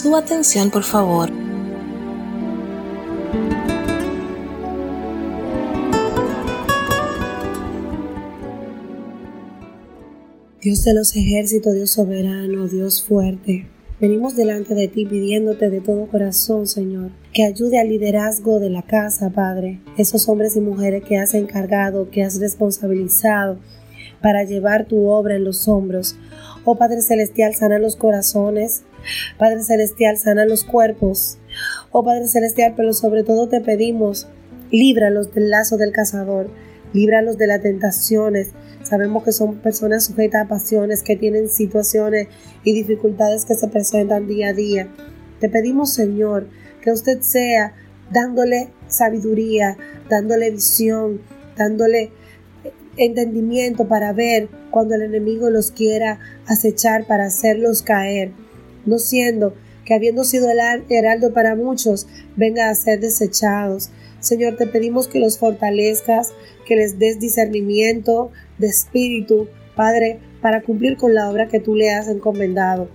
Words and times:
Su 0.00 0.16
atención, 0.16 0.70
por 0.70 0.82
favor. 0.82 1.30
Dios 10.62 10.84
de 10.84 10.94
los 10.94 11.14
ejércitos, 11.14 11.74
Dios 11.74 11.90
soberano, 11.90 12.66
Dios 12.66 13.02
fuerte. 13.02 13.66
Venimos 14.00 14.36
delante 14.36 14.74
de 14.74 14.88
ti 14.88 15.04
pidiéndote 15.04 15.68
de 15.68 15.82
todo 15.82 16.06
corazón, 16.06 16.66
Señor, 16.66 17.10
que 17.34 17.44
ayude 17.44 17.78
al 17.78 17.90
liderazgo 17.90 18.58
de 18.58 18.70
la 18.70 18.80
casa, 18.80 19.28
Padre. 19.28 19.80
Esos 19.98 20.30
hombres 20.30 20.56
y 20.56 20.60
mujeres 20.62 21.04
que 21.04 21.18
has 21.18 21.34
encargado, 21.34 22.08
que 22.08 22.22
has 22.22 22.40
responsabilizado 22.40 23.58
para 24.20 24.44
llevar 24.44 24.86
tu 24.86 25.08
obra 25.08 25.36
en 25.36 25.44
los 25.44 25.68
hombros. 25.68 26.16
Oh 26.64 26.76
Padre 26.76 27.00
Celestial, 27.00 27.54
sana 27.54 27.78
los 27.78 27.96
corazones. 27.96 28.82
Padre 29.38 29.62
Celestial, 29.62 30.18
sana 30.18 30.44
los 30.44 30.64
cuerpos. 30.64 31.38
Oh 31.90 32.04
Padre 32.04 32.28
Celestial, 32.28 32.74
pero 32.76 32.92
sobre 32.92 33.24
todo 33.24 33.48
te 33.48 33.60
pedimos, 33.60 34.28
líbralos 34.70 35.32
del 35.34 35.50
lazo 35.50 35.76
del 35.76 35.92
cazador, 35.92 36.50
líbralos 36.92 37.38
de 37.38 37.46
las 37.46 37.62
tentaciones, 37.62 38.50
Sabemos 38.90 39.22
que 39.22 39.30
son 39.30 39.58
personas 39.58 40.06
sujetas 40.06 40.44
a 40.44 40.48
pasiones, 40.48 41.02
que 41.02 41.14
tienen 41.14 41.48
situaciones 41.48 42.28
y 42.64 42.72
dificultades 42.72 43.44
que 43.44 43.54
se 43.54 43.68
presentan 43.68 44.26
día 44.26 44.48
a 44.48 44.52
día. 44.52 44.88
Te 45.38 45.48
pedimos, 45.48 45.92
Señor, 45.92 46.48
que 46.82 46.90
usted 46.90 47.20
sea 47.20 47.74
dándole 48.10 48.70
sabiduría, 48.88 49.76
dándole 50.08 50.50
visión, 50.50 51.20
dándole 51.56 52.10
entendimiento 52.96 53.88
para 53.88 54.12
ver 54.12 54.48
cuando 54.70 54.94
el 54.94 55.02
enemigo 55.02 55.50
los 55.50 55.70
quiera 55.70 56.18
acechar 56.46 57.06
para 57.06 57.26
hacerlos 57.26 57.82
caer, 57.82 58.32
no 58.86 58.98
siendo 58.98 59.54
que 59.84 59.94
habiendo 59.94 60.24
sido 60.24 60.48
el 60.50 60.58
heraldo 60.88 61.32
para 61.32 61.56
muchos, 61.56 62.06
venga 62.36 62.70
a 62.70 62.74
ser 62.74 63.00
desechados. 63.00 63.90
Señor, 64.20 64.56
te 64.56 64.66
pedimos 64.66 65.08
que 65.08 65.18
los 65.18 65.38
fortalezcas, 65.38 66.32
que 66.66 66.76
les 66.76 66.98
des 66.98 67.18
discernimiento 67.18 68.30
de 68.58 68.68
espíritu, 68.68 69.48
Padre, 69.74 70.20
para 70.40 70.62
cumplir 70.62 70.96
con 70.96 71.14
la 71.14 71.28
obra 71.28 71.48
que 71.48 71.58
tú 71.58 71.74
le 71.74 71.90
has 71.90 72.06
encomendado. 72.08 72.88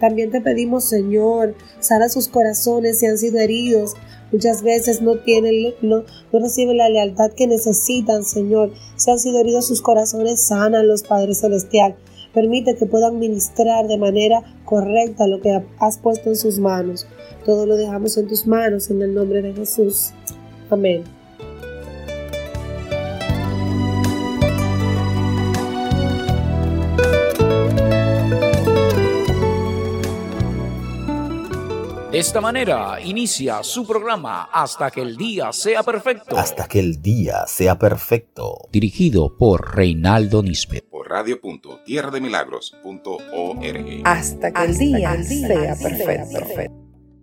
También 0.00 0.30
te 0.30 0.40
pedimos, 0.40 0.84
Señor, 0.84 1.54
sana 1.80 2.08
sus 2.08 2.28
corazones 2.28 2.98
si 2.98 3.06
han 3.06 3.18
sido 3.18 3.40
heridos. 3.40 3.94
Muchas 4.32 4.62
veces 4.62 5.00
no 5.00 5.16
tienen, 5.18 5.74
no, 5.80 6.04
reciben 6.32 6.76
la 6.76 6.88
lealtad 6.88 7.32
que 7.32 7.46
necesitan, 7.46 8.24
Señor. 8.24 8.72
Si 8.96 9.10
han 9.10 9.18
sido 9.18 9.40
heridos 9.40 9.66
sus 9.66 9.80
corazones, 9.80 10.40
sana 10.40 10.82
los 10.82 11.02
Padre 11.02 11.34
Celestial. 11.34 11.96
Permite 12.34 12.76
que 12.76 12.86
puedan 12.86 13.18
ministrar 13.18 13.88
de 13.88 13.96
manera 13.96 14.42
correcta 14.64 15.26
lo 15.26 15.40
que 15.40 15.62
has 15.78 15.98
puesto 15.98 16.28
en 16.28 16.36
sus 16.36 16.58
manos. 16.58 17.06
Todo 17.46 17.64
lo 17.66 17.76
dejamos 17.76 18.18
en 18.18 18.28
tus 18.28 18.46
manos 18.46 18.90
en 18.90 19.00
el 19.00 19.14
nombre 19.14 19.40
de 19.40 19.54
Jesús. 19.54 20.12
Amén. 20.70 21.17
De 32.18 32.22
esta 32.22 32.40
manera 32.40 33.00
inicia 33.00 33.62
su 33.62 33.86
programa 33.86 34.48
Hasta 34.52 34.90
que 34.90 35.02
el 35.02 35.16
día 35.16 35.52
sea 35.52 35.84
perfecto. 35.84 36.36
Hasta 36.36 36.66
que 36.66 36.80
el 36.80 37.00
día 37.00 37.46
sea 37.46 37.78
perfecto. 37.78 38.68
Dirigido 38.72 39.36
por 39.36 39.76
Reinaldo 39.76 40.42
Nisbet. 40.42 40.90
Por 40.90 41.08
radio.tierrademilagros.org. 41.08 44.02
Hasta 44.02 44.52
que 44.52 44.64
el 44.64 44.78
día 44.78 45.22
sea 45.22 45.76
perfecto. 45.76 46.40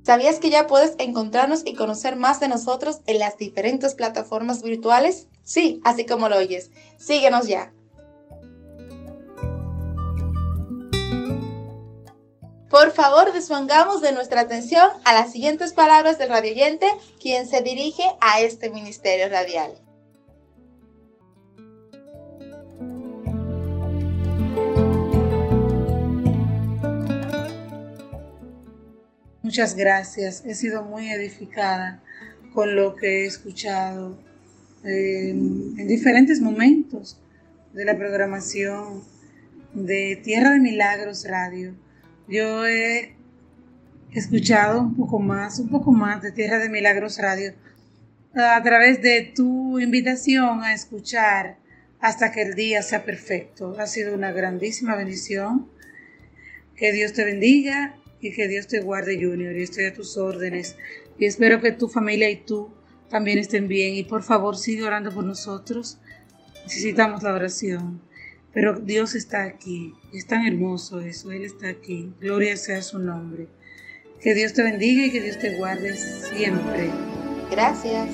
¿Sabías 0.03 0.39
que 0.39 0.49
ya 0.49 0.65
puedes 0.65 0.95
encontrarnos 0.97 1.63
y 1.65 1.73
conocer 1.73 2.15
más 2.15 2.39
de 2.39 2.47
nosotros 2.47 3.01
en 3.05 3.19
las 3.19 3.37
diferentes 3.37 3.95
plataformas 3.95 4.63
virtuales? 4.63 5.27
Sí, 5.43 5.81
así 5.83 6.05
como 6.05 6.29
lo 6.29 6.37
oyes. 6.37 6.71
Síguenos 6.95 7.49
ya. 7.49 7.73
Por 12.75 12.91
favor, 12.91 13.31
despongamos 13.31 14.01
de 14.01 14.11
nuestra 14.11 14.41
atención 14.41 14.89
a 15.05 15.13
las 15.13 15.31
siguientes 15.31 15.71
palabras 15.71 16.17
del 16.17 16.27
radioyente, 16.27 16.85
quien 17.21 17.47
se 17.47 17.61
dirige 17.61 18.03
a 18.19 18.41
este 18.41 18.69
ministerio 18.69 19.29
radial. 19.29 19.71
Muchas 29.41 29.73
gracias. 29.77 30.43
He 30.45 30.53
sido 30.53 30.83
muy 30.83 31.09
edificada 31.09 32.03
con 32.53 32.75
lo 32.75 32.97
que 32.97 33.23
he 33.23 33.25
escuchado 33.25 34.17
en, 34.83 35.79
en 35.79 35.87
diferentes 35.87 36.41
momentos 36.41 37.21
de 37.71 37.85
la 37.85 37.97
programación 37.97 39.01
de 39.73 40.19
Tierra 40.21 40.51
de 40.51 40.59
Milagros 40.59 41.25
Radio 41.25 41.84
yo 42.27 42.65
he 42.65 43.15
escuchado 44.11 44.81
un 44.81 44.95
poco 44.95 45.19
más, 45.19 45.59
un 45.59 45.69
poco 45.69 45.91
más 45.91 46.21
de 46.21 46.31
Tierra 46.31 46.59
de 46.59 46.69
Milagros 46.69 47.17
Radio 47.19 47.53
a 48.35 48.61
través 48.63 49.01
de 49.01 49.31
tu 49.33 49.79
invitación 49.79 50.61
a 50.61 50.73
escuchar 50.73 51.57
hasta 52.01 52.31
que 52.31 52.41
el 52.41 52.53
día 52.53 52.81
sea 52.81 53.05
perfecto. 53.05 53.75
Ha 53.79 53.87
sido 53.87 54.13
una 54.13 54.31
grandísima 54.31 54.95
bendición. 54.95 55.69
Que 56.75 56.91
Dios 56.91 57.13
te 57.13 57.23
bendiga 57.23 57.95
y 58.19 58.33
que 58.33 58.47
Dios 58.47 58.67
te 58.67 58.81
guarde, 58.81 59.15
Junior. 59.15 59.55
Y 59.55 59.63
estoy 59.63 59.85
a 59.85 59.93
tus 59.93 60.17
órdenes. 60.17 60.75
Y 61.17 61.25
espero 61.25 61.61
que 61.61 61.71
tu 61.71 61.87
familia 61.87 62.29
y 62.29 62.35
tú 62.35 62.69
también 63.09 63.39
estén 63.39 63.67
bien. 63.67 63.95
Y 63.95 64.03
por 64.03 64.23
favor, 64.23 64.57
sigue 64.57 64.83
orando 64.83 65.11
por 65.11 65.23
nosotros. 65.23 65.99
Necesitamos 66.63 67.23
la 67.23 67.33
oración. 67.33 68.01
Pero 68.55 68.79
Dios 68.79 69.15
está 69.15 69.43
aquí. 69.43 69.93
Es 70.13 70.27
tan 70.27 70.47
hermoso 70.47 71.01
eso. 71.01 71.29
Él 71.31 71.43
está 71.43 71.67
aquí. 71.67 72.13
Gloria 72.21 72.55
sea 72.55 72.81
su 72.81 72.99
nombre. 72.99 73.49
Que 74.21 74.33
Dios 74.33 74.53
te 74.53 74.63
bendiga 74.63 75.05
y 75.05 75.11
que 75.11 75.19
Dios 75.19 75.37
te 75.37 75.57
guarde 75.57 75.93
siempre. 75.97 76.89
Gracias. 77.51 78.09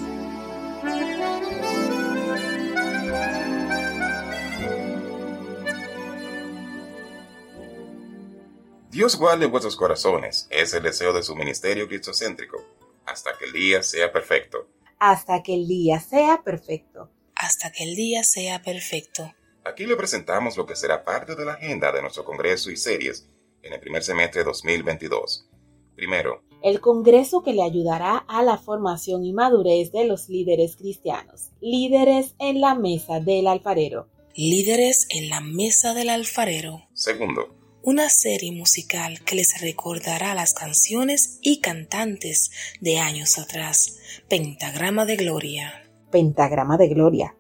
Dios 8.90 9.16
guarde 9.18 9.46
vuestros 9.46 9.76
corazones. 9.76 10.48
Es 10.50 10.74
el 10.74 10.82
deseo 10.82 11.14
de 11.14 11.22
su 11.22 11.36
ministerio 11.36 11.88
cristocéntrico. 11.88 12.66
Hasta 13.06 13.38
que 13.38 13.46
el 13.46 13.54
día 13.54 13.84
sea 13.84 14.12
perfecto. 14.12 14.68
Hasta 14.98 15.44
que 15.44 15.54
el 15.54 15.68
día 15.68 16.00
sea 16.00 16.42
perfecto. 16.44 17.12
Hasta 17.36 17.72
que 17.72 17.84
el 17.84 17.96
día 17.96 18.24
sea 18.24 18.64
perfecto. 18.64 19.32
Aquí 19.64 19.86
le 19.86 19.96
presentamos 19.96 20.58
lo 20.58 20.66
que 20.66 20.76
será 20.76 21.04
parte 21.04 21.36
de 21.36 21.46
la 21.46 21.54
agenda 21.54 21.92
de 21.92 22.02
nuestro 22.02 22.26
Congreso 22.26 22.72
y 22.72 22.78
series 22.78 23.30
en 23.62 23.74
el 23.74 23.80
primer 23.80 24.04
semestre 24.04 24.40
de 24.42 24.46
2022. 24.46 25.48
Primero, 25.96 26.44
el 26.64 26.80
Congreso 26.80 27.44
que 27.44 27.54
le 27.54 27.62
ayudará 27.62 28.18
a 28.18 28.42
la 28.44 28.58
formación 28.58 29.24
y 29.24 29.34
madurez 29.34 29.92
de 29.92 30.06
los 30.06 30.30
líderes 30.30 30.76
cristianos. 30.78 31.52
Líderes 31.60 32.36
en 32.40 32.60
la 32.60 32.74
mesa 32.74 33.20
del 33.20 33.48
alfarero. 33.48 34.08
Líderes 34.36 35.08
en 35.10 35.30
la 35.30 35.42
mesa 35.42 35.94
del 35.94 36.10
alfarero. 36.10 36.88
Segundo, 36.94 37.56
una 37.84 38.10
serie 38.10 38.52
musical 38.52 39.24
que 39.24 39.36
les 39.36 39.62
recordará 39.62 40.34
las 40.34 40.54
canciones 40.54 41.40
y 41.42 41.60
cantantes 41.62 42.52
de 42.80 42.98
años 42.98 43.38
atrás. 43.38 43.98
Pentagrama 44.28 45.06
de 45.06 45.18
Gloria. 45.18 45.84
Pentagrama 46.12 46.78
de 46.78 46.88
Gloria. 46.88 47.36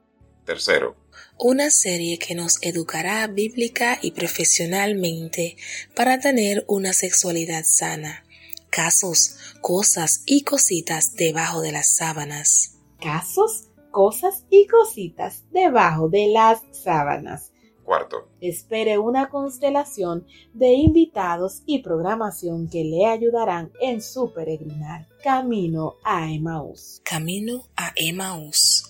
Tercero, 0.46 0.96
una 1.44 1.72
serie 1.72 2.20
que 2.20 2.36
nos 2.36 2.62
educará 2.62 3.26
bíblica 3.26 3.98
y 4.00 4.12
profesionalmente 4.12 5.58
para 5.96 6.20
tener 6.20 6.64
una 6.68 6.94
sexualidad 6.94 7.64
sana. 7.66 8.24
Casos, 8.70 9.38
cosas 9.60 10.22
y 10.28 10.44
cositas 10.44 11.16
debajo 11.16 11.62
de 11.62 11.72
las 11.72 11.96
sábanas. 11.96 12.78
Casos, 13.00 13.70
cosas 13.90 14.46
y 14.52 14.68
cositas 14.68 15.44
debajo 15.52 16.10
de 16.10 16.28
las 16.28 16.62
sábanas. 16.72 17.52
Cuarto. 17.84 18.30
Espere 18.40 19.00
una 19.00 19.30
constelación 19.30 20.28
de 20.54 20.74
invitados 20.74 21.64
y 21.66 21.80
programación 21.80 22.70
que 22.70 22.84
le 22.84 23.08
ayudarán 23.08 23.72
en 23.82 24.04
su 24.04 24.32
peregrinar 24.32 25.08
camino 25.24 25.96
a 26.04 26.32
Emaús. 26.32 27.02
Camino 27.04 27.64
a 27.76 27.92
Emaús. 27.96 28.81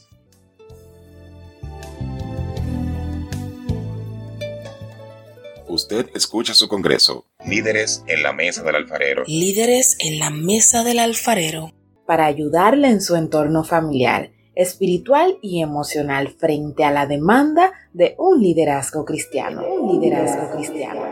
Usted 5.72 6.10
escucha 6.16 6.54
su 6.54 6.68
congreso. 6.68 7.28
Líderes 7.46 8.04
en 8.06 8.24
la 8.24 8.34
mesa 8.34 8.62
del 8.62 8.76
alfarero. 8.76 9.24
Líderes 9.26 9.96
en 10.00 10.20
la 10.20 10.30
mesa 10.30 10.84
del 10.84 11.00
alfarero. 11.00 11.72
Para 12.06 12.26
ayudarle 12.26 12.90
en 12.90 13.00
su 13.00 13.16
entorno 13.16 13.64
familiar, 13.64 14.34
espiritual 14.54 15.38
y 15.42 15.62
emocional 15.62 16.28
frente 16.28 16.84
a 16.84 16.92
la 16.92 17.06
demanda 17.06 17.72
de 17.94 18.16
un 18.18 18.42
liderazgo 18.42 19.06
cristiano. 19.06 19.64
Un 19.66 20.02
liderazgo 20.02 20.52
cristiano. 20.58 21.04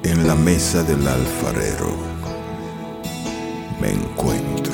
En 0.03 0.27
la 0.27 0.35
mesa 0.35 0.83
del 0.83 1.07
alfarero 1.07 1.89
me 3.81 3.89
encuentro. 3.91 4.73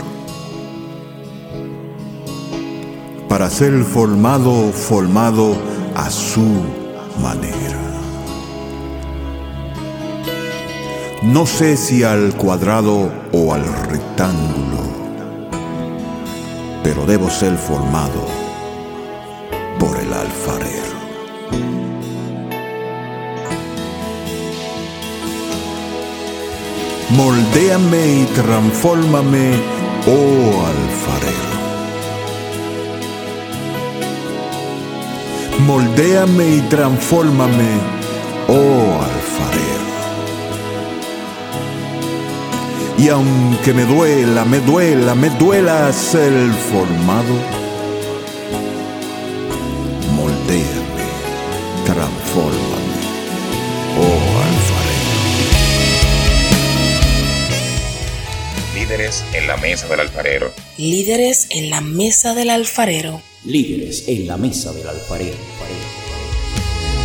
Para 3.29 3.49
ser 3.49 3.83
formado, 3.83 4.71
formado 4.73 5.55
a 5.95 6.09
su 6.09 6.61
manera. 7.21 7.88
No 11.21 11.45
sé 11.45 11.75
si 11.75 12.01
al 12.03 12.33
cuadrado 12.35 13.11
o 13.33 13.53
al 13.53 13.65
rectángulo, 13.65 14.79
pero 16.81 17.05
debo 17.05 17.29
ser 17.29 17.57
formado 17.57 18.25
por 19.77 19.97
el 19.97 20.13
alfarero. 20.13 20.79
Moldéame 27.09 28.21
y 28.21 28.25
transfórmame, 28.35 29.51
oh 30.07 30.65
alfarero. 30.67 31.49
Moldéame 35.65 36.55
y 36.55 36.61
transfórmame, 36.69 37.98
Y 42.99 43.07
aunque 43.07 43.73
me 43.73 43.85
duela, 43.85 44.43
me 44.43 44.59
duela, 44.59 45.15
me 45.15 45.29
duela 45.29 45.93
ser 45.93 46.33
formado, 46.69 47.33
moldéame, 50.13 51.07
transfórmame, 51.85 52.99
oh 53.97 54.41
alfarero. 54.43 54.99
Líderes 58.75 59.23
en 59.31 59.47
la 59.47 59.55
mesa 59.55 59.87
del 59.87 60.01
alfarero. 60.01 60.51
Líderes 60.77 61.47
en 61.51 61.69
la 61.69 61.79
mesa 61.79 62.33
del 62.33 62.49
alfarero. 62.49 63.21
Líderes 63.45 64.09
en 64.09 64.27
la 64.27 64.35
mesa 64.35 64.73
del 64.73 64.89
alfarero. 64.89 65.37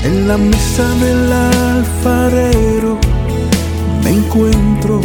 En 0.02 0.26
la 0.26 0.38
mesa 0.38 0.88
del 0.96 1.32
alfarero 1.32 2.98
me 4.02 4.10
encuentro 4.10 5.00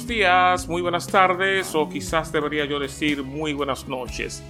buenos 0.00 0.08
días, 0.08 0.68
muy 0.68 0.80
buenas 0.80 1.06
tardes 1.06 1.74
o 1.74 1.86
quizás 1.86 2.32
debería 2.32 2.64
yo 2.64 2.78
decir 2.78 3.22
muy 3.22 3.52
buenas 3.52 3.86
noches. 3.86 4.42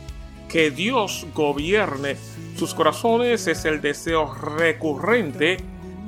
Que 0.49 0.70
Dios 0.70 1.26
gobierne 1.35 2.17
sus 2.56 2.73
corazones 2.73 3.49
es 3.49 3.64
el 3.64 3.81
deseo 3.81 4.32
recurrente 4.32 5.56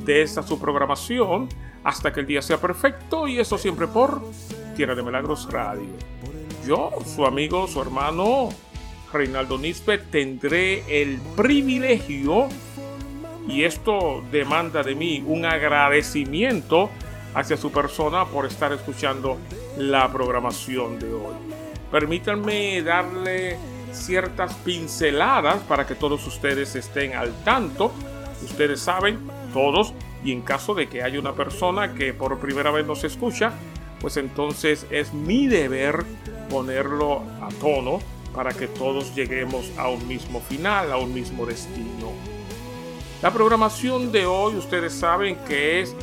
de 0.05 0.23
esta 0.23 0.45
su 0.45 0.61
programación 0.61 1.49
hasta 1.83 2.13
que 2.13 2.21
el 2.21 2.27
día 2.27 2.41
sea 2.41 2.59
perfecto 2.59 3.27
y 3.27 3.41
eso 3.41 3.59
siempre 3.59 3.89
por 3.89 4.23
Tierra 4.77 4.95
de 4.95 5.03
Milagros 5.03 5.51
Radio. 5.51 5.91
Yo, 6.65 6.91
su 7.05 7.27
amigo, 7.27 7.67
su 7.67 7.83
hermano 7.83 8.51
Reinaldo 9.13 9.59
Nisbet, 9.59 10.09
tendré 10.13 11.03
el 11.03 11.19
privilegio 11.35 12.49
y 13.49 13.65
esto 13.65 14.23
demanda 14.31 14.85
de 14.85 14.95
mí 14.95 15.25
un 15.27 15.45
agradecimiento 15.47 16.91
hacia 17.35 17.57
su 17.57 17.71
persona 17.71 18.25
por 18.27 18.47
estar 18.47 18.73
escuchando 18.73 19.39
la 19.77 20.11
programación 20.13 20.99
de 20.99 21.13
hoy. 21.13 21.35
Permítanme 21.91 22.83
darle 22.83 23.59
ciertas 23.93 24.55
pinceladas 24.55 25.63
para 25.65 25.87
que 25.87 25.95
todos 25.95 26.27
ustedes 26.27 26.75
estén 26.75 27.15
al 27.15 27.33
tanto. 27.45 27.93
Ustedes 28.43 28.81
saben, 28.81 29.21
todos, 29.53 29.93
y 30.25 30.33
en 30.33 30.43
caso 30.43 30.75
de 30.75 30.89
que 30.89 31.03
haya 31.03 31.21
una 31.21 31.35
persona 31.35 31.95
que 31.95 32.15
por 32.15 32.39
primera 32.39 32.71
vez 32.71 32.87
nos 32.87 33.05
escucha, 33.05 33.53
pues 34.01 34.17
entonces 34.17 34.87
es 34.91 35.13
mi 35.13 35.47
deber 35.47 36.05
ponerlo 36.51 37.23
a 37.41 37.49
tono 37.61 38.01
para 38.35 38.53
que 38.53 38.67
todos 38.67 39.15
lleguemos 39.15 39.71
a 39.77 39.89
un 39.89 40.07
mismo 40.09 40.41
final, 40.41 40.91
a 40.91 40.97
un 40.97 41.13
mismo 41.13 41.47
destino. 41.47 42.13
La 43.21 43.33
programación 43.33 44.11
de 44.11 44.27
hoy 44.27 44.57
ustedes 44.57 44.93
saben 44.93 45.37
que 45.47 45.81
es, 45.81 45.95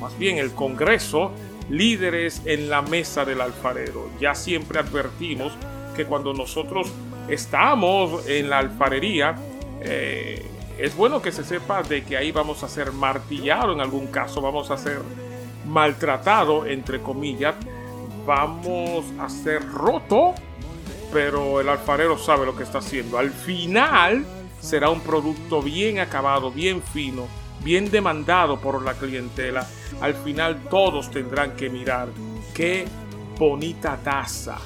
más 0.00 0.16
bien 0.18 0.38
el 0.38 0.52
Congreso, 0.52 1.32
líderes 1.70 2.42
en 2.44 2.70
la 2.70 2.82
mesa 2.82 3.24
del 3.24 3.40
alfarero. 3.40 4.10
Ya 4.20 4.34
siempre 4.34 4.78
advertimos 4.78 5.52
que 5.96 6.04
cuando 6.06 6.32
nosotros 6.32 6.90
estamos 7.28 8.26
en 8.26 8.48
la 8.48 8.58
alfarería, 8.58 9.36
eh, 9.80 10.44
es 10.78 10.96
bueno 10.96 11.20
que 11.20 11.32
se 11.32 11.44
sepa 11.44 11.82
de 11.82 12.04
que 12.04 12.16
ahí 12.16 12.32
vamos 12.32 12.62
a 12.62 12.68
ser 12.68 12.92
martillado 12.92 13.72
en 13.72 13.80
algún 13.80 14.06
caso, 14.06 14.40
vamos 14.40 14.70
a 14.70 14.78
ser 14.78 15.00
maltratado, 15.66 16.66
entre 16.66 17.00
comillas, 17.00 17.54
vamos 18.24 19.04
a 19.18 19.28
ser 19.28 19.66
roto, 19.68 20.34
pero 21.12 21.60
el 21.60 21.68
alfarero 21.68 22.18
sabe 22.18 22.46
lo 22.46 22.56
que 22.56 22.62
está 22.62 22.78
haciendo. 22.78 23.18
Al 23.18 23.30
final 23.30 24.24
será 24.60 24.90
un 24.90 25.00
producto 25.00 25.62
bien 25.62 25.98
acabado, 25.98 26.50
bien 26.50 26.82
fino, 26.82 27.26
bien 27.62 27.90
demandado 27.90 28.60
por 28.60 28.82
la 28.82 28.94
clientela. 28.94 29.66
Al 30.00 30.14
final 30.14 30.64
todos 30.70 31.10
tendrán 31.10 31.56
que 31.56 31.68
mirar 31.68 32.08
qué 32.54 32.86
bonita 33.38 33.98
taza, 34.02 34.58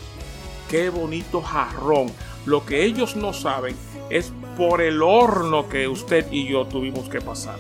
qué 0.70 0.90
bonito 0.90 1.42
jarrón. 1.42 2.11
Lo 2.46 2.64
que 2.64 2.84
ellos 2.84 3.16
no 3.16 3.32
saben 3.32 3.76
es 4.11 4.32
por 4.56 4.80
el 4.80 5.02
horno 5.02 5.68
que 5.68 5.88
usted 5.88 6.26
y 6.30 6.49
yo 6.49 6.66
tuvimos 6.66 7.08
que 7.08 7.20
pasar. 7.20 7.56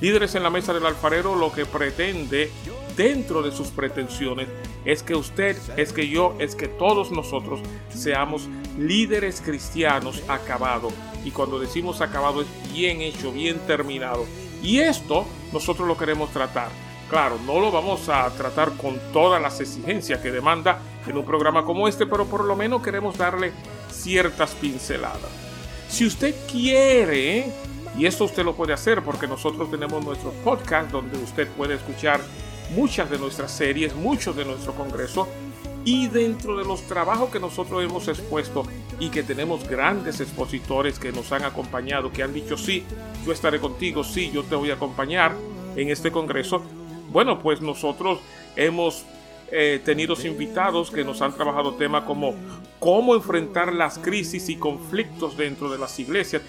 Líderes 0.00 0.34
en 0.34 0.42
la 0.42 0.50
mesa 0.50 0.74
del 0.74 0.84
alfarero 0.84 1.34
lo 1.34 1.50
que 1.50 1.64
pretende 1.64 2.50
dentro 2.96 3.42
de 3.42 3.50
sus 3.50 3.68
pretensiones 3.68 4.48
es 4.84 5.02
que 5.02 5.14
usted, 5.14 5.56
es 5.76 5.92
que 5.92 6.08
yo, 6.08 6.34
es 6.38 6.54
que 6.54 6.68
todos 6.68 7.10
nosotros 7.10 7.60
seamos 7.88 8.48
líderes 8.78 9.40
cristianos 9.40 10.22
acabados. 10.28 10.92
Y 11.24 11.30
cuando 11.30 11.58
decimos 11.58 12.00
acabado 12.00 12.42
es 12.42 12.48
bien 12.72 13.00
hecho, 13.00 13.32
bien 13.32 13.58
terminado. 13.66 14.26
Y 14.66 14.80
esto 14.80 15.24
nosotros 15.52 15.86
lo 15.86 15.96
queremos 15.96 16.30
tratar. 16.30 16.70
Claro, 17.08 17.38
no 17.46 17.60
lo 17.60 17.70
vamos 17.70 18.08
a 18.08 18.28
tratar 18.30 18.72
con 18.72 18.98
todas 19.12 19.40
las 19.40 19.60
exigencias 19.60 20.18
que 20.18 20.32
demanda 20.32 20.80
en 21.06 21.16
un 21.16 21.24
programa 21.24 21.64
como 21.64 21.86
este, 21.86 22.04
pero 22.04 22.26
por 22.26 22.44
lo 22.44 22.56
menos 22.56 22.82
queremos 22.82 23.16
darle 23.16 23.52
ciertas 23.92 24.56
pinceladas. 24.56 25.30
Si 25.88 26.04
usted 26.04 26.34
quiere, 26.50 27.46
y 27.96 28.06
esto 28.06 28.24
usted 28.24 28.44
lo 28.44 28.56
puede 28.56 28.72
hacer 28.72 29.04
porque 29.04 29.28
nosotros 29.28 29.70
tenemos 29.70 30.04
nuestro 30.04 30.32
podcast 30.42 30.90
donde 30.90 31.16
usted 31.16 31.46
puede 31.50 31.76
escuchar 31.76 32.20
muchas 32.74 33.08
de 33.08 33.18
nuestras 33.18 33.52
series, 33.52 33.94
muchos 33.94 34.34
de 34.34 34.44
nuestro 34.44 34.74
congreso 34.74 35.28
y 35.86 36.08
dentro 36.08 36.58
de 36.58 36.64
los 36.64 36.82
trabajos 36.82 37.30
que 37.30 37.38
nosotros 37.38 37.82
hemos 37.82 38.08
expuesto 38.08 38.64
y 38.98 39.08
que 39.08 39.22
tenemos 39.22 39.68
grandes 39.68 40.20
expositores 40.20 40.98
que 40.98 41.12
nos 41.12 41.30
han 41.30 41.44
acompañado, 41.44 42.12
que 42.12 42.24
han 42.24 42.34
dicho 42.34 42.56
sí, 42.56 42.82
yo 43.24 43.32
estaré 43.32 43.60
contigo, 43.60 44.02
sí, 44.02 44.32
yo 44.32 44.42
te 44.42 44.56
voy 44.56 44.72
a 44.72 44.74
acompañar 44.74 45.36
en 45.76 45.88
este 45.88 46.10
congreso. 46.10 46.60
Bueno, 47.12 47.38
pues 47.38 47.60
nosotros 47.60 48.18
hemos 48.56 49.06
eh, 49.52 49.80
tenido 49.84 50.16
invitados 50.24 50.90
que 50.90 51.04
nos 51.04 51.22
han 51.22 51.32
trabajado 51.32 51.74
temas 51.74 52.02
como 52.02 52.34
cómo 52.80 53.14
enfrentar 53.14 53.72
las 53.72 53.96
crisis 53.96 54.48
y 54.48 54.56
conflictos 54.56 55.36
dentro 55.36 55.70
de 55.70 55.78
las 55.78 55.96
iglesias. 56.00 56.42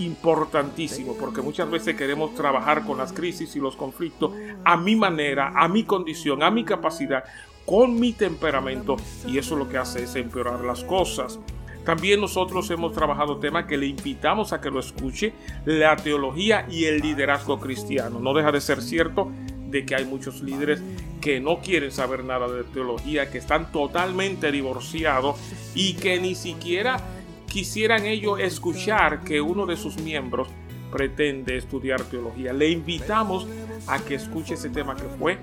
Importantísimo, 0.00 1.14
porque 1.14 1.42
muchas 1.42 1.70
veces 1.70 1.96
queremos 1.96 2.34
trabajar 2.34 2.84
con 2.84 2.98
las 2.98 3.12
crisis 3.12 3.54
y 3.54 3.60
los 3.60 3.76
conflictos 3.76 4.32
a 4.64 4.76
mi 4.76 4.94
manera, 4.94 5.52
a 5.54 5.68
mi 5.68 5.84
condición, 5.84 6.42
a 6.42 6.50
mi 6.50 6.64
capacidad, 6.64 7.24
con 7.68 8.00
mi 8.00 8.14
temperamento 8.14 8.96
y 9.26 9.36
eso 9.36 9.54
lo 9.54 9.68
que 9.68 9.76
hace 9.76 10.04
es 10.04 10.16
empeorar 10.16 10.60
las 10.60 10.82
cosas. 10.84 11.38
También 11.84 12.18
nosotros 12.18 12.70
hemos 12.70 12.94
trabajado 12.94 13.36
temas 13.36 13.66
que 13.66 13.76
le 13.76 13.84
invitamos 13.84 14.54
a 14.54 14.60
que 14.62 14.70
lo 14.70 14.80
escuche, 14.80 15.34
la 15.66 15.94
teología 15.96 16.66
y 16.70 16.86
el 16.86 17.00
liderazgo 17.00 17.60
cristiano. 17.60 18.20
No 18.20 18.32
deja 18.32 18.52
de 18.52 18.62
ser 18.62 18.80
cierto 18.80 19.30
de 19.68 19.84
que 19.84 19.94
hay 19.94 20.06
muchos 20.06 20.40
líderes 20.40 20.80
que 21.20 21.40
no 21.40 21.58
quieren 21.58 21.92
saber 21.92 22.24
nada 22.24 22.48
de 22.48 22.64
teología, 22.64 23.30
que 23.30 23.36
están 23.36 23.70
totalmente 23.70 24.50
divorciados 24.50 25.36
y 25.74 25.92
que 25.92 26.18
ni 26.18 26.34
siquiera 26.34 27.02
quisieran 27.46 28.06
ellos 28.06 28.40
escuchar 28.40 29.24
que 29.24 29.42
uno 29.42 29.66
de 29.66 29.76
sus 29.76 29.98
miembros 29.98 30.48
pretende 30.90 31.58
estudiar 31.58 32.02
teología. 32.04 32.54
Le 32.54 32.70
invitamos 32.70 33.46
a 33.86 33.98
que 33.98 34.14
escuche 34.14 34.54
ese 34.54 34.70
tema 34.70 34.96
que 34.96 35.04
fue 35.18 35.38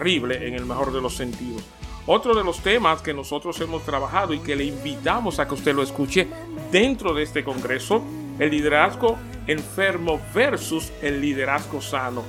en 0.00 0.54
el 0.54 0.64
mejor 0.64 0.92
de 0.92 1.00
los 1.00 1.14
sentidos. 1.14 1.62
Otro 2.06 2.34
de 2.34 2.42
los 2.42 2.60
temas 2.60 3.02
que 3.02 3.12
nosotros 3.12 3.60
hemos 3.60 3.84
trabajado 3.84 4.32
y 4.32 4.38
que 4.38 4.56
le 4.56 4.64
invitamos 4.64 5.38
a 5.38 5.46
que 5.46 5.54
usted 5.54 5.74
lo 5.74 5.82
escuche 5.82 6.26
dentro 6.72 7.12
de 7.12 7.22
este 7.22 7.44
Congreso, 7.44 8.02
el 8.38 8.50
liderazgo 8.50 9.18
enfermo 9.46 10.20
versus 10.34 10.90
el 11.02 11.20
liderazgo 11.20 11.82
sano. 11.82 12.22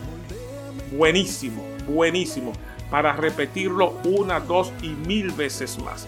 Buenísimo, 0.92 1.64
buenísimo, 1.88 2.52
para 2.90 3.14
repetirlo 3.14 3.94
una, 4.04 4.40
dos 4.40 4.74
y 4.82 4.90
mil 4.90 5.32
veces 5.32 5.78
más. 5.82 6.08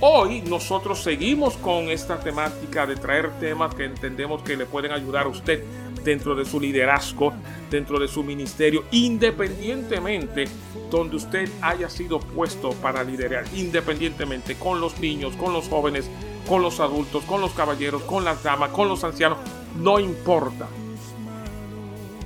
Hoy 0.00 0.42
nosotros 0.42 1.02
seguimos 1.02 1.56
con 1.56 1.90
esta 1.90 2.20
temática 2.20 2.86
de 2.86 2.96
traer 2.96 3.30
temas 3.40 3.74
que 3.74 3.84
entendemos 3.84 4.42
que 4.42 4.56
le 4.56 4.66
pueden 4.66 4.92
ayudar 4.92 5.24
a 5.24 5.30
usted 5.30 5.64
dentro 6.06 6.36
de 6.36 6.46
su 6.46 6.60
liderazgo, 6.60 7.34
dentro 7.68 7.98
de 7.98 8.06
su 8.06 8.22
ministerio, 8.22 8.84
independientemente 8.92 10.46
donde 10.88 11.16
usted 11.16 11.50
haya 11.60 11.90
sido 11.90 12.20
puesto 12.20 12.70
para 12.74 13.02
liderar, 13.02 13.44
independientemente 13.54 14.54
con 14.54 14.80
los 14.80 14.98
niños, 15.00 15.34
con 15.36 15.52
los 15.52 15.68
jóvenes, 15.68 16.08
con 16.48 16.62
los 16.62 16.78
adultos, 16.78 17.24
con 17.24 17.40
los 17.40 17.52
caballeros, 17.52 18.02
con 18.02 18.24
las 18.24 18.42
damas, 18.44 18.70
con 18.70 18.88
los 18.88 19.02
ancianos, 19.02 19.38
no 19.76 19.98
importa. 19.98 20.68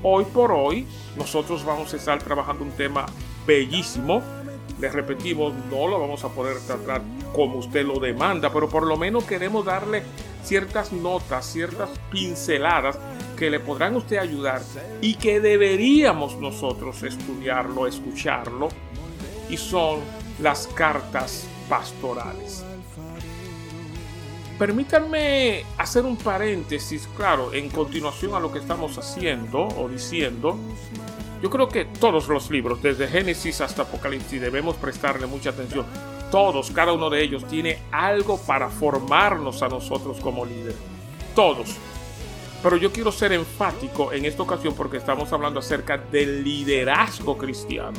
Hoy 0.02 0.26
por 0.26 0.52
hoy 0.52 0.87
nosotros 1.16 1.64
vamos 1.64 1.92
a 1.94 1.96
estar 1.96 2.22
trabajando 2.22 2.62
un 2.64 2.72
tema 2.72 3.06
bellísimo. 3.46 4.22
Les 4.78 4.92
repetimos, 4.92 5.54
no 5.70 5.88
lo 5.88 5.99
vamos 5.99 6.22
a 6.25 6.28
poder 6.28 6.58
tratar 6.66 7.02
como 7.34 7.56
usted 7.56 7.84
lo 7.84 7.99
demanda, 7.99 8.52
pero 8.52 8.68
por 8.68 8.87
lo 8.87 8.96
menos 8.96 9.25
queremos 9.25 9.64
darle 9.64 10.02
ciertas 10.42 10.92
notas, 10.92 11.46
ciertas 11.46 11.90
pinceladas 12.10 12.99
que 13.40 13.49
le 13.49 13.59
podrán 13.59 13.97
usted 13.97 14.18
ayudar 14.18 14.61
y 15.00 15.14
que 15.14 15.40
deberíamos 15.40 16.37
nosotros 16.37 17.02
estudiarlo, 17.02 17.87
escucharlo, 17.87 18.68
y 19.49 19.56
son 19.56 20.00
las 20.42 20.66
cartas 20.66 21.47
pastorales. 21.66 22.62
Permítanme 24.59 25.64
hacer 25.78 26.04
un 26.04 26.18
paréntesis, 26.18 27.09
claro, 27.16 27.54
en 27.54 27.70
continuación 27.70 28.35
a 28.35 28.40
lo 28.40 28.52
que 28.52 28.59
estamos 28.59 28.99
haciendo 28.99 29.68
o 29.68 29.88
diciendo. 29.88 30.59
Yo 31.42 31.49
creo 31.49 31.66
que 31.66 31.87
todos 31.87 32.28
los 32.28 32.50
libros, 32.50 32.82
desde 32.82 33.09
Génesis 33.09 33.62
hasta 33.62 33.85
Apocalipsis, 33.85 34.38
debemos 34.38 34.76
prestarle 34.76 35.26
mucha 35.26 35.49
atención. 35.49 35.87
Todos, 36.30 36.70
cada 36.73 36.92
uno 36.92 37.09
de 37.09 37.23
ellos 37.23 37.47
tiene 37.47 37.78
algo 37.90 38.37
para 38.37 38.68
formarnos 38.68 39.62
a 39.62 39.68
nosotros 39.68 40.20
como 40.20 40.44
líderes. 40.44 40.76
Todos. 41.35 41.78
Pero 42.62 42.76
yo 42.76 42.93
quiero 42.93 43.11
ser 43.11 43.33
enfático 43.33 44.12
en 44.12 44.26
esta 44.26 44.43
ocasión 44.43 44.75
porque 44.75 44.99
estamos 44.99 45.33
hablando 45.33 45.61
acerca 45.61 45.97
del 45.97 46.45
liderazgo 46.45 47.38
cristiano. 47.38 47.99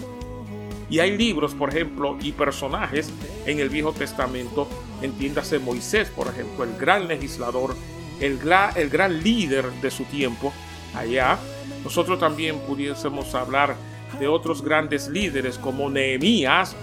Y 0.90 1.00
hay 1.00 1.18
libros, 1.18 1.56
por 1.56 1.70
ejemplo, 1.70 2.18
y 2.22 2.34
personajes 2.34 3.10
en 3.46 3.60
el 3.60 3.70
Viejo 3.70 3.94
Testamento, 3.94 4.68
entiéndase 5.02 5.58
Moisés, 5.58 6.10
por 6.10 6.28
ejemplo, 6.28 6.66
el 6.66 6.76
gran 6.78 7.08
legislador, 7.08 7.76
el, 8.20 8.40
el 8.76 8.90
gran 8.90 9.24
líder 9.24 9.72
de 9.82 9.90
su 9.90 10.04
tiempo, 10.04 10.54
allá. 10.94 11.40
Nosotros 11.84 12.20
también 12.20 12.60
pudiésemos 12.60 13.34
hablar 13.34 13.76
de 14.20 14.28
otros 14.28 14.62
grandes 14.62 15.08
líderes 15.08 15.58
como 15.58 15.90
Nehemías, 15.90 16.76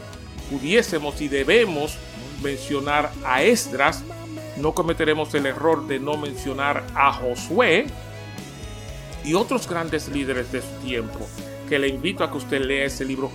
pudiésemos 0.51 1.21
y 1.21 1.29
debemos 1.29 1.99
mencionar 2.43 3.13
a 3.25 3.43
Esdras, 3.43 4.03
no 4.59 4.73
cometeremos 4.75 5.35
el 5.35 5.47
error 5.47 5.87
de 5.87 5.99
no 5.99 6.17
mencionar 6.17 6.85
a 6.95 7.13
Josué 7.13 7.87
y 9.25 9.35
otros 9.35 9.69
grandes 9.69 10.09
líderes 10.09 10.53
de 10.53 10.63
su 10.63 10.73
tiempo, 10.85 11.21
que 11.69 11.79
le 11.79 11.89
invito 11.89 12.25
a 12.25 12.31
que 12.31 12.39
usted 12.39 12.61
lea 12.61 12.87
ese 12.87 13.05
libro. 13.05 13.31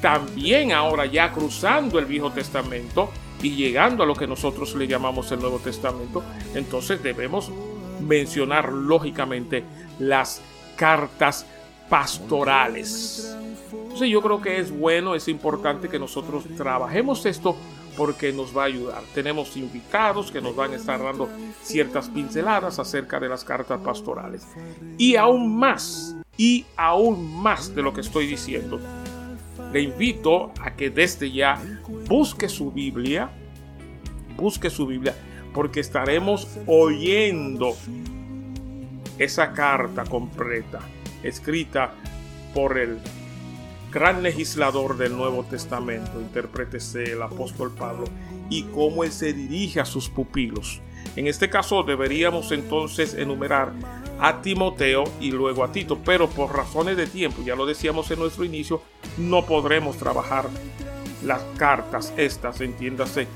También 0.00 0.72
ahora 0.72 1.06
ya 1.06 1.32
cruzando 1.32 1.98
el 1.98 2.06
Viejo 2.06 2.30
Testamento 2.30 3.10
y 3.42 3.50
llegando 3.50 4.02
a 4.02 4.06
lo 4.06 4.14
que 4.14 4.26
nosotros 4.26 4.74
le 4.74 4.86
llamamos 4.86 5.30
el 5.32 5.40
Nuevo 5.40 5.58
Testamento, 5.58 6.22
entonces 6.54 7.02
debemos 7.02 7.50
mencionar 8.00 8.72
lógicamente 8.72 9.64
las 9.98 10.40
cartas 10.76 11.46
pastorales. 11.88 13.36
Entonces 13.72 14.08
yo 14.08 14.22
creo 14.22 14.40
que 14.40 14.58
es 14.58 14.70
bueno, 14.70 15.14
es 15.14 15.28
importante 15.28 15.88
que 15.88 15.98
nosotros 15.98 16.44
trabajemos 16.56 17.26
esto 17.26 17.56
porque 17.96 18.32
nos 18.32 18.56
va 18.56 18.62
a 18.62 18.66
ayudar. 18.66 19.02
Tenemos 19.14 19.56
invitados 19.56 20.30
que 20.30 20.40
nos 20.40 20.54
van 20.56 20.72
a 20.72 20.76
estar 20.76 21.02
dando 21.02 21.28
ciertas 21.62 22.08
pinceladas 22.08 22.78
acerca 22.78 23.20
de 23.20 23.28
las 23.28 23.44
cartas 23.44 23.80
pastorales. 23.80 24.46
Y 24.98 25.16
aún 25.16 25.56
más, 25.56 26.16
y 26.36 26.64
aún 26.76 27.34
más 27.42 27.74
de 27.74 27.82
lo 27.82 27.92
que 27.92 28.00
estoy 28.00 28.26
diciendo, 28.26 28.80
le 29.72 29.82
invito 29.82 30.52
a 30.60 30.74
que 30.74 30.90
desde 30.90 31.30
ya 31.30 31.60
busque 32.08 32.48
su 32.48 32.72
Biblia, 32.72 33.30
busque 34.36 34.70
su 34.70 34.86
Biblia, 34.86 35.14
porque 35.52 35.80
estaremos 35.80 36.48
oyendo 36.66 37.76
esa 39.18 39.52
carta 39.52 40.04
completa, 40.04 40.80
escrita 41.22 41.92
por 42.54 42.78
el 42.78 42.98
gran 43.90 44.22
legislador 44.22 44.96
del 44.96 45.16
Nuevo 45.16 45.44
Testamento, 45.44 46.20
interprétese 46.20 47.12
el 47.12 47.22
apóstol 47.22 47.72
Pablo, 47.76 48.04
y 48.48 48.64
cómo 48.64 49.04
él 49.04 49.12
se 49.12 49.32
dirige 49.32 49.80
a 49.80 49.84
sus 49.84 50.08
pupilos. 50.08 50.80
En 51.16 51.26
este 51.26 51.50
caso 51.50 51.82
deberíamos 51.82 52.52
entonces 52.52 53.14
enumerar 53.14 53.72
a 54.20 54.42
Timoteo 54.42 55.04
y 55.20 55.32
luego 55.32 55.64
a 55.64 55.72
Tito, 55.72 55.98
pero 56.04 56.28
por 56.28 56.54
razones 56.54 56.96
de 56.96 57.06
tiempo, 57.06 57.42
ya 57.42 57.56
lo 57.56 57.66
decíamos 57.66 58.10
en 58.10 58.20
nuestro 58.20 58.44
inicio, 58.44 58.82
no 59.18 59.44
podremos 59.44 59.96
trabajar 59.96 60.46
las 61.24 61.42
cartas 61.56 62.12
estas, 62.16 62.60
entiéndase, 62.60 63.26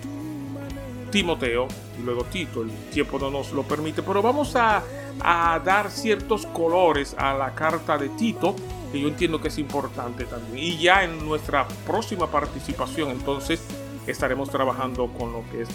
Timoteo 1.11 1.69
y 1.99 2.03
luego 2.03 2.25
Tito, 2.25 2.63
el 2.63 2.71
tiempo 2.93 3.19
no 3.19 3.31
nos 3.31 3.53
lo 3.53 3.63
permite, 3.63 4.03
pero 4.03 4.21
vamos 4.21 4.57
a, 4.57 4.83
a 5.21 5.61
dar 5.65 5.91
ciertos 5.91 6.47
colores 6.47 7.15
a 7.19 7.35
la 7.35 7.55
carta 7.55 7.97
de 7.97 8.09
Tito 8.11 8.57
que 8.95 9.01
yo 9.01 9.09
entiendo 9.09 9.41
que 9.41 9.49
es 9.49 9.59
importante 9.59 10.25
también. 10.25 10.57
Y 10.57 10.79
ya 10.79 11.03
en 11.03 11.27
nuestra 11.27 11.67
próxima 11.85 12.31
participación 12.31 13.11
entonces 13.11 13.61
estaremos 14.07 14.51
trabajando 14.51 15.09
con 15.09 15.33
lo 15.33 15.43
que 15.51 15.63
es 15.63 15.69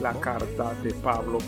la 0.00 0.14
carta 0.14 0.72
de 0.82 0.94
Pablo 0.94 1.38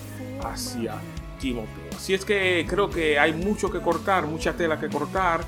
hacia 0.44 0.96
Timoteo. 1.40 1.88
Así 1.96 2.12
es 2.12 2.22
que 2.22 2.66
creo 2.68 2.90
que 2.90 3.18
hay 3.18 3.32
mucho 3.32 3.70
que 3.70 3.80
cortar, 3.80 4.26
mucha 4.26 4.52
tela 4.52 4.78
que 4.78 4.90
cortar, 4.90 5.40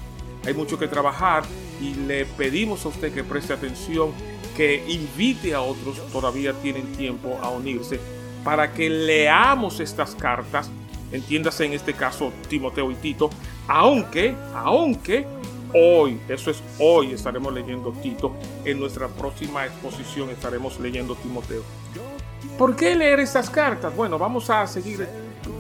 hay 0.46 0.54
mucho 0.54 0.78
que 0.78 0.88
trabajar 0.88 1.42
y 1.82 1.92
le 1.94 2.24
pedimos 2.24 2.86
a 2.86 2.88
usted 2.88 3.12
que 3.12 3.22
preste 3.22 3.52
atención, 3.52 4.12
que 4.56 4.82
invite 4.88 5.52
a 5.52 5.60
otros, 5.60 6.00
todavía 6.10 6.54
tienen 6.54 6.90
tiempo 6.94 7.38
a 7.42 7.50
unirse, 7.50 8.00
para 8.42 8.72
que 8.72 8.88
leamos 8.88 9.80
estas 9.80 10.14
cartas, 10.14 10.70
entiéndase 11.12 11.66
en 11.66 11.74
este 11.74 11.92
caso 11.92 12.32
Timoteo 12.48 12.90
y 12.90 12.94
Tito, 12.94 13.28
aunque, 13.68 14.34
aunque 14.54 15.26
Hoy, 15.74 16.20
eso 16.28 16.50
es 16.50 16.62
hoy, 16.78 17.12
estaremos 17.12 17.52
leyendo 17.52 17.92
Tito. 17.92 18.32
En 18.64 18.80
nuestra 18.80 19.08
próxima 19.08 19.66
exposición 19.66 20.30
estaremos 20.30 20.80
leyendo 20.80 21.14
Timoteo. 21.16 21.62
¿Por 22.56 22.74
qué 22.74 22.94
leer 22.94 23.20
estas 23.20 23.50
cartas? 23.50 23.94
Bueno, 23.94 24.18
vamos 24.18 24.48
a 24.50 24.66
seguir 24.66 25.06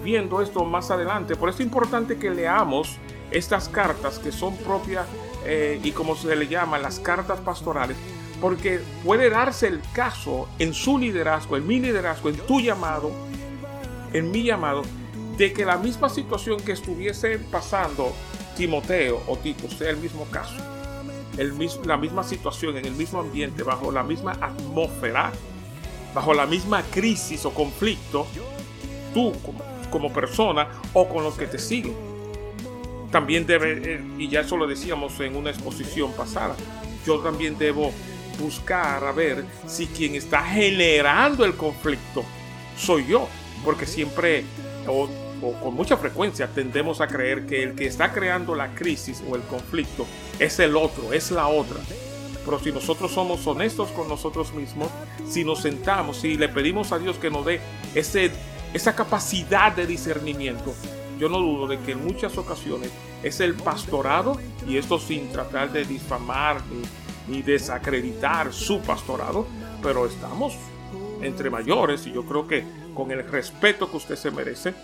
viendo 0.02 0.40
esto 0.40 0.64
más 0.64 0.90
adelante. 0.90 1.36
Por 1.36 1.48
eso 1.48 1.58
es 1.58 1.66
importante 1.66 2.16
que 2.16 2.30
leamos 2.30 2.96
estas 3.30 3.68
cartas 3.68 4.18
que 4.18 4.32
son 4.32 4.56
propias 4.56 5.06
eh, 5.44 5.78
y 5.82 5.92
como 5.92 6.16
se 6.16 6.34
le 6.34 6.48
llama 6.48 6.78
las 6.78 6.98
cartas 7.00 7.40
pastorales, 7.40 7.96
porque 8.40 8.80
puede 9.04 9.28
darse 9.28 9.66
el 9.66 9.82
caso 9.92 10.48
en 10.58 10.72
su 10.72 10.98
liderazgo, 10.98 11.56
en 11.56 11.66
mi 11.66 11.78
liderazgo, 11.80 12.30
en 12.30 12.36
tu 12.38 12.60
llamado, 12.60 13.10
en 14.12 14.30
mi 14.30 14.42
llamado, 14.42 14.82
de 15.36 15.52
que 15.52 15.64
la 15.64 15.76
misma 15.76 16.08
situación 16.08 16.58
que 16.60 16.72
estuviese 16.72 17.38
pasando 17.38 18.12
Timoteo 18.58 19.22
o 19.28 19.36
Tito 19.38 19.70
sea 19.70 19.90
el 19.90 19.98
mismo 19.98 20.26
caso, 20.32 20.56
la 21.84 21.96
misma 21.96 22.24
situación, 22.24 22.76
en 22.76 22.84
el 22.86 22.92
mismo 22.92 23.20
ambiente, 23.20 23.62
bajo 23.62 23.92
la 23.92 24.02
misma 24.02 24.32
atmósfera, 24.32 25.30
bajo 26.12 26.34
la 26.34 26.44
misma 26.44 26.82
crisis 26.82 27.44
o 27.44 27.54
conflicto, 27.54 28.26
tú 29.14 29.32
como, 29.90 30.12
persona 30.12 30.68
o 30.92 31.08
con 31.08 31.22
los 31.22 31.34
que 31.34 31.46
te 31.46 31.58
siguen. 31.60 31.94
También 33.12 33.46
debe, 33.46 33.94
eh, 33.94 34.04
y 34.18 34.28
ya 34.28 34.40
eso 34.40 34.56
lo 34.56 34.66
decíamos 34.66 35.18
en 35.20 35.36
una 35.36 35.50
exposición 35.50 36.12
pasada, 36.12 36.56
yo 37.06 37.20
también 37.20 37.56
debo 37.56 37.92
buscar 38.40 39.04
a 39.04 39.12
ver 39.12 39.44
si 39.68 39.86
quien 39.86 40.16
está 40.16 40.42
generando 40.42 41.44
el 41.44 41.54
conflicto 41.54 42.24
soy 42.76 43.06
yo, 43.06 43.28
porque 43.64 43.86
siempre 43.86 44.44
con 45.40 45.74
mucha 45.74 45.96
frecuencia 45.96 46.48
tendemos 46.48 47.00
a 47.00 47.06
creer 47.06 47.46
que 47.46 47.62
el 47.62 47.74
que 47.74 47.86
está 47.86 48.12
creando 48.12 48.54
la 48.54 48.74
crisis 48.74 49.22
o 49.28 49.36
el 49.36 49.42
conflicto 49.42 50.06
es 50.38 50.58
el 50.58 50.76
otro, 50.76 51.12
es 51.12 51.30
la 51.30 51.48
otra. 51.48 51.78
Pero 52.44 52.58
si 52.60 52.72
nosotros 52.72 53.12
somos 53.12 53.46
honestos 53.46 53.90
con 53.90 54.08
nosotros 54.08 54.52
mismos, 54.54 54.88
si 55.28 55.44
nos 55.44 55.60
sentamos, 55.60 56.24
y 56.24 56.36
le 56.36 56.48
pedimos 56.48 56.92
a 56.92 56.98
Dios 56.98 57.18
que 57.18 57.30
nos 57.30 57.44
dé 57.44 57.60
ese, 57.94 58.30
esa 58.72 58.94
capacidad 58.94 59.74
de 59.74 59.86
discernimiento, 59.86 60.74
yo 61.18 61.28
no 61.28 61.38
dudo 61.38 61.66
de 61.66 61.78
que 61.80 61.92
en 61.92 62.04
muchas 62.04 62.38
ocasiones 62.38 62.90
es 63.22 63.40
el 63.40 63.54
pastorado, 63.54 64.38
y 64.66 64.78
esto 64.78 64.98
sin 64.98 65.30
tratar 65.30 65.72
de 65.72 65.84
difamar 65.84 66.62
ni, 67.28 67.36
ni 67.36 67.42
desacreditar 67.42 68.52
su 68.52 68.80
pastorado, 68.80 69.46
pero 69.82 70.06
estamos 70.06 70.54
entre 71.20 71.50
mayores 71.50 72.06
y 72.06 72.12
yo 72.12 72.24
creo 72.24 72.46
que 72.46 72.64
con 72.94 73.10
el 73.10 73.26
respeto 73.28 73.90
que 73.90 73.96
usted 73.96 74.16
se 74.16 74.30
merece 74.30 74.74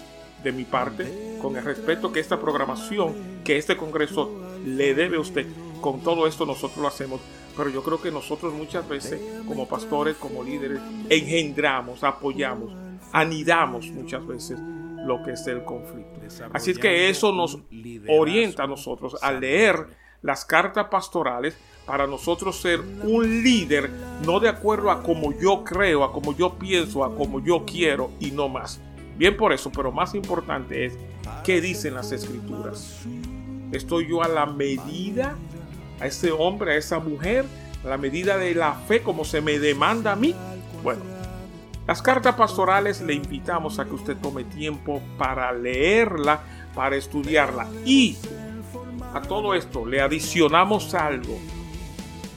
de 0.44 0.52
mi 0.52 0.64
parte, 0.64 1.38
con 1.40 1.56
el 1.56 1.64
respeto 1.64 2.12
que 2.12 2.20
esta 2.20 2.38
programación, 2.38 3.14
que 3.44 3.56
este 3.56 3.76
Congreso 3.76 4.30
le 4.64 4.94
debe 4.94 5.16
a 5.16 5.20
usted, 5.20 5.46
con 5.80 6.00
todo 6.00 6.26
esto 6.26 6.46
nosotros 6.46 6.78
lo 6.78 6.88
hacemos, 6.88 7.20
pero 7.56 7.70
yo 7.70 7.82
creo 7.82 8.00
que 8.00 8.10
nosotros 8.10 8.52
muchas 8.52 8.88
veces 8.88 9.20
como 9.46 9.66
pastores, 9.66 10.16
como 10.16 10.42
líderes, 10.42 10.80
engendramos, 11.08 12.04
apoyamos, 12.04 12.72
anidamos 13.12 13.86
muchas 13.88 14.26
veces 14.26 14.58
lo 15.04 15.22
que 15.22 15.32
es 15.32 15.46
el 15.46 15.64
conflicto. 15.64 16.20
Así 16.52 16.70
es 16.70 16.78
que 16.78 17.08
eso 17.08 17.32
nos 17.32 17.58
orienta 18.08 18.64
a 18.64 18.66
nosotros 18.66 19.16
a 19.20 19.32
leer 19.32 19.86
las 20.22 20.44
cartas 20.44 20.86
pastorales 20.88 21.56
para 21.84 22.06
nosotros 22.06 22.58
ser 22.58 22.80
un 22.80 23.42
líder, 23.42 23.90
no 24.24 24.40
de 24.40 24.48
acuerdo 24.48 24.90
a 24.90 25.02
como 25.02 25.38
yo 25.38 25.62
creo, 25.64 26.02
a 26.02 26.12
como 26.12 26.34
yo 26.34 26.54
pienso, 26.54 27.04
a 27.04 27.14
como 27.14 27.40
yo 27.40 27.64
quiero 27.66 28.10
y 28.20 28.30
no 28.30 28.48
más. 28.48 28.80
Bien 29.16 29.37
por 29.37 29.52
eso, 29.52 29.71
pero 29.71 29.92
más 29.92 30.14
importante 30.14 30.87
es 30.87 30.99
qué 31.44 31.61
dicen 31.61 31.94
las 31.94 32.12
escrituras. 32.12 33.02
¿Estoy 33.73 34.09
yo 34.09 34.23
a 34.23 34.28
la 34.28 34.47
medida, 34.47 35.37
a 36.00 36.06
ese 36.06 36.33
hombre, 36.33 36.73
a 36.73 36.76
esa 36.76 36.99
mujer, 36.99 37.44
a 37.85 37.88
la 37.88 37.99
medida 37.99 38.37
de 38.37 38.54
la 38.54 38.75
fe 38.75 39.02
como 39.02 39.25
se 39.25 39.40
me 39.40 39.59
demanda 39.59 40.12
a 40.12 40.16
mí? 40.16 40.35
Bueno, 40.83 41.02
las 41.87 42.02
cartas 42.02 42.35
pastorales 42.35 43.00
le 43.00 43.14
invitamos 43.14 43.78
a 43.78 43.85
que 43.85 43.94
usted 43.94 44.16
tome 44.16 44.44
tiempo 44.44 45.00
para 45.18 45.52
leerla, 45.52 46.40
para 46.75 46.97
estudiarla 46.97 47.68
y 47.85 48.16
a 49.12 49.23
todo 49.23 49.54
esto 49.54 49.87
le 49.87 50.00
adicionamos 50.00 50.94
algo 50.94 51.38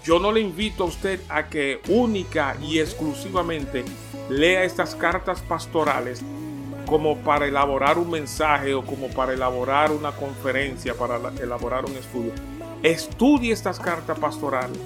yo 0.07 0.19
no 0.19 0.31
le 0.31 0.39
invito 0.39 0.83
a 0.83 0.87
usted 0.87 1.19
a 1.27 1.49
que 1.49 1.81
única 1.89 2.55
y 2.61 2.79
exclusivamente 2.79 3.83
lea 4.29 4.63
estas 4.63 4.95
cartas 4.95 5.41
pastorales 5.41 6.23
como 6.87 7.17
para 7.17 7.45
elaborar 7.45 7.99
un 7.99 8.09
mensaje 8.09 8.73
o 8.73 8.83
como 8.83 9.09
para 9.09 9.33
elaborar 9.33 9.91
una 9.91 10.13
conferencia, 10.13 10.95
para 10.95 11.17
elaborar 11.41 11.85
un 11.85 11.91
estudio. 11.91 12.31
Estudie 12.81 13.51
estas 13.51 13.77
cartas 13.77 14.17
pastorales 14.17 14.79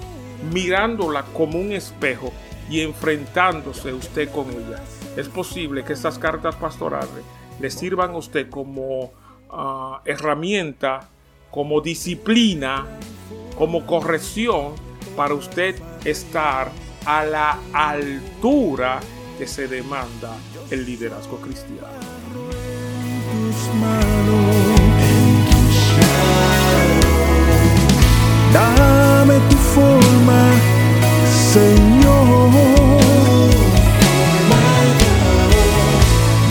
mirándola 0.52 1.22
como 1.32 1.60
un 1.60 1.72
espejo 1.72 2.32
y 2.68 2.80
enfrentándose 2.80 3.92
usted 3.92 4.30
con 4.30 4.50
ella. 4.50 4.82
Es 5.16 5.28
posible 5.28 5.84
que 5.84 5.92
estas 5.92 6.18
cartas 6.18 6.56
pastorales 6.56 7.24
le 7.60 7.70
sirvan 7.70 8.10
a 8.10 8.16
usted 8.16 8.50
como 8.50 9.12
ah, 9.48 10.02
herramienta, 10.04 11.08
como 11.52 11.80
disciplina, 11.80 12.84
como 13.56 13.86
corrección 13.86 14.72
para 15.16 15.34
usted 15.34 15.80
estar 16.04 16.72
a 17.04 17.24
la 17.24 17.58
altura 17.72 18.98
que 19.38 19.46
se 19.46 19.68
demanda 19.68 20.34
el 20.72 20.86
liderazgo 20.86 21.36
cristiano. 21.38 21.86
Dame 28.54 29.34
tu 29.50 29.56
forma, 29.56 30.40
Señor. 31.52 32.50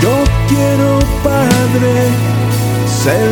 Yo 0.02 0.24
quiero, 0.48 1.00
Padre, 1.24 1.94
ser 3.04 3.32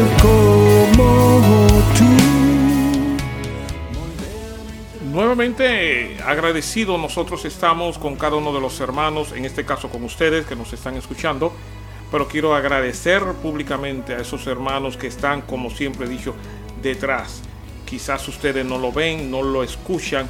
Nuevamente 5.40 6.18
agradecido 6.26 6.98
nosotros 6.98 7.46
estamos 7.46 7.98
con 7.98 8.18
cada 8.18 8.36
uno 8.36 8.52
de 8.52 8.60
los 8.60 8.78
hermanos, 8.82 9.32
en 9.32 9.46
este 9.46 9.64
caso 9.64 9.88
con 9.88 10.04
ustedes 10.04 10.46
que 10.46 10.54
nos 10.54 10.74
están 10.74 10.98
escuchando, 10.98 11.54
pero 12.12 12.28
quiero 12.28 12.54
agradecer 12.54 13.24
públicamente 13.42 14.14
a 14.14 14.20
esos 14.20 14.46
hermanos 14.48 14.98
que 14.98 15.08
están, 15.08 15.44
como 15.44 15.70
siempre 15.70 16.08
he 16.08 16.10
dicho, 16.10 16.36
detrás. 16.82 17.42
Quizás 17.86 18.28
ustedes 18.28 18.66
no 18.66 18.78
lo 18.78 18.92
ven, 18.92 19.32
no 19.32 19.42
lo 19.42 19.64
escuchan, 19.64 20.28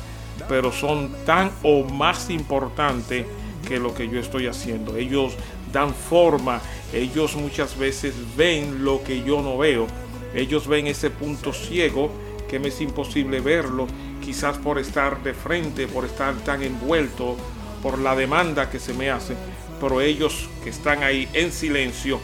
pero 0.47 0.71
son 0.71 1.11
tan 1.25 1.49
o 1.63 1.83
más 1.85 2.29
importantes 2.29 3.25
que 3.67 3.79
lo 3.79 3.95
que 3.95 4.07
yo 4.09 4.19
estoy 4.19 4.45
haciendo. 4.45 4.95
Ellos 4.95 5.33
dan 5.73 5.95
forma, 5.95 6.61
ellos 6.93 7.35
muchas 7.35 7.75
veces 7.79 8.13
ven 8.37 8.85
lo 8.85 9.03
que 9.03 9.23
yo 9.23 9.41
no 9.41 9.57
veo, 9.57 9.87
ellos 10.35 10.67
ven 10.67 10.85
ese 10.85 11.09
punto 11.09 11.51
ciego 11.51 12.11
que 12.47 12.59
me 12.59 12.67
es 12.67 12.79
imposible 12.79 13.39
verlo 13.39 13.87
quizás 14.29 14.59
por 14.59 14.77
estar 14.77 15.23
de 15.23 15.33
frente, 15.33 15.87
por 15.87 16.05
estar 16.05 16.35
tan 16.45 16.61
envuelto, 16.61 17.35
por 17.81 17.97
la 17.97 18.15
demanda 18.15 18.69
que 18.69 18.79
se 18.79 18.93
me 18.93 19.09
hace, 19.09 19.33
pero 19.81 20.01
ellos 20.01 20.47
que 20.63 20.69
están 20.69 21.01
ahí 21.01 21.27
en 21.33 21.51
silencio 21.51 22.19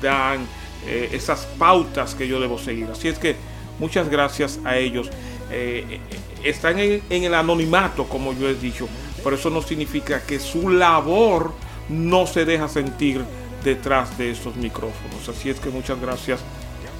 dan 0.00 0.46
eh, 0.86 1.10
esas 1.12 1.44
pautas 1.58 2.14
que 2.14 2.26
yo 2.26 2.40
debo 2.40 2.56
seguir. 2.56 2.86
Así 2.90 3.08
es 3.08 3.18
que 3.18 3.36
muchas 3.78 4.08
gracias 4.08 4.60
a 4.64 4.78
ellos. 4.78 5.10
Eh, 5.50 6.00
están 6.42 6.78
en, 6.78 7.02
en 7.10 7.24
el 7.24 7.34
anonimato, 7.34 8.04
como 8.04 8.32
yo 8.32 8.48
he 8.48 8.54
dicho, 8.54 8.88
pero 9.22 9.36
eso 9.36 9.50
no 9.50 9.60
significa 9.60 10.22
que 10.22 10.40
su 10.40 10.70
labor 10.70 11.52
no 11.90 12.26
se 12.26 12.46
deja 12.46 12.66
sentir 12.66 13.22
detrás 13.62 14.16
de 14.16 14.30
estos 14.30 14.56
micrófonos. 14.56 15.28
Así 15.28 15.50
es 15.50 15.60
que 15.60 15.68
muchas 15.68 16.00
gracias 16.00 16.40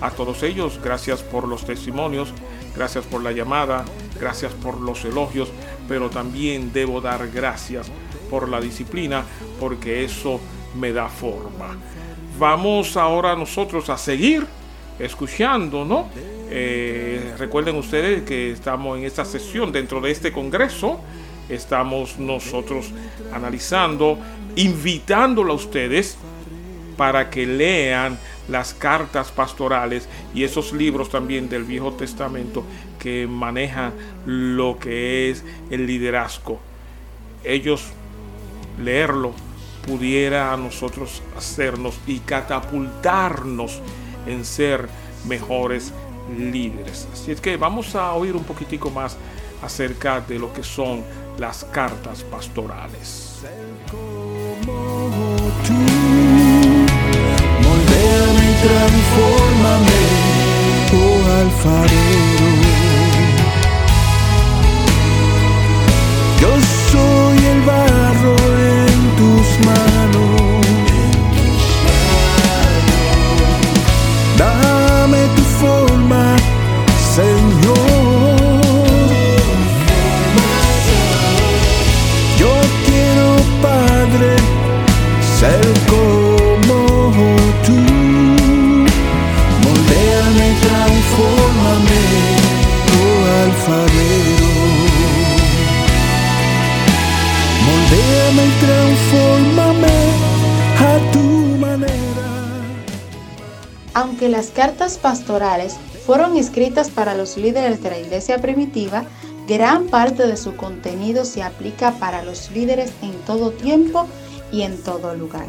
a 0.02 0.10
todos 0.10 0.42
ellos, 0.42 0.78
gracias 0.84 1.22
por 1.22 1.48
los 1.48 1.64
testimonios, 1.64 2.34
gracias 2.74 3.04
por 3.04 3.22
la 3.22 3.32
llamada, 3.32 3.85
gracias 4.18 4.52
por 4.52 4.80
los 4.80 5.04
elogios, 5.04 5.50
pero 5.88 6.11
también 6.11 6.72
debo 6.72 7.00
dar 7.00 7.28
gracias 7.30 7.90
por 8.30 8.48
la 8.48 8.61
disciplina, 8.61 9.24
porque 9.61 10.04
eso 10.04 10.40
me 10.78 10.92
da 10.92 11.08
forma. 11.08 11.76
Vamos 12.38 12.96
ahora 12.96 13.37
nosotros 13.37 13.88
a 13.90 13.98
seguir 13.98 14.46
escuchando, 14.98 15.85
¿no? 15.85 16.08
Eh, 16.50 17.35
recuerden 17.38 17.76
ustedes 17.76 18.22
que 18.22 18.52
estamos 18.52 18.98
en 18.98 19.04
esta 19.04 19.24
sesión 19.24 19.72
dentro 19.72 20.00
de 20.00 20.11
este 20.11 20.32
congreso. 20.32 21.00
Estamos 21.48 22.18
nosotros 22.18 22.90
analizando, 23.32 24.18
invitándolo 24.56 25.52
a 25.52 25.56
ustedes 25.56 26.16
para 26.96 27.30
que 27.30 27.46
lean 27.46 28.18
las 28.48 28.74
cartas 28.74 29.31
pastorales 29.31 30.09
y 30.35 30.44
esos 30.44 30.72
libros 30.72 31.11
también 31.11 31.48
del 31.48 31.64
Viejo 31.64 31.92
Testamento 31.92 32.64
que 32.98 33.26
manejan 33.26 33.92
lo 34.26 34.78
que 34.78 35.31
es 35.31 35.44
el 35.70 35.87
liderazgo. 35.87 36.61
Ellos 37.44 37.87
leerlo 38.83 39.33
pudiera 39.87 40.52
a 40.52 40.57
nosotros 40.57 41.22
hacernos 41.37 41.98
y 42.07 42.20
catapultarnos 42.20 43.81
en 44.26 44.44
ser 44.44 44.88
mejores 45.26 45.92
líderes. 46.38 47.09
Así 47.12 47.33
es 47.33 47.40
que 47.40 47.57
vamos 47.57 47.94
a 47.94 48.12
oír 48.12 48.37
un 48.37 48.44
poquitico 48.44 48.90
más 48.90 49.16
acerca 49.62 50.20
de 50.20 50.38
lo 50.38 50.52
que 50.52 50.62
son 50.62 51.02
las 51.38 51.64
cartas 51.64 52.22
pastorales. 52.22 53.42
Transfórmame, 58.62 60.03
oh 61.01 61.20
alfarero. 61.40 62.51
Yo 66.40 66.51
soy 66.90 67.38
el 67.53 67.61
barro 67.62 68.37
en 68.79 68.98
tus 69.18 69.46
manos. 69.66 70.41
Aunque 104.02 104.28
las 104.28 104.48
cartas 104.48 104.98
pastorales 104.98 105.76
fueron 106.04 106.36
escritas 106.36 106.90
para 106.90 107.14
los 107.14 107.36
líderes 107.36 107.80
de 107.84 107.90
la 107.90 108.00
iglesia 108.00 108.38
primitiva, 108.38 109.04
gran 109.46 109.86
parte 109.86 110.26
de 110.26 110.36
su 110.36 110.56
contenido 110.56 111.24
se 111.24 111.44
aplica 111.44 111.92
para 111.92 112.24
los 112.24 112.50
líderes 112.50 112.92
en 113.00 113.12
todo 113.24 113.52
tiempo 113.52 114.08
y 114.50 114.62
en 114.62 114.76
todo 114.82 115.14
lugar. 115.14 115.46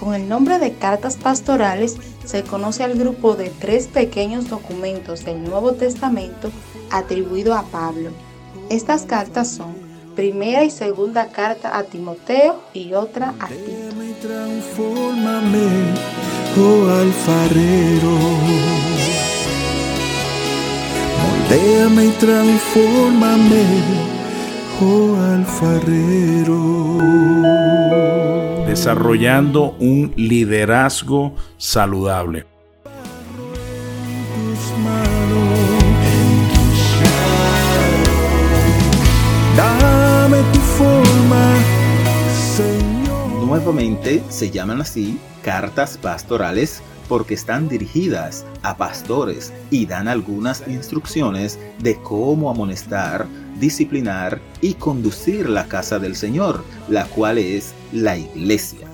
Con 0.00 0.14
el 0.14 0.26
nombre 0.26 0.58
de 0.58 0.72
cartas 0.72 1.18
pastorales 1.18 1.98
se 2.24 2.44
conoce 2.44 2.82
al 2.82 2.94
grupo 2.94 3.36
de 3.36 3.50
tres 3.50 3.88
pequeños 3.88 4.48
documentos 4.48 5.26
del 5.26 5.44
Nuevo 5.44 5.72
Testamento 5.72 6.50
atribuido 6.90 7.54
a 7.54 7.64
Pablo. 7.64 8.08
Estas 8.70 9.02
cartas 9.02 9.50
son 9.50 9.74
primera 10.16 10.64
y 10.64 10.70
segunda 10.70 11.28
carta 11.28 11.76
a 11.76 11.82
Timoteo 11.82 12.58
y 12.72 12.94
otra 12.94 13.34
a 13.38 13.48
Tito. 13.48 13.90
Oh 16.56 16.88
alfarero. 16.88 18.16
Moldéame 21.22 22.06
y 22.06 22.10
transfórmame, 22.18 23.64
oh 24.80 25.16
alfarero. 25.34 26.60
Desarrollando 28.66 29.76
un 29.80 30.12
liderazgo 30.16 31.34
saludable. 31.56 32.49
Se 44.28 44.50
llaman 44.50 44.82
así 44.82 45.18
cartas 45.42 45.96
pastorales 45.96 46.82
porque 47.08 47.32
están 47.32 47.66
dirigidas 47.66 48.44
a 48.60 48.76
pastores 48.76 49.54
y 49.70 49.86
dan 49.86 50.06
algunas 50.06 50.62
instrucciones 50.68 51.58
de 51.78 51.96
cómo 52.02 52.50
amonestar, 52.50 53.26
disciplinar 53.58 54.38
y 54.60 54.74
conducir 54.74 55.48
la 55.48 55.66
casa 55.66 55.98
del 55.98 56.14
Señor, 56.14 56.62
la 56.90 57.06
cual 57.06 57.38
es 57.38 57.72
la 57.90 58.18
iglesia. 58.18 58.86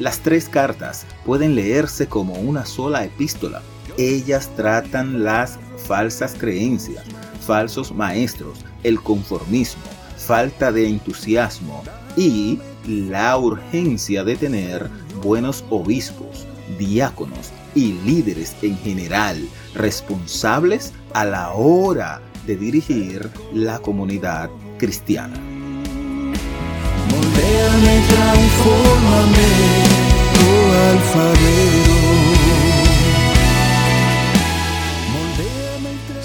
Las 0.00 0.18
tres 0.18 0.48
cartas 0.48 1.06
pueden 1.24 1.54
leerse 1.54 2.08
como 2.08 2.34
una 2.34 2.66
sola 2.66 3.04
epístola. 3.04 3.62
Ellas 3.96 4.50
tratan 4.56 5.22
las 5.22 5.56
falsas 5.86 6.34
creencias, 6.36 7.04
falsos 7.46 7.94
maestros, 7.94 8.58
el 8.82 9.00
conformismo, 9.00 9.84
falta 10.16 10.72
de 10.72 10.88
entusiasmo 10.88 11.84
y 12.16 12.58
la 12.86 13.36
urgencia 13.38 14.24
de 14.24 14.36
tener 14.36 14.88
buenos 15.22 15.64
obispos, 15.70 16.46
diáconos 16.78 17.50
y 17.74 17.92
líderes 18.04 18.56
en 18.62 18.76
general 18.78 19.48
responsables 19.74 20.92
a 21.12 21.24
la 21.24 21.52
hora 21.52 22.20
de 22.46 22.56
dirigir 22.56 23.30
la 23.52 23.78
comunidad 23.78 24.50
cristiana. 24.78 25.36
Moldéame 27.10 27.98
y 27.98 28.02
transfórmame, 28.08 29.48
oh 30.46 30.72
alfarero. 30.90 31.99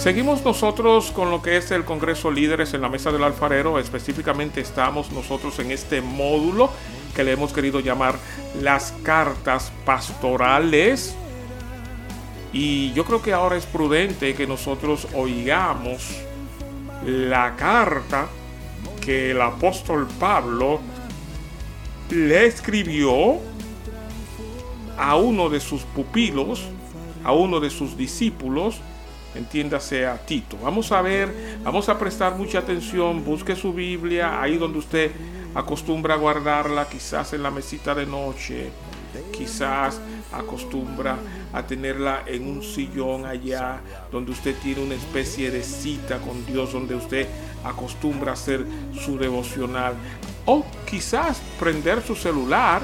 Seguimos 0.06 0.46
nosotros 0.46 1.10
con 1.10 1.32
lo 1.32 1.42
que 1.42 1.58
es 1.58 1.72
el 1.72 1.84
Congreso 1.84 2.30
Líderes 2.30 2.76
en 2.76 2.82
la 2.82 2.90
Mesa 2.90 3.12
del 3.12 3.24
Alfarero. 3.24 3.80
Específicamente 3.80 4.62
estamos 4.62 5.12
nosotros 5.12 5.58
en 5.58 5.72
este 5.72 6.00
módulo 6.00 6.70
que 7.16 7.24
le 7.24 7.32
hemos 7.32 7.52
querido 7.52 7.80
llamar 7.80 8.14
las 8.62 8.94
cartas 9.02 9.72
pastorales. 9.84 11.16
Y 12.54 12.94
yo 12.94 13.04
creo 13.04 13.24
que 13.24 13.34
ahora 13.34 13.58
es 13.58 13.66
prudente 13.66 14.36
que 14.36 14.46
nosotros 14.46 15.08
oigamos 15.16 16.22
la 17.04 17.56
carta 17.56 18.28
que 19.02 19.32
el 19.32 19.42
apóstol 19.42 20.08
Pablo 20.20 20.82
le 22.12 22.46
escribió 22.46 23.40
a 25.00 25.16
uno 25.16 25.50
de 25.50 25.60
sus 25.60 25.82
pupilos, 25.82 26.62
a 27.24 27.32
uno 27.32 27.60
de 27.60 27.72
sus 27.72 27.98
discípulos, 27.98 28.82
entiéndase 29.36 30.06
a 30.06 30.18
Tito. 30.18 30.58
Vamos 30.62 30.92
a 30.92 31.02
ver, 31.02 31.58
vamos 31.64 31.90
a 31.90 31.98
prestar 31.98 32.36
mucha 32.36 32.60
atención, 32.60 33.24
busque 33.24 33.56
su 33.56 33.74
Biblia 33.74 34.42
ahí 34.42 34.58
donde 34.58 34.80
usted 34.80 35.12
acostumbra 35.54 36.16
a 36.16 36.18
guardarla, 36.18 36.88
quizás 36.88 37.34
en 37.34 37.44
la 37.44 37.52
mesita 37.52 37.96
de 37.96 38.06
noche, 38.06 38.70
quizás 39.32 40.00
acostumbra 40.32 41.18
a 41.54 41.64
tenerla 41.66 42.24
en 42.26 42.48
un 42.48 42.62
sillón 42.62 43.26
allá 43.26 43.80
donde 44.12 44.32
usted 44.32 44.56
tiene 44.62 44.82
una 44.82 44.96
especie 44.96 45.52
de 45.52 45.64
cita 45.64 46.20
con 46.20 46.46
Dios, 46.46 46.74
donde 46.74 46.96
usted 46.96 47.28
acostumbra 47.64 48.32
a 48.32 48.34
hacer 48.34 48.66
su 48.94 49.18
devocional. 49.18 49.96
O 50.46 50.66
quizás 50.86 51.42
prender 51.60 52.02
su 52.02 52.16
celular, 52.16 52.82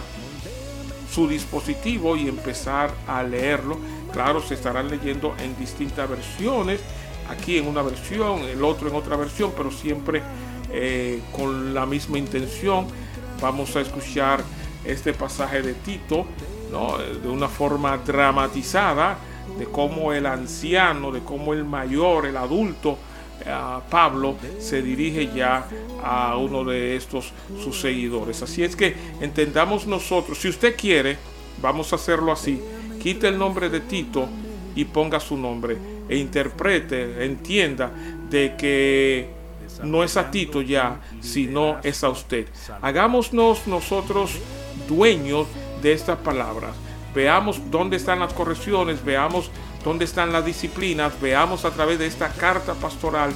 su 1.12 1.28
dispositivo 1.28 2.16
y 2.16 2.30
empezar 2.30 2.92
a 3.06 3.22
leerlo 3.22 3.78
Claro, 4.14 4.42
se 4.42 4.56
estarán 4.56 4.90
leyendo 4.90 5.36
en 5.40 5.58
distintas 5.58 6.10
versiones, 6.10 6.82
aquí 7.30 7.58
en 7.58 7.68
una 7.68 7.82
versión, 7.82 8.42
el 8.42 8.64
otro 8.64 8.90
en 8.90 8.96
otra 8.96 9.16
versión, 9.16 9.54
pero 9.56 9.72
siempre 9.72 10.22
eh, 10.72 11.22
con 11.32 11.74
la 11.74 11.86
misma 11.86 12.18
intención. 12.18 12.88
Vamos 13.42 13.76
a 13.76 13.82
escuchar 13.82 14.44
este 14.86 15.14
pasaje 15.14 15.62
de 15.62 15.74
Tito 15.74 16.26
de 17.22 17.28
una 17.28 17.50
forma 17.50 17.98
dramatizada 17.98 19.18
de 19.58 19.66
cómo 19.66 20.14
el 20.14 20.26
anciano, 20.26 21.12
de 21.12 21.22
cómo 21.22 21.54
el 21.54 21.66
mayor, 21.66 22.26
el 22.26 22.38
adulto, 22.38 22.98
eh, 23.46 23.54
Pablo 23.90 24.36
se 24.60 24.82
dirige 24.82 25.30
ya 25.36 25.68
a 26.04 26.38
uno 26.38 26.64
de 26.64 26.96
estos 26.96 27.34
sus 27.62 27.80
seguidores. 27.80 28.42
Así 28.42 28.64
es 28.64 28.76
que 28.76 28.96
entendamos 29.20 29.88
nosotros, 29.88 30.38
si 30.38 30.50
usted 30.50 30.76
quiere, 30.78 31.18
vamos 31.62 31.92
a 31.92 31.96
hacerlo 31.96 32.32
así 32.32 32.62
quite 33.02 33.28
el 33.28 33.38
nombre 33.38 33.70
de 33.70 33.80
Tito 33.80 34.28
y 34.76 34.86
ponga 34.86 35.20
su 35.20 35.36
nombre 35.36 35.78
e 36.08 36.18
interprete, 36.18 37.26
entienda 37.26 37.92
de 38.30 38.56
que 38.58 39.30
no 39.84 40.04
es 40.04 40.18
a 40.18 40.30
Tito 40.30 40.62
ya, 40.62 41.00
sino 41.20 41.80
es 41.84 42.04
a 42.04 42.10
usted. 42.10 42.48
Hagámonos 42.82 43.68
nosotros 43.68 44.38
dueños 44.88 45.48
de 45.82 45.94
estas 45.94 46.20
palabras. 46.20 46.76
Veamos 47.16 47.60
dónde 47.72 47.98
están 47.98 48.20
las 48.20 48.34
correcciones, 48.34 49.04
veamos 49.04 49.50
dónde 49.84 50.06
están 50.06 50.32
las 50.32 50.46
disciplinas, 50.46 51.20
veamos 51.20 51.66
a 51.66 51.72
través 51.72 51.98
de 52.00 52.06
esta 52.06 52.30
carta 52.30 52.74
pastoral 52.76 53.34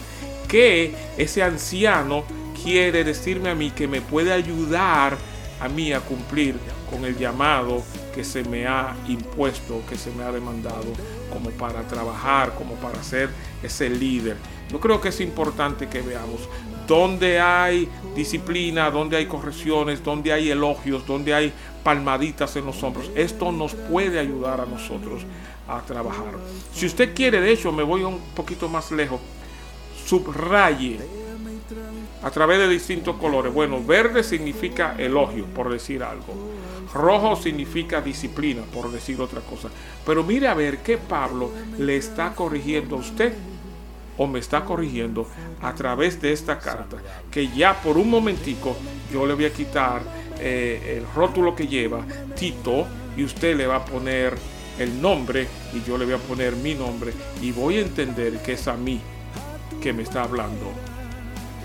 que 0.47 0.95
ese 1.17 1.41
anciano 1.41 2.23
quiere 2.63 3.03
decirme 3.03 3.49
a 3.49 3.55
mí 3.55 3.71
que 3.71 3.87
me 3.87 4.01
puede 4.01 4.31
ayudar 4.31 5.17
a 5.59 5.67
mí 5.69 5.93
a 5.93 6.01
cumplir 6.01 6.55
con 6.89 7.05
el 7.05 7.17
llamado 7.17 7.81
que 8.15 8.23
se 8.23 8.43
me 8.45 8.65
ha 8.65 8.95
impuesto, 9.09 9.81
que 9.89 9.97
se 9.97 10.09
me 10.11 10.23
ha 10.23 10.31
demandado 10.31 10.85
como 11.31 11.49
para 11.51 11.85
trabajar, 11.85 12.55
como 12.55 12.75
para 12.75 13.03
ser 13.03 13.29
ese 13.61 13.89
líder. 13.89 14.37
Yo 14.71 14.79
creo 14.79 15.01
que 15.01 15.09
es 15.09 15.19
importante 15.19 15.89
que 15.89 16.01
veamos 16.01 16.47
dónde 16.87 17.41
hay 17.41 17.89
disciplina, 18.15 18.89
dónde 18.89 19.17
hay 19.17 19.25
correcciones, 19.25 20.01
dónde 20.01 20.31
hay 20.31 20.49
elogios, 20.49 21.05
dónde 21.05 21.33
hay 21.33 21.51
palmaditas 21.83 22.55
en 22.55 22.65
los 22.65 22.81
hombros. 22.83 23.11
Esto 23.15 23.51
nos 23.51 23.73
puede 23.73 24.17
ayudar 24.17 24.61
a 24.61 24.65
nosotros 24.65 25.23
a 25.67 25.81
trabajar. 25.81 26.35
Si 26.73 26.85
usted 26.85 27.13
quiere, 27.13 27.41
de 27.41 27.51
hecho, 27.51 27.71
me 27.73 27.83
voy 27.83 28.03
un 28.03 28.19
poquito 28.33 28.69
más 28.69 28.91
lejos, 28.91 29.19
subraye 30.05 30.99
a 32.23 32.31
través 32.31 32.59
de 32.59 32.69
distintos 32.69 33.17
colores. 33.17 33.53
Bueno, 33.53 33.83
verde 33.83 34.23
significa 34.23 34.95
elogio, 34.97 35.45
por 35.47 35.69
decir 35.69 36.01
algo. 36.01 36.33
Rojo 36.93 37.35
significa 37.35 38.01
disciplina, 38.01 38.61
por 38.73 38.91
decir 38.91 39.19
otra 39.19 39.41
cosa. 39.41 39.69
Pero 40.05 40.23
mire 40.23 40.47
a 40.47 40.53
ver 40.53 40.79
qué 40.79 40.97
Pablo 40.97 41.51
le 41.77 41.97
está 41.97 42.33
corrigiendo 42.33 42.95
a 42.95 42.99
usted 42.99 43.33
o 44.17 44.27
me 44.27 44.39
está 44.39 44.63
corrigiendo 44.63 45.27
a 45.61 45.73
través 45.73 46.21
de 46.21 46.31
esta 46.31 46.59
carta. 46.59 46.97
Que 47.31 47.49
ya 47.49 47.81
por 47.81 47.97
un 47.97 48.09
momentico 48.09 48.75
yo 49.11 49.25
le 49.25 49.33
voy 49.33 49.45
a 49.45 49.53
quitar 49.53 50.01
eh, 50.39 50.97
el 50.97 51.05
rótulo 51.13 51.55
que 51.55 51.67
lleva 51.67 52.05
Tito 52.35 52.85
y 53.17 53.23
usted 53.23 53.55
le 53.55 53.67
va 53.67 53.77
a 53.77 53.85
poner 53.85 54.35
el 54.79 55.01
nombre 55.01 55.47
y 55.73 55.81
yo 55.87 55.97
le 55.97 56.05
voy 56.05 56.15
a 56.15 56.17
poner 56.17 56.55
mi 56.55 56.73
nombre 56.75 57.13
y 57.41 57.51
voy 57.51 57.77
a 57.77 57.81
entender 57.81 58.41
que 58.41 58.53
es 58.53 58.67
a 58.67 58.75
mí 58.75 58.99
que 59.81 59.93
me 59.93 60.03
está 60.03 60.23
hablando 60.23 60.71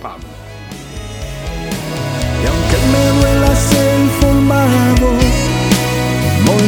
Pablo. 0.01 0.29
Y 2.43 2.47
aunque 2.47 2.77
me 2.93 3.21
duela 3.21 3.55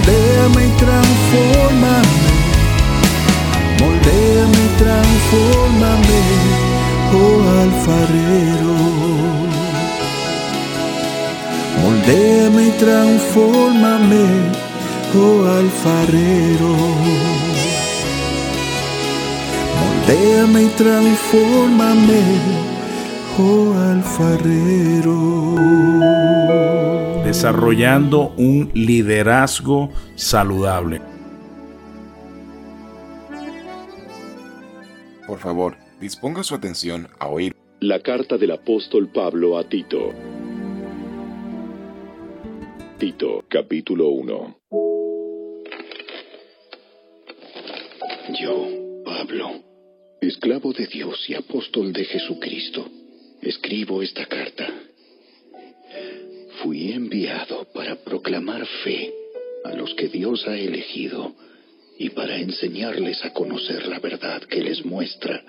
moldéame 0.02 0.66
y 0.66 0.70
transformame, 0.78 2.18
moldéame 3.80 4.58
y 4.64 4.70
transformame, 4.78 6.22
oh 7.14 7.42
alfarero. 7.62 8.76
Moldéame 11.82 12.62
y 12.66 12.70
transformame, 12.78 14.24
oh 15.14 15.46
alfarero. 15.46 16.72
Moldéame 19.80 20.62
y 20.62 20.68
transfórmame, 20.68 22.22
oh 23.38 23.74
alfarero. 23.74 25.54
Desarrollando 27.24 28.34
un 28.36 28.70
liderazgo 28.74 29.90
saludable. 30.16 31.00
Por 35.26 35.38
favor, 35.38 35.76
disponga 36.00 36.42
su 36.42 36.54
atención 36.54 37.08
a 37.18 37.28
oír 37.28 37.56
la 37.82 38.00
carta 38.00 38.38
del 38.38 38.52
apóstol 38.52 39.08
Pablo 39.08 39.58
a 39.58 39.68
Tito. 39.68 40.12
Tito, 42.96 43.44
capítulo 43.48 44.10
1. 44.10 44.56
Yo, 48.40 48.66
Pablo, 49.04 49.50
esclavo 50.20 50.72
de 50.72 50.86
Dios 50.86 51.28
y 51.28 51.34
apóstol 51.34 51.92
de 51.92 52.04
Jesucristo, 52.04 52.86
escribo 53.42 54.02
esta 54.02 54.26
carta. 54.26 54.68
Fui 56.62 56.92
enviado 56.92 57.66
para 57.74 57.96
proclamar 57.96 58.64
fe 58.84 59.12
a 59.64 59.72
los 59.74 59.94
que 59.94 60.08
Dios 60.08 60.46
ha 60.46 60.56
elegido 60.56 61.34
y 61.98 62.10
para 62.10 62.38
enseñarles 62.38 63.24
a 63.24 63.32
conocer 63.32 63.86
la 63.86 63.98
verdad 63.98 64.42
que 64.42 64.62
les 64.62 64.84
muestra 64.84 65.42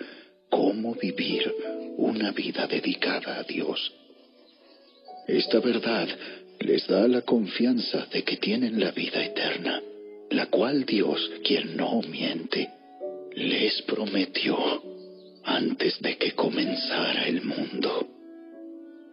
cómo 0.49 0.95
vivir 0.95 1.53
una 1.97 2.31
vida 2.31 2.67
dedicada 2.67 3.39
a 3.39 3.43
Dios. 3.43 3.93
Esta 5.27 5.59
verdad 5.59 6.07
les 6.59 6.85
da 6.87 7.07
la 7.07 7.21
confianza 7.21 8.07
de 8.11 8.23
que 8.23 8.37
tienen 8.37 8.79
la 8.79 8.91
vida 8.91 9.23
eterna, 9.23 9.81
la 10.31 10.47
cual 10.47 10.85
Dios, 10.85 11.31
quien 11.43 11.77
no 11.77 12.01
miente, 12.01 12.69
les 13.35 13.81
prometió 13.83 14.92
antes 15.43 15.99
de 16.01 16.17
que 16.17 16.33
comenzara 16.33 17.27
el 17.27 17.43
mundo. 17.43 18.07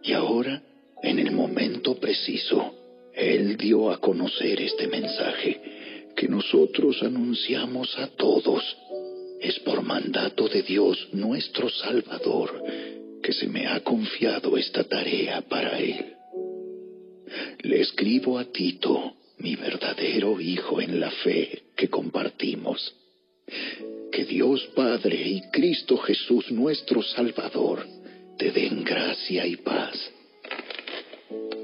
Y 0.03 0.13
ahora, 0.13 0.61
en 1.03 1.19
el 1.19 1.31
momento 1.31 1.99
preciso, 1.99 2.73
Él 3.13 3.57
dio 3.57 3.91
a 3.91 3.99
conocer 3.99 4.61
este 4.61 4.87
mensaje 4.87 5.61
que 6.15 6.27
nosotros 6.27 7.01
anunciamos 7.03 7.97
a 7.97 8.07
todos. 8.07 8.63
Es 9.39 9.59
por 9.59 9.81
mandato 9.81 10.47
de 10.47 10.61
Dios 10.61 11.09
nuestro 11.13 11.69
Salvador 11.69 12.63
que 13.21 13.33
se 13.33 13.47
me 13.47 13.67
ha 13.67 13.79
confiado 13.81 14.57
esta 14.57 14.83
tarea 14.83 15.41
para 15.41 15.77
Él. 15.79 16.15
Le 17.63 17.81
escribo 17.81 18.39
a 18.39 18.45
Tito, 18.45 19.13
mi 19.37 19.55
verdadero 19.55 20.39
hijo 20.39 20.81
en 20.81 20.99
la 20.99 21.11
fe 21.11 21.63
que 21.75 21.89
compartimos. 21.89 22.95
Que 24.11 24.25
Dios 24.25 24.69
Padre 24.75 25.15
y 25.15 25.41
Cristo 25.51 25.97
Jesús 25.97 26.51
nuestro 26.51 27.01
Salvador 27.01 27.87
te 28.37 28.51
den 28.51 28.83
gracia 28.83 29.47
y 29.47 29.55
paz. 29.55 30.11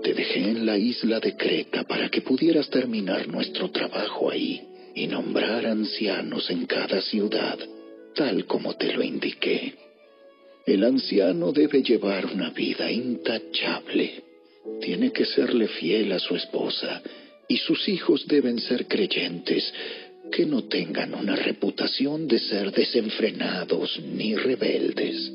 Te 0.02 0.14
dejé 0.14 0.40
en 0.52 0.66
la 0.66 0.78
isla 0.78 1.20
de 1.20 1.36
Creta 1.36 1.84
para 1.84 2.08
que 2.10 2.22
pudieras 2.22 2.70
terminar 2.70 3.28
nuestro 3.28 3.70
trabajo 3.72 4.32
ahí 4.32 4.62
y 4.96 5.08
nombrar 5.08 5.66
ancianos 5.66 6.50
en 6.50 6.66
cada 6.66 7.02
ciudad, 7.02 7.60
tal 8.16 8.46
como 8.46 8.76
te 8.76 8.94
lo 8.94 9.04
indiqué. 9.04 9.74
El 10.66 10.84
anciano 10.86 11.52
debe 11.52 11.84
llevar 11.84 12.26
una 12.28 12.52
vida 12.52 12.90
intachable. 12.90 14.24
Tiene 14.82 15.12
que 15.12 15.26
serle 15.26 15.68
fiel 15.68 16.12
a 16.14 16.20
su 16.20 16.36
esposa 16.36 17.02
y 17.48 17.58
sus 17.58 17.88
hijos 17.88 18.28
deben 18.28 18.60
ser 18.60 18.88
creyentes, 18.88 19.74
que 20.32 20.46
no 20.46 20.64
tengan 20.66 21.14
una 21.14 21.36
reputación 21.36 22.28
de 22.28 22.40
ser 22.40 22.72
desenfrenados 22.72 24.00
ni 24.00 24.36
rebeldes 24.36 25.32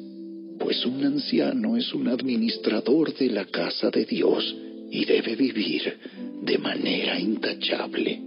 pues 0.62 0.86
un 0.86 1.04
anciano 1.04 1.76
es 1.76 1.92
un 1.92 2.08
administrador 2.08 3.12
de 3.14 3.26
la 3.30 3.44
casa 3.46 3.90
de 3.90 4.04
Dios 4.04 4.54
y 4.90 5.04
debe 5.04 5.34
vivir 5.34 5.98
de 6.40 6.56
manera 6.58 7.18
intachable. 7.18 8.20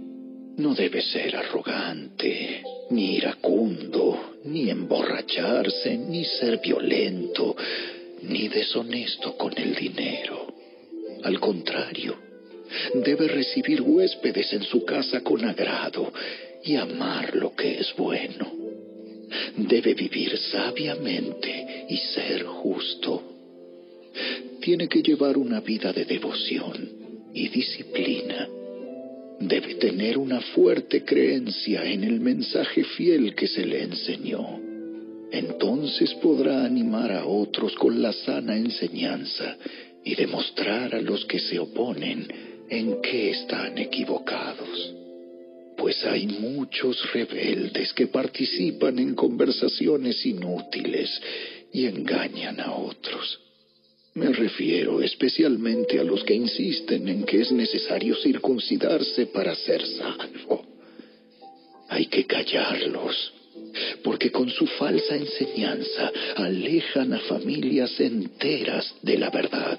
No 0.58 0.74
debe 0.74 1.00
ser 1.00 1.34
arrogante, 1.34 2.62
ni 2.90 3.16
iracundo, 3.16 4.34
ni 4.44 4.68
emborracharse, 4.68 5.96
ni 5.96 6.24
ser 6.24 6.60
violento, 6.60 7.56
ni 8.22 8.48
deshonesto 8.48 9.36
con 9.38 9.56
el 9.56 9.74
dinero. 9.74 10.52
Al 11.22 11.40
contrario, 11.40 12.16
debe 12.94 13.28
recibir 13.28 13.80
huéspedes 13.80 14.52
en 14.52 14.62
su 14.62 14.84
casa 14.84 15.22
con 15.22 15.44
agrado 15.44 16.12
y 16.64 16.76
amar 16.76 17.34
lo 17.36 17.54
que 17.54 17.78
es 17.78 17.94
bueno 17.96 18.66
debe 19.56 19.94
vivir 19.94 20.36
sabiamente 20.38 21.86
y 21.88 21.96
ser 21.96 22.44
justo. 22.44 23.22
Tiene 24.60 24.88
que 24.88 25.02
llevar 25.02 25.36
una 25.36 25.60
vida 25.60 25.92
de 25.92 26.04
devoción 26.04 26.88
y 27.32 27.48
disciplina. 27.48 28.48
Debe 29.38 29.74
tener 29.74 30.16
una 30.18 30.40
fuerte 30.40 31.04
creencia 31.04 31.84
en 31.84 32.04
el 32.04 32.20
mensaje 32.20 32.84
fiel 32.84 33.34
que 33.34 33.46
se 33.46 33.66
le 33.66 33.82
enseñó. 33.82 34.60
Entonces 35.30 36.14
podrá 36.14 36.64
animar 36.64 37.12
a 37.12 37.26
otros 37.26 37.74
con 37.74 38.00
la 38.00 38.12
sana 38.12 38.56
enseñanza 38.56 39.56
y 40.04 40.14
demostrar 40.14 40.94
a 40.94 41.00
los 41.00 41.24
que 41.26 41.38
se 41.38 41.58
oponen 41.58 42.26
en 42.70 43.00
qué 43.02 43.30
están 43.30 43.76
equivocados 43.76 45.05
pues 45.86 46.04
hay 46.04 46.26
muchos 46.26 47.12
rebeldes 47.12 47.92
que 47.92 48.08
participan 48.08 48.98
en 48.98 49.14
conversaciones 49.14 50.26
inútiles 50.26 51.08
y 51.72 51.86
engañan 51.86 52.58
a 52.58 52.72
otros. 52.72 53.38
Me 54.14 54.32
refiero 54.32 55.00
especialmente 55.00 56.00
a 56.00 56.02
los 56.02 56.24
que 56.24 56.34
insisten 56.34 57.06
en 57.06 57.22
que 57.22 57.40
es 57.40 57.52
necesario 57.52 58.16
circuncidarse 58.16 59.26
para 59.26 59.54
ser 59.54 59.86
salvo. 59.86 60.66
Hay 61.88 62.06
que 62.06 62.26
callarlos, 62.26 63.32
porque 64.02 64.32
con 64.32 64.50
su 64.50 64.66
falsa 64.66 65.14
enseñanza 65.14 66.10
alejan 66.34 67.12
a 67.12 67.20
familias 67.20 68.00
enteras 68.00 68.92
de 69.02 69.18
la 69.18 69.30
verdad 69.30 69.78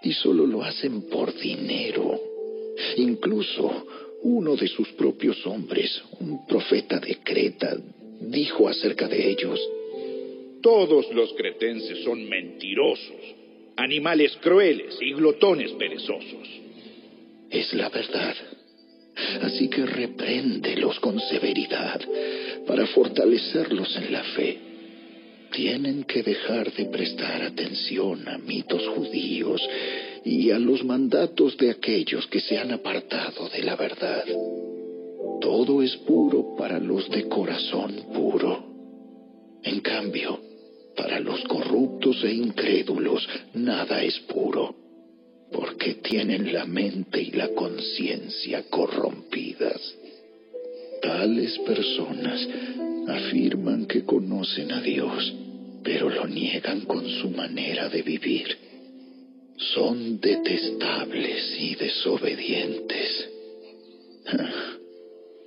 y 0.00 0.12
solo 0.12 0.46
lo 0.46 0.62
hacen 0.62 1.08
por 1.08 1.36
dinero. 1.36 2.20
Incluso 2.96 3.84
uno 4.24 4.56
de 4.56 4.66
sus 4.68 4.88
propios 4.92 5.46
hombres, 5.46 6.02
un 6.18 6.46
profeta 6.46 6.98
de 6.98 7.16
Creta, 7.16 7.76
dijo 8.20 8.68
acerca 8.68 9.06
de 9.06 9.30
ellos, 9.30 9.60
Todos 10.62 11.12
los 11.14 11.34
cretenses 11.34 12.02
son 12.04 12.26
mentirosos, 12.26 13.20
animales 13.76 14.34
crueles 14.40 14.96
y 15.00 15.12
glotones 15.12 15.72
perezosos. 15.72 16.48
Es 17.50 17.74
la 17.74 17.90
verdad. 17.90 18.34
Así 19.42 19.68
que 19.68 19.84
repréndelos 19.84 20.98
con 21.00 21.20
severidad 21.20 22.00
para 22.66 22.86
fortalecerlos 22.86 23.94
en 23.96 24.12
la 24.12 24.24
fe. 24.24 24.58
Tienen 25.52 26.04
que 26.04 26.22
dejar 26.22 26.72
de 26.72 26.86
prestar 26.86 27.42
atención 27.42 28.26
a 28.26 28.38
mitos 28.38 28.88
judíos 28.88 29.60
y 30.24 30.50
a 30.50 30.58
los 30.58 30.82
mandatos 30.84 31.56
de 31.58 31.70
aquellos 31.70 32.26
que 32.28 32.40
se 32.40 32.56
han 32.56 32.72
apartado 32.72 33.48
de 33.50 33.62
la 33.62 33.76
verdad. 33.76 34.24
Todo 35.40 35.82
es 35.82 35.94
puro 35.98 36.56
para 36.56 36.80
los 36.80 37.10
de 37.10 37.28
corazón 37.28 37.94
puro. 38.14 38.64
En 39.62 39.80
cambio, 39.80 40.40
para 40.96 41.20
los 41.20 41.44
corruptos 41.44 42.24
e 42.24 42.32
incrédulos 42.32 43.28
nada 43.52 44.02
es 44.02 44.18
puro, 44.20 44.74
porque 45.52 45.94
tienen 45.94 46.52
la 46.52 46.64
mente 46.64 47.20
y 47.20 47.30
la 47.32 47.48
conciencia 47.48 48.64
corrompidas. 48.70 49.94
Tales 51.02 51.58
personas 51.58 52.48
afirman 53.08 53.84
que 53.84 54.04
conocen 54.04 54.72
a 54.72 54.80
Dios, 54.80 55.34
pero 55.82 56.08
lo 56.08 56.26
niegan 56.26 56.82
con 56.82 57.06
su 57.06 57.28
manera 57.28 57.90
de 57.90 58.00
vivir 58.00 58.73
son 59.72 60.20
detestables 60.20 61.56
y 61.58 61.74
desobedientes. 61.76 63.30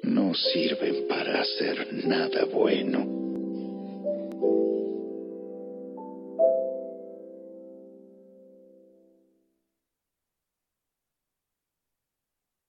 No 0.04 0.34
sirven 0.34 1.06
para 1.10 1.42
hacer 1.42 2.06
nada 2.06 2.46
bueno. 2.46 3.06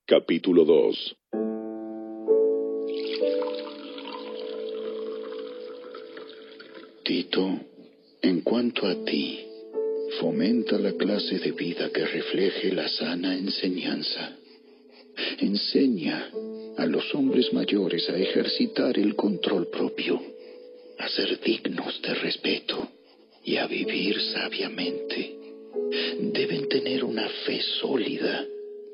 Capítulo 0.05 0.65
2 0.65 1.17
Tito, 7.05 7.59
en 8.21 8.41
cuanto 8.41 8.85
a 8.85 8.93
ti, 9.05 9.48
Fomenta 10.17 10.79
la 10.79 10.93
clase 10.93 11.37
de 11.37 11.51
vida 11.51 11.89
que 11.91 12.05
refleje 12.05 12.73
la 12.73 12.87
sana 12.87 13.37
enseñanza. 13.37 14.35
Enseña 15.39 16.31
a 16.77 16.85
los 16.85 17.13
hombres 17.13 17.53
mayores 17.53 18.09
a 18.09 18.17
ejercitar 18.17 18.97
el 18.97 19.15
control 19.15 19.67
propio, 19.67 20.19
a 20.97 21.07
ser 21.09 21.39
dignos 21.41 22.01
de 22.01 22.13
respeto 22.15 22.89
y 23.43 23.57
a 23.57 23.67
vivir 23.67 24.19
sabiamente. 24.33 25.35
Deben 26.19 26.67
tener 26.67 27.03
una 27.03 27.27
fe 27.45 27.61
sólida 27.79 28.45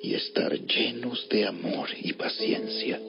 y 0.01 0.15
estar 0.15 0.53
llenos 0.65 1.27
de 1.29 1.45
amor 1.45 1.89
y 2.01 2.13
paciencia. 2.13 2.99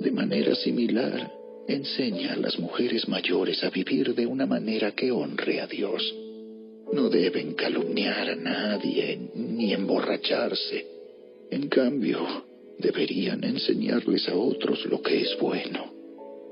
De 0.00 0.10
manera 0.10 0.54
similar, 0.54 1.32
enseña 1.66 2.34
a 2.34 2.36
las 2.36 2.58
mujeres 2.58 3.08
mayores 3.08 3.64
a 3.64 3.70
vivir 3.70 4.14
de 4.14 4.26
una 4.26 4.46
manera 4.46 4.92
que 4.92 5.10
honre 5.10 5.60
a 5.60 5.66
Dios. 5.66 6.25
No 6.92 7.08
deben 7.08 7.54
calumniar 7.54 8.30
a 8.30 8.36
nadie 8.36 9.18
ni 9.34 9.72
emborracharse. 9.72 10.86
En 11.50 11.68
cambio, 11.68 12.44
deberían 12.78 13.42
enseñarles 13.44 14.28
a 14.28 14.34
otros 14.34 14.84
lo 14.86 15.02
que 15.02 15.20
es 15.20 15.36
bueno. 15.40 15.92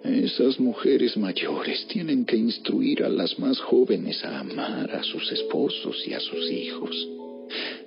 Esas 0.05 0.61
mujeres 0.61 1.16
mayores 1.16 1.87
tienen 1.87 2.27
que 2.27 2.37
instruir 2.37 3.03
a 3.05 3.09
las 3.09 3.38
más 3.38 3.59
jóvenes 3.59 4.23
a 4.25 4.40
amar 4.40 4.90
a 4.90 5.03
sus 5.03 5.33
esposos 5.33 6.07
y 6.07 6.12
a 6.12 6.20
sus 6.20 6.51
hijos, 6.51 7.09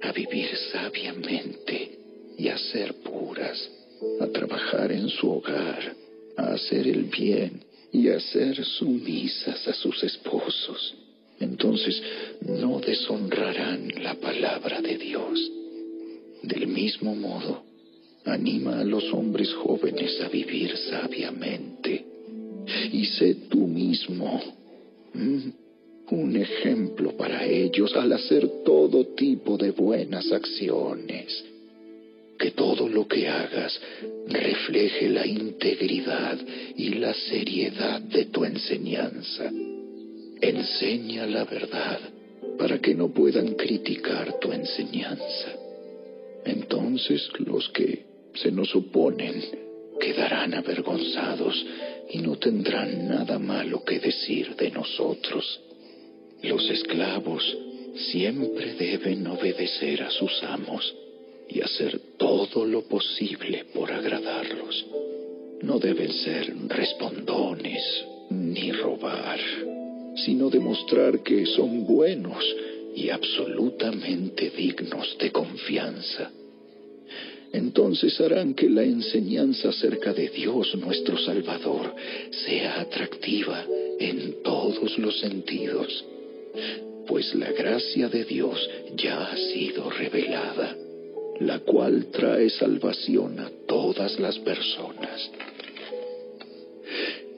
a 0.01 0.11
vivir 0.11 0.49
sabiamente 0.71 1.91
y 2.37 2.47
a 2.47 2.57
ser 2.57 2.95
puras, 2.95 3.69
a 4.19 4.27
trabajar 4.27 4.91
en 4.91 5.09
su 5.09 5.29
hogar, 5.29 5.95
a 6.37 6.53
hacer 6.53 6.87
el 6.87 7.03
bien 7.03 7.63
y 7.91 8.09
a 8.09 8.19
ser 8.19 8.63
sumisas 8.65 9.67
a 9.67 9.73
sus 9.73 10.03
esposos. 10.03 10.95
Entonces 11.39 12.01
no 12.41 12.79
deshonrarán 12.79 13.89
la 14.01 14.15
palabra 14.15 14.81
de 14.81 14.97
Dios. 14.97 15.51
Del 16.43 16.67
mismo 16.67 17.15
modo, 17.15 17.63
anima 18.25 18.79
a 18.79 18.83
los 18.83 19.11
hombres 19.13 19.53
jóvenes 19.53 20.19
a 20.21 20.29
vivir 20.29 20.75
sabiamente. 20.77 22.05
Y 22.91 23.05
sé 23.05 23.35
tú 23.49 23.67
mismo 23.67 24.41
un 26.09 26.35
ejemplo 26.35 27.11
para 27.17 27.45
ellos 27.45 27.93
al 27.95 28.13
hacer 28.13 28.47
todo 28.63 29.05
tipo 29.15 29.57
de 29.57 29.71
buenas 29.71 30.31
acciones. 30.31 31.43
Que 32.39 32.51
todo 32.51 32.87
lo 32.87 33.07
que 33.07 33.27
hagas 33.27 33.79
refleje 34.27 35.09
la 35.09 35.25
integridad 35.25 36.37
y 36.75 36.89
la 36.95 37.13
seriedad 37.13 37.99
de 38.01 38.25
tu 38.25 38.45
enseñanza. 38.45 39.51
Enseña 40.41 41.25
la 41.25 41.45
verdad 41.45 41.99
para 42.57 42.79
que 42.79 42.93
no 42.93 43.09
puedan 43.09 43.55
criticar 43.55 44.39
tu 44.39 44.51
enseñanza. 44.51 45.53
Entonces 46.45 47.29
los 47.39 47.69
que 47.69 48.05
se 48.35 48.51
nos 48.51 48.75
oponen 48.75 49.43
quedarán 49.99 50.53
avergonzados 50.53 51.65
y 52.09 52.19
no 52.19 52.37
tendrán 52.37 53.07
nada 53.07 53.39
malo 53.39 53.83
que 53.83 53.99
decir 53.99 54.55
de 54.55 54.71
nosotros. 54.71 55.59
Los 56.43 56.69
esclavos 56.69 57.57
siempre 58.11 58.75
deben 58.75 59.25
obedecer 59.27 60.03
a 60.03 60.11
sus 60.11 60.43
amos 60.43 60.95
y 61.49 61.61
hacer 61.61 61.99
todo 62.17 62.65
lo 62.65 62.83
posible 62.83 63.65
por 63.73 63.91
agradarlos. 63.91 64.85
No 65.61 65.79
deben 65.79 66.11
ser 66.11 66.53
respondones 66.67 68.05
ni 68.29 68.71
robar, 68.71 69.39
sino 70.25 70.49
demostrar 70.49 71.23
que 71.23 71.45
son 71.45 71.85
buenos 71.85 72.43
y 72.95 73.09
absolutamente 73.09 74.49
dignos 74.49 75.17
de 75.19 75.31
confianza. 75.31 76.31
Entonces 77.53 78.19
harán 78.19 78.53
que 78.53 78.69
la 78.69 78.83
enseñanza 78.83 79.69
acerca 79.69 80.13
de 80.13 80.29
Dios 80.29 80.75
nuestro 80.75 81.17
Salvador 81.17 81.95
sea 82.45 82.81
atractiva 82.81 83.63
en 83.99 84.43
todos 84.43 84.97
los 84.97 85.19
sentidos, 85.19 86.05
pues 87.07 87.33
la 87.35 87.51
gracia 87.51 88.09
de 88.09 88.25
Dios 88.25 88.69
ya 88.95 89.31
ha 89.31 89.37
sido 89.37 89.89
revelada 89.89 90.75
la 91.39 91.59
cual 91.59 92.07
trae 92.07 92.49
salvación 92.49 93.39
a 93.39 93.49
todas 93.67 94.19
las 94.19 94.39
personas. 94.39 95.29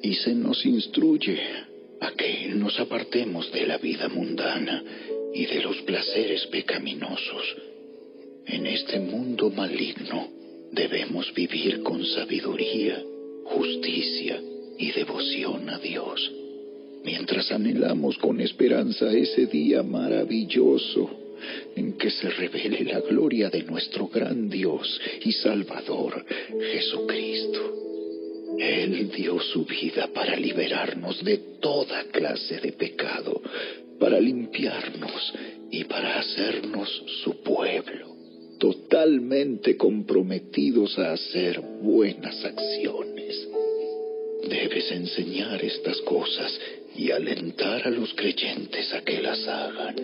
Y 0.02 0.14
se 0.16 0.34
nos 0.34 0.66
instruye 0.66 1.40
a 2.02 2.12
que 2.12 2.50
nos 2.56 2.80
apartemos 2.80 3.52
de 3.52 3.68
la 3.68 3.78
vida 3.78 4.08
mundana 4.10 4.84
y 5.34 5.46
de 5.46 5.62
los 5.62 5.78
placeres 5.82 6.46
pecaminosos. 6.48 7.56
En 8.46 8.66
este 8.66 9.00
mundo 9.00 9.50
maligno 9.50 10.28
debemos 10.72 11.34
vivir 11.34 11.84
con 11.84 12.04
sabiduría, 12.06 13.04
justicia 13.46 14.42
y 14.78 14.92
devoción 14.92 15.70
a 15.70 15.78
Dios, 15.80 16.32
mientras 17.04 17.52
anhelamos 17.52 18.18
con 18.18 18.40
esperanza 18.42 19.12
ese 19.12 19.46
día 19.48 19.84
maravilloso 19.84 21.10
en 21.76 21.94
que 21.94 22.10
se 22.10 22.30
revele 22.30 22.84
la 22.86 23.00
gloria 23.02 23.50
de 23.50 23.64
nuestro 23.64 24.08
gran 24.08 24.50
Dios 24.50 25.00
y 25.24 25.32
Salvador, 25.32 26.26
Jesucristo. 26.74 27.99
Él 28.58 29.12
dio 29.12 29.40
su 29.40 29.66
vida 29.66 30.10
para 30.14 30.36
liberarnos 30.36 31.24
de 31.24 31.38
toda 31.62 32.04
clase 32.06 32.60
de 32.60 32.72
pecado, 32.74 33.42
para 34.00 34.20
limpiarnos 34.20 35.34
y 35.72 35.84
para 35.84 36.20
hacernos 36.20 36.90
su 37.24 37.42
pueblo, 37.44 38.16
totalmente 38.60 39.78
comprometidos 39.78 40.98
a 40.98 41.14
hacer 41.14 41.60
buenas 41.60 42.44
acciones. 42.44 43.48
Debes 44.50 44.92
enseñar 44.92 45.64
estas 45.64 46.02
cosas 46.02 46.60
y 46.96 47.12
alentar 47.12 47.88
a 47.88 47.92
los 47.92 48.14
creyentes 48.14 48.94
a 48.94 49.02
que 49.02 49.22
las 49.22 49.48
hagan. 49.48 49.96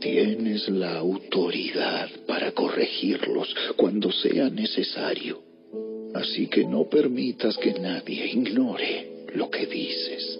Tienes 0.00 0.68
la 0.68 0.96
autoridad 0.96 2.10
para 2.26 2.52
corregirlos 2.52 3.54
cuando 3.76 4.10
sea 4.10 4.50
necesario. 4.50 5.43
Así 6.14 6.46
que 6.46 6.64
no 6.64 6.84
permitas 6.88 7.56
que 7.58 7.72
nadie 7.72 8.26
ignore 8.26 9.26
lo 9.34 9.50
que 9.50 9.66
dices. 9.66 10.38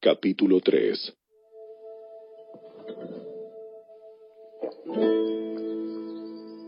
Capítulo 0.00 0.60
3 0.60 1.14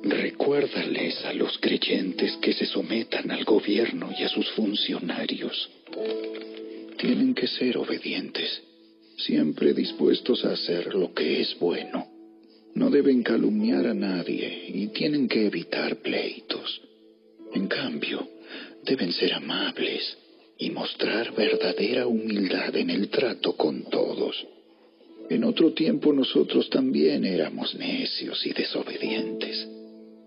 Recuérdales 0.05 1.25
a 1.25 1.33
los 1.33 1.59
creyentes 1.59 2.37
que 2.37 2.53
se 2.53 2.67
sometan 2.67 3.31
al 3.31 3.45
gobierno 3.45 4.11
y 4.17 4.23
a 4.23 4.29
sus 4.29 4.51
funcionarios. 4.53 5.71
Tienen 6.99 7.35
que 7.35 7.47
ser 7.47 7.79
obedientes, 7.79 8.63
siempre 9.17 9.75
dispuestos 9.75 10.45
a 10.45 10.53
hacer 10.53 10.95
lo 10.95 11.13
que 11.13 11.41
es 11.41 11.57
bueno. 11.59 12.07
No 12.75 12.91
deben 12.91 13.23
calumniar 13.23 13.87
a 13.87 13.95
nadie 13.95 14.67
y 14.69 14.89
tienen 14.89 15.29
que 15.29 15.47
evitar 15.47 15.97
pleitos. 15.97 16.81
En 17.55 17.69
cambio, 17.69 18.29
deben 18.85 19.13
ser 19.13 19.35
amables 19.35 20.17
y 20.59 20.71
mostrar 20.71 21.35
verdadera 21.35 22.07
humildad 22.07 22.75
en 22.77 22.91
el 22.91 23.09
trato 23.09 23.57
con 23.57 23.85
todos. 23.85 24.45
En 25.31 25.45
otro 25.45 25.73
tiempo 25.73 26.13
nosotros 26.13 26.69
también 26.69 27.25
éramos 27.25 27.75
necios 27.75 28.45
y 28.47 28.53
desobedientes. 28.53 29.69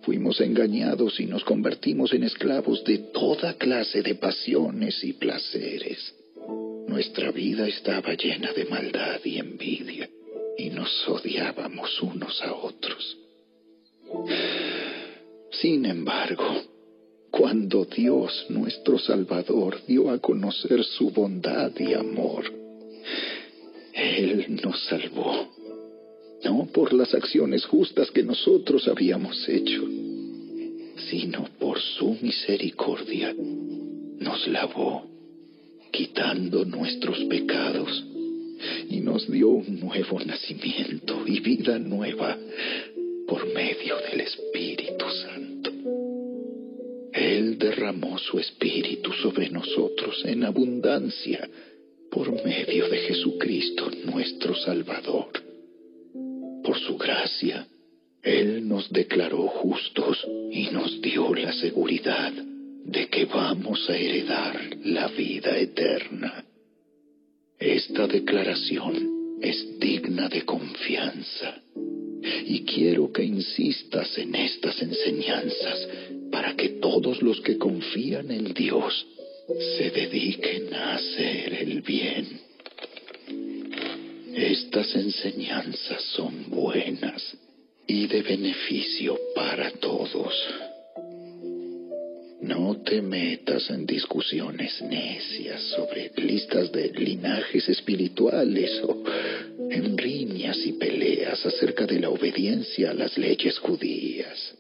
Fuimos 0.02 0.40
engañados 0.40 1.20
y 1.20 1.26
nos 1.26 1.44
convertimos 1.44 2.14
en 2.14 2.24
esclavos 2.24 2.84
de 2.86 2.98
toda 3.14 3.56
clase 3.56 4.02
de 4.02 4.16
pasiones 4.16 5.04
y 5.04 5.14
placeres. 5.14 6.17
Nuestra 6.88 7.32
vida 7.32 7.68
estaba 7.68 8.14
llena 8.14 8.52
de 8.54 8.66
maldad 8.66 9.20
y 9.24 9.38
envidia 9.38 10.10
y 10.58 10.70
nos 10.70 11.08
odiábamos 11.08 12.02
unos 12.02 12.42
a 12.42 12.54
otros. 12.54 13.18
Sin 15.52 15.86
embargo, 15.86 16.64
cuando 17.30 17.86
Dios 17.86 18.46
nuestro 18.50 18.98
Salvador 18.98 19.82
dio 19.86 20.10
a 20.10 20.20
conocer 20.20 20.84
su 20.84 21.12
bondad 21.12 21.72
y 21.78 21.94
amor, 21.94 22.52
Él 23.94 24.60
nos 24.64 24.84
salvó 24.86 25.58
no 26.44 26.68
por 26.72 26.94
las 26.94 27.14
acciones 27.14 27.66
justas 27.66 28.12
que 28.12 28.24
nosotros 28.24 28.88
habíamos 28.88 29.48
hecho, 29.50 29.84
sino 31.10 31.48
por 31.60 31.80
su 31.80 32.18
misericordia, 32.22 33.36
nos 34.20 34.48
lavó, 34.48 35.17
quitando 35.92 36.66
nuestros 36.66 37.24
pecados, 37.26 38.06
y 38.90 39.00
nos 39.02 39.30
dio 39.32 39.50
un 39.50 39.80
nuevo 39.80 40.20
nacimiento 40.20 41.24
y 41.26 41.40
vida 41.40 41.78
nueva 41.80 42.38
por 43.28 43.46
medio 43.54 43.98
del 44.10 44.22
Espíritu 44.22 45.06
Santo. 45.24 45.72
Él 47.14 47.58
derramó 47.58 48.18
su 48.18 48.40
Espíritu 48.40 49.12
sobre 49.14 49.50
nosotros 49.50 50.24
en 50.26 50.44
abundancia 50.44 51.48
por 52.12 52.32
medio 52.44 52.88
de 52.90 52.98
Jesucristo 52.98 53.90
nuestro 54.06 54.56
Salvador. 54.56 55.30
Por 56.64 56.80
su 56.80 56.98
gracia, 56.98 57.68
Él 58.24 58.68
nos 58.68 58.90
declaró 58.92 59.48
justos 59.48 60.26
y 60.52 60.70
nos 60.72 61.02
dio 61.02 61.34
la 61.34 61.54
seguridad 61.54 62.34
de 62.88 63.10
que 63.10 63.26
vamos 63.26 63.90
a 63.90 63.98
heredar 63.98 64.78
la 64.86 65.08
vida 65.10 65.58
eterna. 65.58 66.46
Esta 67.60 68.08
declaración 68.08 69.40
es 69.42 69.78
digna 69.78 70.30
de 70.30 70.44
confianza 70.44 71.62
y 72.46 72.64
quiero 72.64 73.12
que 73.12 73.24
insistas 73.24 74.18
en 74.18 74.34
estas 74.36 74.82
enseñanzas 74.82 75.88
para 76.32 76.56
que 76.56 76.70
todos 76.80 77.22
los 77.22 77.42
que 77.42 77.58
confían 77.58 78.32
en 78.32 78.54
Dios 78.54 79.06
se 79.78 79.90
dediquen 79.92 80.74
a 80.74 80.96
hacer 80.96 81.54
el 81.56 81.82
bien. 81.82 82.40
Estas 84.34 84.96
enseñanzas 84.96 86.02
son 86.16 86.50
buenas 86.50 87.38
y 87.86 88.08
de 88.08 88.22
beneficio 88.22 89.18
para 89.36 89.72
todos. 89.72 90.34
No 92.42 92.82
te 92.84 93.02
metas 93.02 93.70
en 93.72 93.86
discusiones 93.86 94.82
necias 94.84 95.62
sobre 95.76 96.12
listas 96.18 96.72
de 96.72 96.90
linajes 96.90 97.68
espirituales 97.68 98.80
o 98.84 99.04
en 99.72 99.98
riñas 99.98 100.58
y 100.66 100.74
peleas 100.74 101.44
acerca 101.46 101.86
de 101.86 102.00
la 102.00 102.10
obediencia 102.10 102.92
a 102.92 102.94
las 102.94 103.18
leyes 103.18 103.58
judías. 103.58 104.56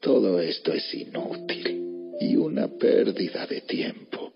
Todo 0.00 0.40
esto 0.40 0.72
es 0.72 0.92
inútil 0.94 1.80
y 2.20 2.34
una 2.34 2.66
pérdida 2.66 3.46
de 3.46 3.60
tiempo. 3.60 4.32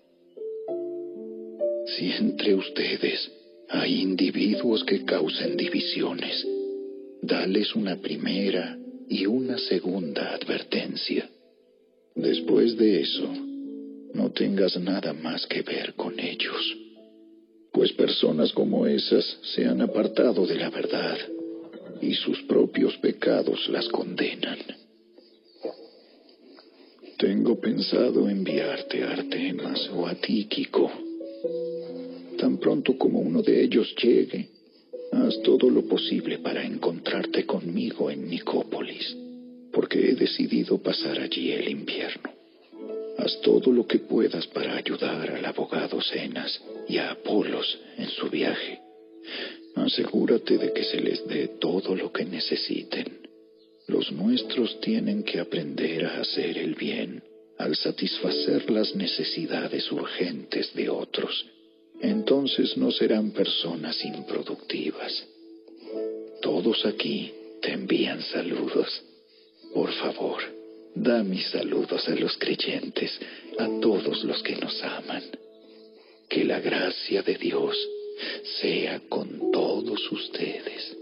Si 1.87 2.11
entre 2.11 2.53
ustedes 2.53 3.29
hay 3.69 4.01
individuos 4.01 4.85
que 4.85 5.03
causen 5.03 5.57
divisiones, 5.57 6.47
dales 7.21 7.75
una 7.75 7.97
primera 7.97 8.77
y 9.09 9.25
una 9.25 9.57
segunda 9.57 10.33
advertencia. 10.33 11.29
Después 12.17 12.75
de 12.77 13.01
eso, 13.01 13.31
no 14.15 14.31
tengas 14.31 14.75
nada 14.79 15.13
más 15.13 15.45
que 15.45 15.61
ver 15.61 15.93
con 15.93 16.19
ellos, 16.19 16.75
pues 17.71 17.93
personas 17.93 18.51
como 18.53 18.87
esas 18.87 19.37
se 19.53 19.65
han 19.65 19.81
apartado 19.81 20.47
de 20.47 20.55
la 20.55 20.71
verdad 20.71 21.15
y 22.01 22.15
sus 22.15 22.41
propios 22.43 22.97
pecados 22.97 23.69
las 23.69 23.87
condenan. 23.89 24.57
Tengo 27.19 27.61
pensado 27.61 28.27
enviarte 28.27 29.03
a 29.03 29.11
Artemas 29.11 29.87
o 29.95 30.07
a 30.07 30.15
Tíquico. 30.15 30.91
Tan 32.39 32.57
pronto 32.57 32.97
como 32.97 33.19
uno 33.19 33.43
de 33.43 33.63
ellos 33.63 33.93
llegue, 34.01 34.49
haz 35.11 35.39
todo 35.43 35.69
lo 35.69 35.83
posible 35.87 36.39
para 36.39 36.63
encontrarte 36.63 37.45
conmigo 37.45 38.09
en 38.09 38.27
Nicópolis, 38.27 39.15
porque 39.77 40.09
he 40.09 40.15
decidido 40.15 40.81
pasar 40.81 41.19
allí 41.19 41.51
el 41.51 41.69
invierno. 41.69 42.31
Haz 43.19 43.39
todo 43.41 43.71
lo 43.71 43.85
que 43.85 43.99
puedas 43.99 44.47
para 44.47 44.75
ayudar 44.75 45.29
al 45.29 45.45
abogado 45.45 46.01
Cenas 46.01 46.59
y 46.89 46.97
a 46.97 47.11
Apolos 47.11 47.77
en 47.99 48.09
su 48.09 48.27
viaje. 48.27 48.79
Asegúrate 49.75 50.57
de 50.57 50.73
que 50.73 50.83
se 50.83 50.99
les 50.99 51.27
dé 51.27 51.49
todo 51.59 51.95
lo 51.95 52.11
que 52.11 52.25
necesiten 52.25 53.27
los 53.87 54.11
nuestros 54.11 54.81
tienen 54.81 55.23
que 55.23 55.39
aprender 55.39 56.05
a 56.05 56.19
hacer 56.19 56.57
el 56.57 56.75
bien 56.75 57.23
al 57.57 57.73
satisfacer 57.75 58.69
las 58.69 58.93
necesidades 58.95 59.89
urgentes 59.91 60.73
de 60.73 60.89
otros. 60.89 61.45
Entonces 62.01 62.75
no 62.75 62.91
serán 62.91 63.31
personas 63.31 64.03
improductivas. 64.03 65.25
Todos 66.41 66.85
aquí 66.85 67.31
te 67.61 67.71
envían 67.71 68.21
saludos. 68.23 69.06
Por 69.77 69.93
favor, 69.93 70.41
da 70.95 71.21
mis 71.21 71.51
saludos 71.51 72.09
a 72.09 72.15
los 72.15 72.35
creyentes, 72.39 73.11
a 73.59 73.67
todos 73.79 74.23
los 74.23 74.41
que 74.41 74.55
nos 74.55 74.81
aman. 74.81 75.21
Que 76.27 76.43
la 76.45 76.59
gracia 76.59 77.21
de 77.21 77.35
Dios 77.35 77.77
sea 78.59 78.99
con 79.07 79.51
todos 79.51 80.11
ustedes. 80.11 80.97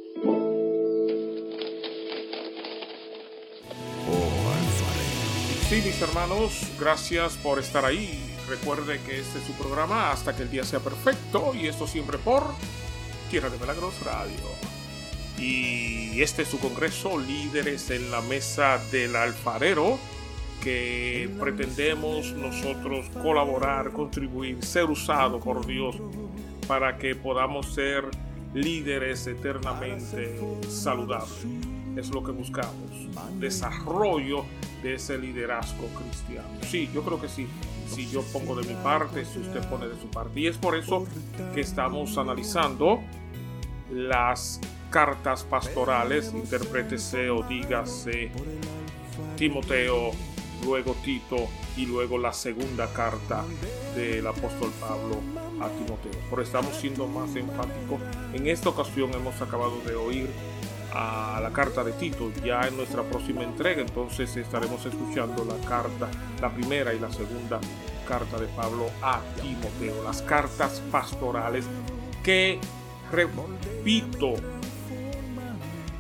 Sí, 5.70 5.76
mis 5.76 6.02
hermanos, 6.02 6.52
gracias 6.78 7.38
por 7.38 7.60
estar 7.60 7.86
ahí. 7.86 8.20
Recuerde 8.50 9.00
que 9.06 9.22
este 9.22 9.40
es 9.40 9.46
su 9.46 9.54
programa 9.54 10.12
hasta 10.12 10.36
que 10.36 10.44
el 10.44 10.52
día 10.52 10.66
sea 10.66 10.82
perfecto 10.82 11.54
y 11.56 11.68
esto 11.68 11.88
siempre 11.88 12.18
por 12.18 12.44
Tierra 13.32 13.50
de 13.50 13.58
Milagros 13.58 14.04
Radio. 14.04 14.75
Y 15.38 16.22
este 16.22 16.44
es 16.44 16.50
su 16.50 16.60
congreso, 16.60 17.20
líderes 17.20 17.90
en 17.90 18.10
la 18.12 18.22
mesa 18.22 18.80
del 18.92 19.16
alfarero, 19.16 20.00
que 20.62 21.30
pretendemos 21.40 22.32
nosotros 22.34 23.10
colaborar, 23.22 23.92
contribuir, 23.92 24.64
ser 24.64 24.86
usado 24.86 25.40
por 25.40 25.66
Dios 25.66 25.96
para 26.68 26.98
que 26.98 27.16
podamos 27.16 27.74
ser 27.74 28.06
líderes 28.54 29.28
eternamente 29.28 30.40
saludables. 30.70 31.46
Es 31.98 32.10
lo 32.10 32.24
que 32.24 32.32
buscamos, 32.32 32.92
desarrollo 33.40 34.46
de 34.82 34.96
ese 34.96 35.18
liderazgo 35.18 35.88
cristiano. 35.90 36.48
Sí, 36.62 36.90
yo 36.94 37.04
creo 37.04 37.22
que 37.22 37.30
sí. 37.30 37.48
Si 37.88 38.10
yo 38.10 38.24
pongo 38.34 38.56
de 38.56 38.68
mi 38.68 38.74
parte, 38.82 39.26
si 39.26 39.40
usted 39.40 39.62
pone 39.70 39.88
de 39.88 40.00
su 40.00 40.08
parte. 40.08 40.40
Y 40.40 40.48
es 40.48 40.58
por 40.58 40.76
eso 40.76 41.06
que 41.54 41.62
estamos 41.62 42.18
analizando 42.18 43.00
las 43.92 44.60
cartas 44.90 45.44
pastorales, 45.44 46.32
interprétese 46.34 47.30
o 47.30 47.44
dígase 47.44 48.32
Timoteo, 49.38 50.12
luego 50.64 50.96
Tito 51.04 51.48
y 51.78 51.86
luego 51.86 52.18
la 52.18 52.34
segunda 52.34 52.92
carta 52.94 53.44
del 53.96 54.26
apóstol 54.26 54.72
Pablo 54.80 55.18
a 55.62 55.70
Timoteo. 55.70 56.22
Pero 56.30 56.42
estamos 56.42 56.76
siendo 56.76 57.08
más 57.08 57.36
enfáticos. 57.36 58.00
En 58.34 58.48
esta 58.48 58.70
ocasión 58.70 59.14
hemos 59.14 59.42
acabado 59.42 59.80
de 59.86 59.96
oír 59.96 60.30
a 60.94 61.40
la 61.42 61.52
carta 61.52 61.84
de 61.84 61.92
Tito 61.92 62.32
ya 62.44 62.62
en 62.68 62.78
nuestra 62.78 63.04
próxima 63.04 63.44
entrega. 63.44 63.82
Entonces 63.82 64.36
estaremos 64.38 64.86
escuchando 64.86 65.44
la 65.44 65.58
carta, 65.68 66.10
la 66.42 66.50
primera 66.50 66.94
y 66.94 67.00
la 67.00 67.12
segunda 67.12 67.60
carta 68.08 68.38
de 68.40 68.48
Pablo 68.48 68.90
a 69.02 69.20
Timoteo, 69.42 70.04
las 70.04 70.22
cartas 70.22 70.82
pastorales 70.92 71.66
que, 72.24 72.60
repito, 73.12 74.36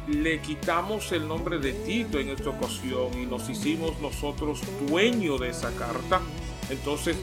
le 0.07 0.39
quitamos 0.39 1.11
el 1.11 1.27
nombre 1.27 1.57
de 1.59 1.73
Tito 1.73 2.19
en 2.19 2.29
esta 2.29 2.49
ocasión 2.49 3.13
y 3.19 3.25
nos 3.25 3.49
hicimos 3.49 3.99
nosotros 3.99 4.61
dueño 4.87 5.37
de 5.37 5.49
esa 5.49 5.71
carta. 5.75 6.21
Entonces 6.69 7.17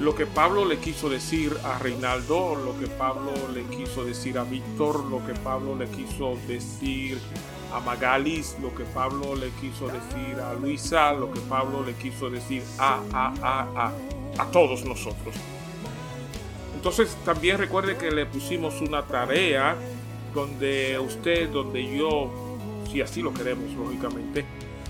lo 0.00 0.14
que 0.14 0.26
Pablo 0.26 0.64
le 0.64 0.78
quiso 0.78 1.08
decir 1.08 1.56
a 1.64 1.78
Reinaldo, 1.78 2.54
lo 2.54 2.78
que 2.78 2.86
Pablo 2.86 3.32
le 3.52 3.64
quiso 3.64 4.04
decir 4.04 4.38
a 4.38 4.44
Víctor, 4.44 5.04
lo 5.04 5.24
que 5.26 5.34
Pablo 5.34 5.74
le 5.74 5.86
quiso 5.88 6.36
decir 6.46 7.18
a 7.72 7.80
Magalis, 7.80 8.56
lo 8.62 8.74
que 8.74 8.84
Pablo 8.84 9.34
le 9.34 9.50
quiso 9.60 9.88
decir 9.88 10.40
a 10.40 10.54
Luisa, 10.54 11.12
lo 11.12 11.32
que 11.32 11.40
Pablo 11.40 11.84
le 11.84 11.94
quiso 11.94 12.30
decir 12.30 12.62
a, 12.78 13.00
a, 13.12 13.34
a, 13.42 13.86
a, 13.86 14.42
a 14.42 14.46
todos 14.50 14.84
nosotros. 14.84 15.34
Entonces 16.76 17.16
también 17.24 17.58
recuerde 17.58 17.96
que 17.96 18.10
le 18.10 18.24
pusimos 18.24 18.80
una 18.80 19.02
tarea 19.02 19.76
donde 20.34 20.98
usted, 20.98 21.48
donde 21.48 21.96
yo, 21.96 22.30
si 22.90 23.00
así 23.00 23.22
lo 23.22 23.32
queremos, 23.32 23.72
lógicamente, 23.74 24.44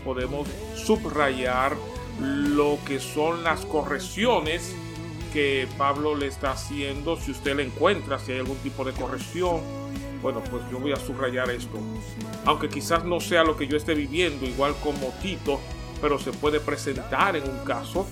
podemos 0.04 0.48
subrayar 0.74 1.76
lo 2.20 2.78
que 2.86 3.00
son 3.00 3.44
las 3.44 3.64
correcciones 3.64 4.74
que 5.32 5.68
Pablo 5.76 6.14
le 6.14 6.26
está 6.26 6.52
haciendo, 6.52 7.16
si 7.16 7.30
usted 7.30 7.56
le 7.56 7.64
encuentra, 7.64 8.18
si 8.18 8.32
hay 8.32 8.38
algún 8.38 8.56
tipo 8.58 8.84
de 8.84 8.92
corrección, 8.92 9.60
bueno, 10.22 10.42
pues 10.50 10.62
yo 10.70 10.78
voy 10.78 10.92
a 10.92 10.96
subrayar 10.96 11.50
esto. 11.50 11.78
Aunque 12.44 12.68
quizás 12.68 13.04
no 13.04 13.20
sea 13.20 13.44
lo 13.44 13.56
que 13.56 13.68
yo 13.68 13.76
esté 13.76 13.94
viviendo, 13.94 14.46
igual 14.46 14.74
como 14.82 15.12
Tito, 15.22 15.60
pero 16.00 16.18
se 16.18 16.32
puede 16.32 16.60
presentar 16.60 17.36
en 17.36 17.44
un 17.44 17.64
caso, 17.64 18.06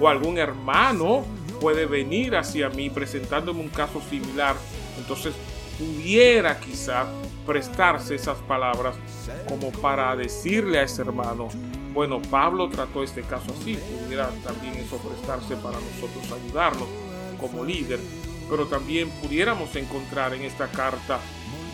o 0.00 0.08
algún 0.08 0.38
hermano 0.38 1.24
puede 1.60 1.86
venir 1.86 2.36
hacia 2.36 2.68
mí 2.68 2.90
presentándome 2.90 3.60
un 3.60 3.68
caso 3.68 4.00
similar. 4.10 4.56
Entonces 4.98 5.34
pudiera 5.78 6.58
quizás 6.58 7.06
prestarse 7.46 8.14
esas 8.14 8.38
palabras 8.38 8.96
como 9.48 9.70
para 9.70 10.14
decirle 10.16 10.78
a 10.78 10.82
ese 10.82 11.02
hermano, 11.02 11.48
bueno, 11.92 12.20
Pablo 12.20 12.68
trató 12.68 13.02
este 13.02 13.22
caso 13.22 13.54
así, 13.58 13.78
pudiera 14.02 14.28
también 14.44 14.74
eso 14.74 14.98
prestarse 14.98 15.56
para 15.56 15.78
nosotros 15.78 16.40
ayudarnos 16.42 16.88
como 17.40 17.64
líder, 17.64 18.00
pero 18.50 18.66
también 18.66 19.10
pudiéramos 19.22 19.74
encontrar 19.76 20.34
en 20.34 20.42
esta 20.42 20.68
carta 20.68 21.18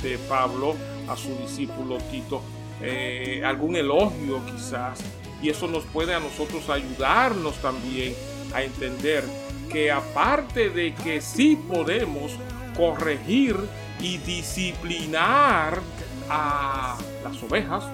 de 0.02 0.18
Pablo 0.18 0.74
a 1.08 1.16
su 1.16 1.34
discípulo 1.36 1.98
Tito 2.10 2.42
eh, 2.80 3.42
algún 3.44 3.76
elogio 3.76 4.44
quizás, 4.46 5.00
y 5.40 5.48
eso 5.48 5.68
nos 5.68 5.84
puede 5.84 6.14
a 6.14 6.20
nosotros 6.20 6.68
ayudarnos 6.68 7.54
también 7.62 8.14
a 8.54 8.62
entender 8.62 9.24
que 9.70 9.90
aparte 9.90 10.68
de 10.68 10.94
que 10.94 11.20
sí 11.20 11.56
podemos 11.56 12.32
corregir 12.76 13.56
y 14.02 14.18
disciplinar 14.18 15.80
a 16.28 16.98
las 17.24 17.42
ovejas, 17.42 17.84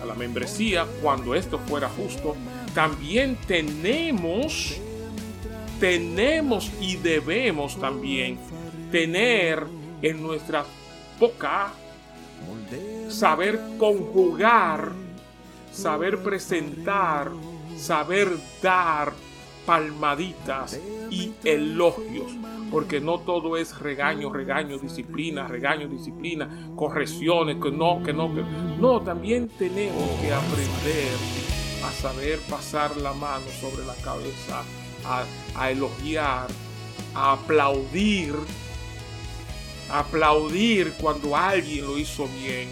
a 0.00 0.06
la 0.06 0.14
membresía, 0.14 0.86
cuando 1.02 1.34
esto 1.34 1.58
fuera 1.58 1.88
justo, 1.88 2.36
también 2.74 3.36
tenemos, 3.46 4.76
tenemos 5.78 6.70
y 6.80 6.96
debemos 6.96 7.78
también 7.78 8.38
tener 8.90 9.66
en 10.02 10.22
nuestra 10.22 10.64
boca 11.18 11.72
saber 13.08 13.60
conjugar, 13.78 14.92
saber 15.72 16.22
presentar, 16.22 17.30
saber 17.76 18.28
dar 18.62 19.12
palmaditas 19.70 20.80
y 21.10 21.32
elogios, 21.44 22.32
porque 22.72 23.00
no 23.00 23.20
todo 23.20 23.56
es 23.56 23.78
regaño, 23.78 24.32
regaño, 24.32 24.78
disciplina, 24.78 25.46
regaño, 25.46 25.86
disciplina, 25.86 26.50
correcciones, 26.74 27.58
que 27.62 27.70
no, 27.70 28.02
que 28.02 28.12
no, 28.12 28.34
que 28.34 28.42
no, 28.80 29.00
también 29.02 29.48
tenemos 29.48 30.10
que 30.20 30.32
aprender 30.32 31.14
a 31.84 31.92
saber 31.92 32.40
pasar 32.50 32.96
la 32.96 33.12
mano 33.12 33.44
sobre 33.60 33.86
la 33.86 33.94
cabeza, 33.94 34.64
a, 35.04 35.24
a 35.54 35.70
elogiar, 35.70 36.48
a 37.14 37.34
aplaudir, 37.34 38.34
aplaudir 39.88 40.94
cuando 41.00 41.36
alguien 41.36 41.86
lo 41.86 41.96
hizo 41.96 42.28
bien, 42.42 42.68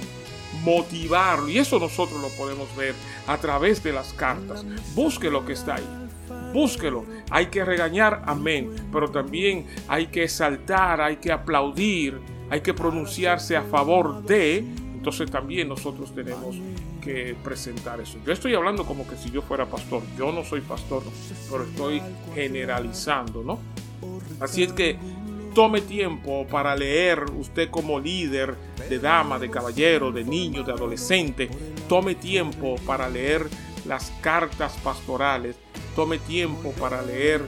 motivarlo. 0.65 1.49
Y 1.49 1.59
eso 1.59 1.79
nosotros 1.79 2.21
lo 2.21 2.31
podemos 2.31 2.75
ver 2.75 2.97
a 3.29 3.39
través 3.39 3.85
de 3.85 3.93
las 3.93 4.13
cartas. 4.15 4.65
Busque 4.97 5.31
lo 5.31 5.47
que 5.47 5.53
está 5.53 5.77
ahí. 5.77 5.98
Búsquelo. 6.53 7.05
Hay 7.31 7.47
que 7.47 7.65
regañar, 7.65 8.23
amén. 8.27 8.71
Pero 8.93 9.11
también 9.11 9.67
hay 9.89 10.07
que 10.07 10.25
exaltar, 10.25 11.01
hay 11.01 11.17
que 11.17 11.33
aplaudir, 11.33 12.19
hay 12.51 12.61
que 12.61 12.75
pronunciarse 12.75 13.57
a 13.57 13.63
favor 13.63 14.23
de. 14.25 14.59
Entonces 14.59 15.31
también 15.31 15.69
nosotros 15.69 16.15
tenemos 16.15 16.57
que 17.03 17.37
presentar 17.43 18.01
eso. 18.01 18.19
Yo 18.27 18.33
estoy 18.33 18.55
hablando 18.55 18.85
como 18.85 19.07
que 19.07 19.17
si 19.17 19.31
yo 19.31 19.43
fuera 19.43 19.67
pastor. 19.67 20.03
Yo 20.19 20.33
no 20.33 20.45
soy 20.45 20.61
pastor, 20.61 21.03
pero 21.51 21.65
estoy 21.65 22.03
generalizando, 22.35 23.43
¿no? 23.43 23.59
Así 24.41 24.63
es 24.63 24.73
que 24.73 24.99
tome 25.55 25.81
tiempo 25.81 26.47
para 26.47 26.77
leer 26.77 27.25
usted 27.37 27.71
como 27.71 27.99
líder 27.99 28.55
de 28.89 28.99
dama, 28.99 29.39
de 29.39 29.51
caballero, 29.51 30.13
de 30.13 30.25
niño, 30.25 30.63
de 30.63 30.73
adolescente. 30.73 31.49
Tome 31.89 32.15
tiempo 32.15 32.77
para 32.87 33.09
leer 33.09 33.49
las 33.87 34.13
cartas 34.21 34.77
pastorales. 34.85 35.57
Tome 35.99 36.19
tiempo 36.19 36.71
para 36.79 37.03
leer 37.03 37.45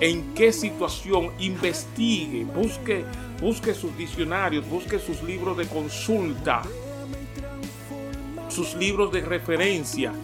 en 0.00 0.32
qué 0.32 0.54
situación 0.54 1.32
investigue, 1.38 2.46
busque, 2.46 3.04
busque 3.42 3.74
sus 3.74 3.94
diccionarios, 3.98 4.66
busque 4.66 4.98
sus 4.98 5.22
libros 5.22 5.54
de 5.58 5.66
consulta, 5.66 6.62
sus 8.48 8.74
libros 8.76 9.12
de 9.12 9.20
referencia. 9.20 10.14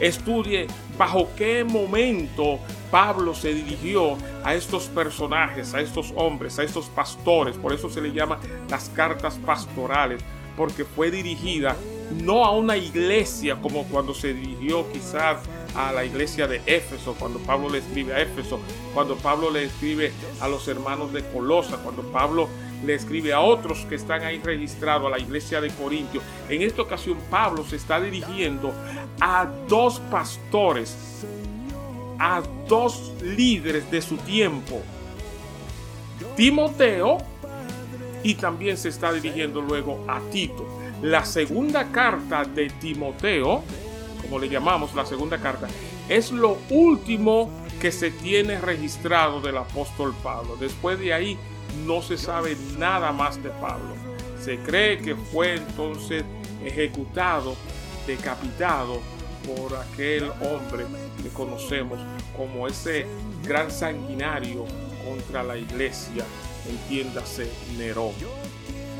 Estudie 0.00 0.66
bajo 0.98 1.28
qué 1.36 1.62
momento 1.62 2.58
Pablo 2.90 3.36
se 3.36 3.54
dirigió 3.54 4.16
a 4.42 4.56
estos 4.56 4.86
personajes, 4.86 5.72
a 5.74 5.80
estos 5.80 6.12
hombres, 6.16 6.58
a 6.58 6.64
estos 6.64 6.86
pastores. 6.86 7.56
Por 7.56 7.72
eso 7.72 7.88
se 7.88 8.00
le 8.00 8.10
llama 8.10 8.40
las 8.68 8.88
cartas 8.88 9.38
pastorales, 9.46 10.20
porque 10.56 10.84
fue 10.84 11.12
dirigida 11.12 11.76
no 12.20 12.44
a 12.44 12.50
una 12.50 12.76
iglesia 12.76 13.60
como 13.62 13.84
cuando 13.84 14.12
se 14.12 14.34
dirigió 14.34 14.90
quizás 14.90 15.38
a 15.74 15.92
la 15.92 16.04
iglesia 16.04 16.46
de 16.46 16.60
Éfeso, 16.66 17.14
cuando 17.18 17.38
Pablo 17.40 17.68
le 17.68 17.78
escribe 17.78 18.14
a 18.14 18.20
Éfeso, 18.20 18.60
cuando 18.94 19.16
Pablo 19.16 19.50
le 19.50 19.64
escribe 19.64 20.12
a 20.40 20.48
los 20.48 20.66
hermanos 20.68 21.12
de 21.12 21.24
Colosa, 21.30 21.78
cuando 21.78 22.02
Pablo 22.02 22.48
le 22.84 22.94
escribe 22.94 23.32
a 23.32 23.40
otros 23.40 23.84
que 23.88 23.94
están 23.94 24.22
ahí 24.22 24.40
registrados, 24.42 25.06
a 25.06 25.10
la 25.10 25.18
iglesia 25.18 25.60
de 25.60 25.70
Corintio. 25.70 26.22
En 26.48 26.62
esta 26.62 26.82
ocasión 26.82 27.18
Pablo 27.30 27.64
se 27.64 27.76
está 27.76 28.00
dirigiendo 28.00 28.72
a 29.20 29.46
dos 29.68 30.00
pastores, 30.10 30.96
a 32.18 32.42
dos 32.68 33.12
líderes 33.22 33.90
de 33.90 34.02
su 34.02 34.16
tiempo, 34.18 34.82
Timoteo 36.36 37.18
y 38.22 38.34
también 38.34 38.76
se 38.76 38.88
está 38.88 39.12
dirigiendo 39.12 39.60
luego 39.60 40.04
a 40.08 40.20
Tito. 40.30 40.66
La 41.02 41.24
segunda 41.24 41.90
carta 41.90 42.44
de 42.44 42.68
Timoteo, 42.68 43.62
como 44.22 44.38
le 44.38 44.48
llamamos 44.48 44.94
la 44.94 45.06
segunda 45.06 45.38
carta, 45.38 45.68
es 46.08 46.30
lo 46.30 46.58
último 46.70 47.50
que 47.80 47.92
se 47.92 48.10
tiene 48.10 48.60
registrado 48.60 49.40
del 49.40 49.56
apóstol 49.56 50.14
Pablo. 50.22 50.56
Después 50.56 50.98
de 50.98 51.14
ahí 51.14 51.38
no 51.86 52.02
se 52.02 52.18
sabe 52.18 52.56
nada 52.78 53.12
más 53.12 53.42
de 53.42 53.50
Pablo. 53.50 53.94
Se 54.42 54.58
cree 54.58 54.98
que 54.98 55.14
fue 55.14 55.56
entonces 55.56 56.24
ejecutado, 56.64 57.56
decapitado 58.06 59.00
por 59.46 59.76
aquel 59.76 60.24
hombre 60.24 60.84
que 61.22 61.28
conocemos 61.30 61.98
como 62.36 62.66
ese 62.66 63.06
gran 63.44 63.70
sanguinario 63.70 64.64
contra 65.04 65.42
la 65.42 65.56
iglesia, 65.56 66.24
entiéndase 66.68 67.50
Nerón. 67.78 68.12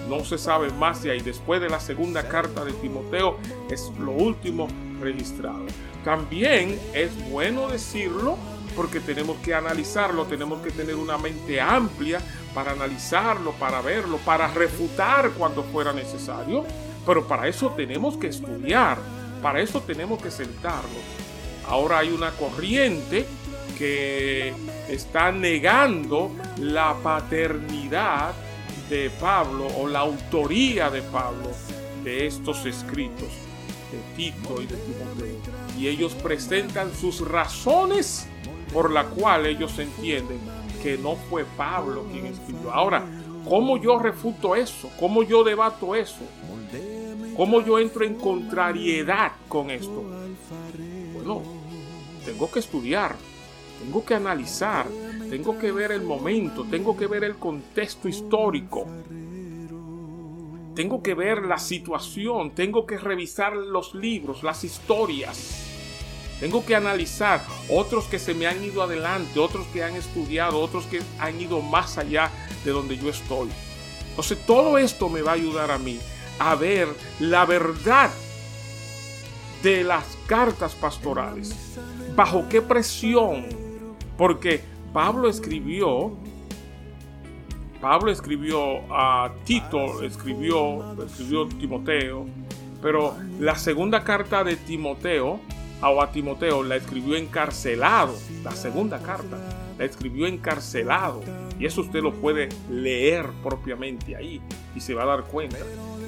No 0.09 0.25
se 0.25 0.39
sabe 0.39 0.71
más 0.73 1.03
de 1.03 1.13
ahí. 1.13 1.21
Después 1.21 1.61
de 1.61 1.69
la 1.69 1.81
segunda 1.81 2.27
carta 2.29 2.65
de 2.65 2.73
Timoteo 2.73 3.39
es 3.71 3.91
lo 3.99 4.13
último 4.13 4.69
registrado. 5.01 5.67
También 6.05 6.79
es 6.95 7.11
bueno 7.31 7.69
decirlo 7.69 8.37
porque 8.75 9.01
tenemos 9.01 9.37
que 9.39 9.55
analizarlo, 9.55 10.25
tenemos 10.25 10.63
que 10.63 10.71
tener 10.71 10.95
una 10.95 11.19
mente 11.19 11.61
amplia 11.61 12.21
para 12.55 12.73
analizarlo, 12.73 13.53
para 13.53 13.81
verlo, 13.81 14.19
para 14.19 14.49
refutar 14.49 15.31
cuando 15.33 15.63
fuera 15.65 15.93
necesario. 15.93 16.65
Pero 17.07 17.27
para 17.27 17.49
eso 17.49 17.71
tenemos 17.71 18.17
que 18.17 18.29
estudiar, 18.29 18.99
para 19.43 19.61
eso 19.61 19.81
tenemos 19.81 20.23
que 20.23 20.31
sentarnos. 20.31 21.03
Ahora 21.69 21.99
hay 21.99 22.11
una 22.11 22.31
corriente 22.33 23.27
que 23.79 24.53
está 24.89 25.33
negando 25.33 26.31
la 26.59 26.95
paternidad 27.03 28.33
de 28.91 29.09
Pablo 29.09 29.69
o 29.79 29.87
la 29.87 30.01
autoría 30.01 30.91
de 30.91 31.01
Pablo 31.01 31.51
de 32.03 32.27
estos 32.27 32.67
escritos 32.67 33.29
de 33.93 34.17
Tito 34.17 34.61
y 34.61 34.67
de 34.67 34.77
Timoteo. 34.77 35.37
Y 35.79 35.87
ellos 35.87 36.15
presentan 36.15 36.93
sus 36.95 37.27
razones 37.27 38.27
por 38.73 38.91
la 38.91 39.05
cual 39.05 39.47
ellos 39.47 39.79
entienden 39.79 40.41
que 40.83 40.99
no 40.99 41.15
fue 41.15 41.45
Pablo 41.57 42.07
quien 42.11 42.27
escribió. 42.27 42.73
Ahora, 42.73 43.05
¿cómo 43.49 43.77
yo 43.77 43.99
refuto 43.99 44.57
eso? 44.57 44.91
¿Cómo 44.99 45.23
yo 45.23 45.45
debato 45.45 45.95
eso? 45.95 46.23
¿Cómo 47.37 47.63
yo 47.63 47.79
entro 47.79 48.05
en 48.05 48.17
contrariedad 48.17 49.33
con 49.49 49.71
esto? 49.71 50.05
Bueno, 51.15 51.43
tengo 52.25 52.51
que 52.51 52.59
estudiar, 52.59 53.15
tengo 53.83 54.05
que 54.05 54.15
analizar, 54.15 54.87
tengo 55.31 55.57
que 55.57 55.71
ver 55.71 55.93
el 55.93 56.03
momento, 56.03 56.65
tengo 56.65 56.97
que 56.97 57.07
ver 57.07 57.23
el 57.23 57.37
contexto 57.37 58.09
histórico, 58.09 58.85
tengo 60.75 61.03
que 61.03 61.15
ver 61.15 61.43
la 61.43 61.59
situación, 61.59 62.51
tengo 62.51 62.85
que 62.85 62.99
revisar 62.99 63.55
los 63.55 63.95
libros, 63.95 64.43
las 64.43 64.65
historias. 64.65 65.67
Tengo 66.41 66.65
que 66.65 66.75
analizar 66.75 67.45
otros 67.69 68.07
que 68.07 68.19
se 68.19 68.33
me 68.33 68.47
han 68.47 68.65
ido 68.65 68.83
adelante, 68.83 69.39
otros 69.39 69.67
que 69.75 69.85
han 69.85 69.95
estudiado, 69.95 70.59
otros 70.59 70.87
que 70.87 71.03
han 71.19 71.39
ido 71.39 71.61
más 71.61 71.99
allá 71.99 72.31
de 72.65 72.71
donde 72.71 72.97
yo 72.97 73.11
estoy. 73.11 73.51
Entonces 74.09 74.39
todo 74.47 74.79
esto 74.79 75.11
me 75.11 75.21
va 75.21 75.33
a 75.33 75.35
ayudar 75.35 75.71
a 75.71 75.79
mí 75.79 75.99
a 76.39 76.55
ver 76.55 76.89
la 77.19 77.45
verdad 77.45 78.11
de 79.63 79.85
las 79.85 80.17
cartas 80.27 80.75
pastorales. 80.75 81.55
¿Bajo 82.17 82.49
qué 82.49 82.63
presión? 82.63 83.47
Porque 84.17 84.63
Pablo 84.93 85.29
escribió, 85.29 86.13
Pablo 87.81 88.11
escribió 88.11 88.81
a 88.91 89.33
Tito, 89.45 90.03
escribió, 90.03 90.97
escribió 91.05 91.47
Timoteo, 91.47 92.27
pero 92.83 93.17
la 93.39 93.55
segunda 93.57 94.03
carta 94.03 94.43
de 94.43 94.57
Timoteo 94.57 95.41
o 95.83 96.03
a 96.03 96.11
Timoteo 96.11 96.63
la 96.63 96.77
escribió 96.77 97.17
encarcelado, 97.17 98.15
la 98.43 98.51
segunda 98.53 99.01
carta 99.01 99.39
la 99.79 99.85
escribió 99.85 100.27
encarcelado 100.27 101.23
y 101.59 101.67
eso 101.67 101.83
usted 101.83 102.03
lo 102.03 102.13
puede 102.13 102.49
leer 102.71 103.27
propiamente 103.43 104.17
ahí 104.17 104.41
y 104.75 104.81
se 104.81 104.95
va 104.95 105.05
a 105.05 105.07
dar 105.07 105.25
cuenta. 105.25 105.59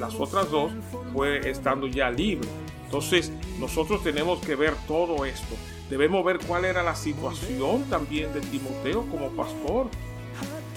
Las 0.00 0.14
otras 0.14 0.50
dos 0.50 0.72
fue 1.12 1.48
estando 1.48 1.86
ya 1.86 2.10
libre. 2.10 2.48
Entonces 2.84 3.32
nosotros 3.60 4.02
tenemos 4.02 4.40
que 4.40 4.56
ver 4.56 4.74
todo 4.86 5.24
esto. 5.24 5.54
Debemos 5.90 6.24
ver 6.24 6.38
cuál 6.38 6.64
era 6.64 6.82
la 6.82 6.94
situación 6.94 7.84
también 7.90 8.32
de 8.32 8.40
Timoteo 8.40 9.02
como 9.10 9.30
pastor. 9.30 9.88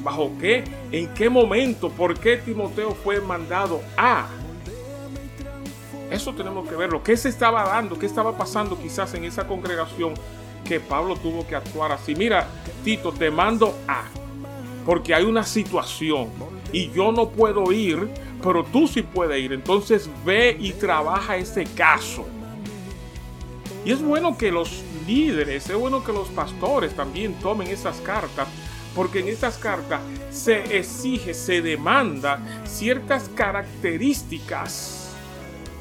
¿Bajo 0.03 0.31
qué? 0.39 0.63
¿En 0.91 1.13
qué 1.13 1.29
momento? 1.29 1.89
¿Por 1.89 2.19
qué 2.19 2.37
Timoteo 2.37 2.91
fue 2.91 3.21
mandado 3.21 3.81
a? 3.97 4.27
Eso 6.11 6.33
tenemos 6.33 6.67
que 6.67 6.75
verlo. 6.75 7.01
¿Qué 7.01 7.17
se 7.17 7.29
estaba 7.29 7.63
dando? 7.63 7.97
¿Qué 7.97 8.05
estaba 8.05 8.37
pasando 8.37 8.77
quizás 8.77 9.13
en 9.13 9.23
esa 9.25 9.47
congregación 9.47 10.13
que 10.65 10.79
Pablo 10.79 11.15
tuvo 11.15 11.47
que 11.47 11.55
actuar 11.55 11.91
así. 11.93 12.15
Mira, 12.15 12.47
Tito, 12.83 13.13
te 13.13 13.31
mando 13.31 13.77
a, 13.87 14.03
porque 14.85 15.13
hay 15.13 15.23
una 15.23 15.43
situación 15.43 16.29
y 16.73 16.91
yo 16.91 17.11
no 17.11 17.29
puedo 17.29 17.71
ir, 17.71 18.09
pero 18.43 18.65
tú 18.65 18.87
sí 18.87 19.03
puedes 19.03 19.41
ir. 19.41 19.53
Entonces 19.53 20.09
ve 20.25 20.57
y 20.59 20.73
trabaja 20.73 21.37
ese 21.37 21.63
caso. 21.63 22.25
Y 23.85 23.91
es 23.91 24.01
bueno 24.01 24.35
que 24.35 24.51
los 24.51 24.83
líderes, 25.05 25.69
es 25.69 25.75
bueno 25.77 26.03
que 26.03 26.11
los 26.11 26.27
pastores 26.29 26.95
también 26.95 27.35
tomen 27.35 27.67
esas 27.67 27.97
cartas, 27.97 28.47
porque 28.95 29.19
en 29.19 29.27
estas 29.27 29.57
cartas 29.57 30.01
se 30.31 30.77
exige, 30.77 31.35
se 31.35 31.61
demanda 31.61 32.39
ciertas 32.65 33.29
características 33.29 35.13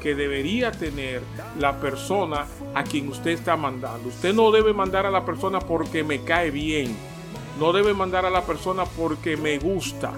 que 0.03 0.13
debería 0.13 0.69
tener 0.71 1.23
la 1.57 1.79
persona 1.79 2.45
a 2.75 2.83
quien 2.83 3.09
usted 3.09 3.31
está 3.31 3.57
mandando. 3.57 4.09
Usted 4.09 4.35
no 4.35 4.51
debe 4.51 4.71
mandar 4.71 5.07
a 5.07 5.11
la 5.11 5.25
persona 5.25 5.59
porque 5.59 6.03
me 6.03 6.23
cae 6.23 6.51
bien. 6.51 6.95
No 7.59 7.73
debe 7.73 7.95
mandar 7.95 8.23
a 8.23 8.29
la 8.29 8.45
persona 8.45 8.85
porque 8.85 9.35
me 9.35 9.57
gusta. 9.57 10.13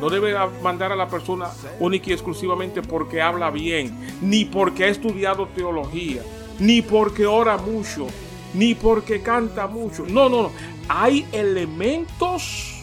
No 0.00 0.08
debe 0.08 0.34
mandar 0.62 0.92
a 0.92 0.96
la 0.96 1.08
persona 1.08 1.50
única 1.78 2.08
y 2.08 2.12
exclusivamente 2.14 2.80
porque 2.80 3.20
habla 3.20 3.50
bien, 3.50 3.98
ni 4.22 4.46
porque 4.46 4.84
ha 4.84 4.88
estudiado 4.88 5.48
teología, 5.48 6.22
ni 6.58 6.82
porque 6.82 7.26
ora 7.26 7.56
mucho, 7.56 8.06
ni 8.54 8.74
porque 8.74 9.22
canta 9.22 9.66
mucho. 9.66 10.04
No, 10.06 10.28
no, 10.28 10.44
no. 10.44 10.50
Hay 10.88 11.26
elementos, 11.32 12.82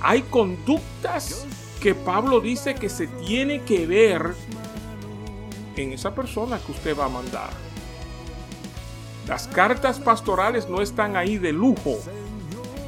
hay 0.00 0.22
conductas 0.22 1.46
que 1.80 1.94
Pablo 1.94 2.40
dice 2.40 2.74
que 2.74 2.88
se 2.88 3.06
tiene 3.06 3.62
que 3.62 3.86
ver 3.86 4.34
en 5.76 5.92
esa 5.92 6.14
persona 6.14 6.58
que 6.58 6.72
usted 6.72 6.96
va 6.96 7.06
a 7.06 7.08
mandar. 7.08 7.50
Las 9.26 9.48
cartas 9.48 9.98
pastorales 9.98 10.68
no 10.68 10.80
están 10.80 11.16
ahí 11.16 11.38
de 11.38 11.52
lujo. 11.52 11.98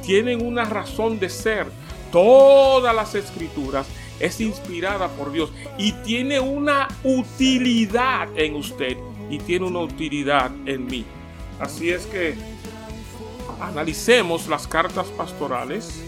Tienen 0.03 0.45
una 0.45 0.63
razón 0.63 1.19
de 1.19 1.29
ser. 1.29 1.67
Todas 2.11 2.95
las 2.95 3.13
escrituras 3.13 3.85
es 4.19 4.41
inspirada 4.41 5.09
por 5.09 5.31
Dios 5.31 5.51
y 5.77 5.91
tiene 5.91 6.39
una 6.39 6.87
utilidad 7.03 8.27
en 8.35 8.55
usted 8.55 8.97
y 9.29 9.37
tiene 9.39 9.65
una 9.65 9.79
utilidad 9.79 10.51
en 10.65 10.85
mí. 10.85 11.05
Así 11.59 11.89
es 11.89 12.05
que 12.05 12.35
analicemos 13.59 14.47
las 14.47 14.67
cartas 14.67 15.07
pastorales 15.07 16.01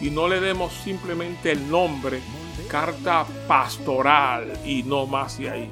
y 0.00 0.10
no 0.10 0.28
le 0.28 0.40
demos 0.40 0.72
simplemente 0.72 1.52
el 1.52 1.70
nombre 1.70 2.20
carta 2.68 3.26
pastoral 3.46 4.58
y 4.64 4.82
no 4.82 5.06
más 5.06 5.38
de 5.38 5.50
ahí. 5.50 5.70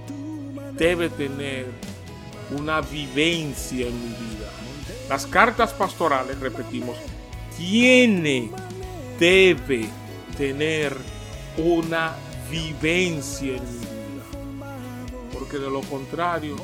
Debe 0.75 1.09
tener 1.09 1.67
una 2.51 2.81
vivencia 2.81 3.87
en 3.87 3.95
mi 3.95 4.15
vida. 4.15 4.51
Las 5.09 5.27
cartas 5.27 5.73
pastorales, 5.73 6.39
repetimos, 6.41 6.97
tiene, 7.57 8.51
debe 9.19 9.89
tener 10.37 10.97
una 11.57 12.13
vivencia 12.51 13.57
en 13.57 13.65
mi 13.65 13.79
vida. 13.81 13.92
Porque 15.33 15.59
de 15.59 15.71
lo 15.71 15.81
contrario, 15.83 16.57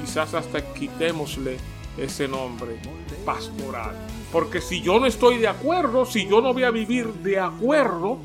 quizás 0.00 0.34
hasta 0.34 0.72
quitémosle 0.74 1.56
ese 1.96 2.28
nombre 2.28 2.78
pastoral. 3.24 3.96
Porque 4.32 4.60
si 4.60 4.80
yo 4.80 5.00
no 5.00 5.06
estoy 5.06 5.38
de 5.38 5.48
acuerdo, 5.48 6.06
si 6.06 6.28
yo 6.28 6.40
no 6.40 6.52
voy 6.52 6.64
a 6.64 6.70
vivir 6.70 7.12
de 7.14 7.38
acuerdo, 7.38 8.18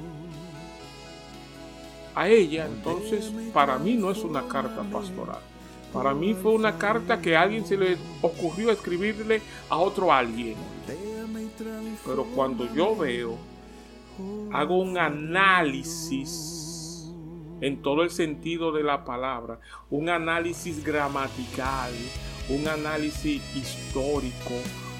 a 2.15 2.27
ella, 2.29 2.65
entonces 2.65 3.31
para 3.53 3.77
mí 3.77 3.95
no 3.95 4.11
es 4.11 4.19
una 4.19 4.47
carta 4.47 4.83
pastoral. 4.83 5.41
Para 5.91 6.13
mí 6.13 6.33
fue 6.33 6.51
una 6.51 6.77
carta 6.77 7.21
que 7.21 7.35
alguien 7.35 7.65
se 7.65 7.77
le 7.77 7.97
ocurrió 8.21 8.71
escribirle 8.71 9.41
a 9.69 9.77
otro 9.77 10.11
alguien. 10.11 10.55
Pero 12.05 12.25
cuando 12.35 12.71
yo 12.73 12.95
veo, 12.95 13.37
hago 14.51 14.79
un 14.79 14.97
análisis 14.97 16.52
en 17.63 17.81
todo 17.81 18.03
el 18.03 18.11
sentido 18.11 18.73
de 18.73 18.83
la 18.83 19.05
palabra, 19.05 19.57
un 19.89 20.09
análisis 20.09 20.83
gramatical, 20.83 21.93
un 22.49 22.67
análisis 22.67 23.41
histórico, 23.55 24.53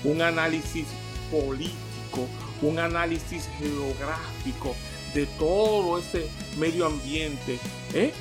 un 0.06 0.22
análisis 0.22 0.88
político, 1.30 2.26
un 2.62 2.80
análisis 2.80 3.50
geográfico, 3.60 4.74
de 5.14 5.26
todo 5.38 6.00
ese 6.00 6.30
medio 6.58 6.86
ambiente. 6.86 7.60
¿eh? 7.94 8.14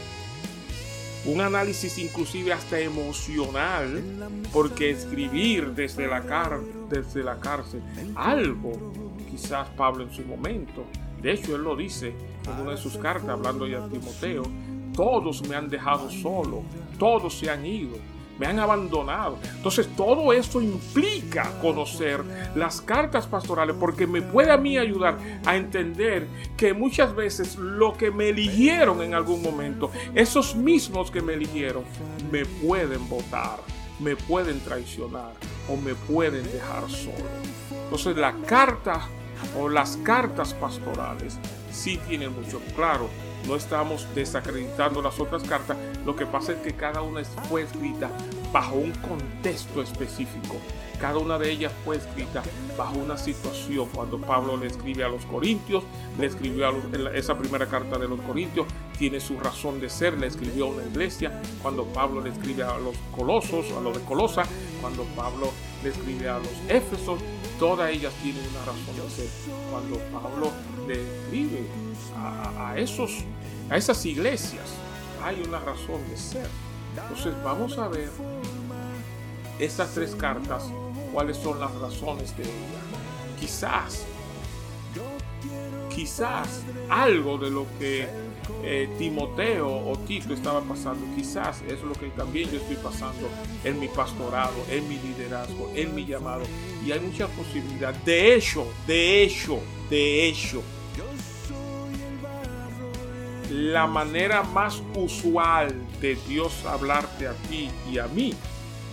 Un 1.24 1.40
análisis 1.40 1.96
inclusive 1.98 2.52
hasta 2.52 2.80
emocional, 2.80 4.02
porque 4.52 4.90
escribir 4.90 5.70
desde 5.70 6.08
la, 6.08 6.20
desde 6.90 7.22
la 7.22 7.38
cárcel 7.38 7.80
algo, 8.16 8.72
quizás 9.30 9.68
Pablo 9.76 10.02
en 10.02 10.12
su 10.12 10.22
momento, 10.22 10.84
de 11.22 11.32
hecho 11.32 11.56
él 11.56 11.62
lo 11.62 11.76
dice 11.76 12.14
en 12.44 12.60
una 12.60 12.72
de 12.72 12.76
sus 12.76 12.96
cartas 12.98 13.30
hablando 13.30 13.66
ya 13.66 13.84
a 13.84 13.88
Timoteo, 13.88 14.42
todos 14.94 15.46
me 15.48 15.54
han 15.54 15.68
dejado 15.68 16.10
solo, 16.10 16.62
todos 16.98 17.38
se 17.38 17.50
han 17.50 17.64
ido 17.64 17.96
me 18.38 18.46
han 18.46 18.58
abandonado. 18.58 19.38
Entonces 19.56 19.88
todo 19.96 20.32
eso 20.32 20.60
implica 20.60 21.52
conocer 21.60 22.24
las 22.54 22.80
cartas 22.80 23.26
pastorales 23.26 23.76
porque 23.78 24.06
me 24.06 24.22
puede 24.22 24.50
a 24.50 24.56
mí 24.56 24.76
ayudar 24.78 25.18
a 25.46 25.56
entender 25.56 26.26
que 26.56 26.74
muchas 26.74 27.14
veces 27.14 27.56
lo 27.56 27.92
que 27.92 28.10
me 28.10 28.30
eligieron 28.30 29.00
en 29.02 29.14
algún 29.14 29.42
momento, 29.42 29.90
esos 30.14 30.56
mismos 30.56 31.10
que 31.10 31.22
me 31.22 31.34
eligieron, 31.34 31.84
me 32.30 32.44
pueden 32.44 33.08
votar, 33.08 33.58
me 34.00 34.16
pueden 34.16 34.58
traicionar 34.60 35.32
o 35.68 35.76
me 35.76 35.94
pueden 35.94 36.42
dejar 36.44 36.90
solo. 36.90 37.28
Entonces 37.84 38.16
la 38.16 38.34
carta 38.46 39.08
o 39.58 39.68
las 39.68 39.96
cartas 39.98 40.54
pastorales 40.54 41.38
sí 41.70 41.98
tienen 42.08 42.34
mucho 42.34 42.60
claro 42.74 43.08
no 43.46 43.56
estamos 43.56 44.06
desacreditando 44.14 45.02
las 45.02 45.18
otras 45.18 45.42
cartas, 45.42 45.76
lo 46.06 46.14
que 46.14 46.26
pasa 46.26 46.52
es 46.52 46.58
que 46.58 46.74
cada 46.74 47.02
una 47.02 47.24
fue 47.24 47.62
escrita 47.62 48.10
bajo 48.52 48.76
un 48.76 48.92
contexto 48.92 49.82
específico. 49.82 50.56
Cada 51.00 51.18
una 51.18 51.36
de 51.36 51.50
ellas 51.50 51.72
fue 51.84 51.96
escrita 51.96 52.44
bajo 52.78 52.96
una 52.98 53.16
situación. 53.16 53.88
Cuando 53.92 54.20
Pablo 54.20 54.56
le 54.56 54.68
escribe 54.68 55.02
a 55.02 55.08
los 55.08 55.24
Corintios, 55.26 55.82
le 56.20 56.26
escribió 56.26 56.68
a 56.68 57.16
esa 57.16 57.36
primera 57.36 57.66
carta 57.66 57.98
de 57.98 58.06
los 58.06 58.20
Corintios, 58.20 58.66
tiene 58.96 59.18
su 59.18 59.40
razón 59.40 59.80
de 59.80 59.90
ser, 59.90 60.16
le 60.18 60.28
escribió 60.28 60.66
a 60.66 60.68
una 60.68 60.84
iglesia. 60.84 61.42
Cuando 61.60 61.84
Pablo 61.86 62.20
le 62.20 62.30
escribe 62.30 62.62
a 62.62 62.78
los 62.78 62.96
Colosos, 63.16 63.72
a 63.72 63.80
los 63.80 63.98
de 63.98 64.04
Colosa, 64.04 64.44
cuando 64.80 65.02
Pablo 65.16 65.50
le 65.82 65.90
escribe 65.90 66.28
a 66.28 66.38
los 66.38 66.52
Éfesos, 66.68 67.18
todas 67.62 67.92
ellas 67.92 68.12
tienen 68.24 68.42
una 68.48 68.64
razón 68.64 68.96
de 68.96 69.08
ser. 69.08 69.28
Cuando 69.70 69.96
Pablo 70.10 70.50
le 70.88 70.94
escribe 70.94 71.64
a, 72.16 72.74
esos, 72.76 73.18
a 73.70 73.76
esas 73.76 74.04
iglesias, 74.04 74.64
hay 75.22 75.40
una 75.46 75.60
razón 75.60 76.00
de 76.10 76.16
ser. 76.16 76.48
Entonces 76.96 77.32
vamos 77.44 77.78
a 77.78 77.86
ver 77.86 78.10
estas 79.60 79.94
tres 79.94 80.16
cartas, 80.16 80.64
cuáles 81.12 81.36
son 81.36 81.60
las 81.60 81.72
razones 81.76 82.36
de 82.36 82.42
ellas. 82.42 82.82
Quizás, 83.38 84.06
quizás 85.94 86.62
algo 86.88 87.38
de 87.38 87.48
lo 87.48 87.66
que 87.78 88.08
eh, 88.64 88.88
Timoteo 88.98 89.68
o 89.68 89.96
Tito 90.00 90.34
estaba 90.34 90.62
pasando, 90.62 91.06
quizás 91.14 91.62
es 91.68 91.80
lo 91.82 91.92
que 91.92 92.08
también 92.08 92.50
yo 92.50 92.58
estoy 92.58 92.76
pasando 92.76 93.28
en 93.62 93.78
mi 93.78 93.86
pastorado, 93.86 94.56
en 94.68 94.88
mi 94.88 94.98
liderazgo, 94.98 95.70
en 95.76 95.94
mi 95.94 96.04
llamado. 96.04 96.42
Y 96.84 96.92
hay 96.92 97.00
mucha 97.00 97.28
posibilidad. 97.28 97.94
De 97.94 98.34
hecho, 98.34 98.66
de 98.86 99.22
hecho, 99.22 99.60
de 99.88 100.28
hecho, 100.28 100.62
la 103.50 103.86
manera 103.86 104.42
más 104.42 104.82
usual 104.96 105.74
de 106.00 106.16
Dios 106.26 106.64
hablarte 106.64 107.28
a 107.28 107.34
ti 107.34 107.70
y 107.90 107.98
a 107.98 108.06
mí 108.08 108.34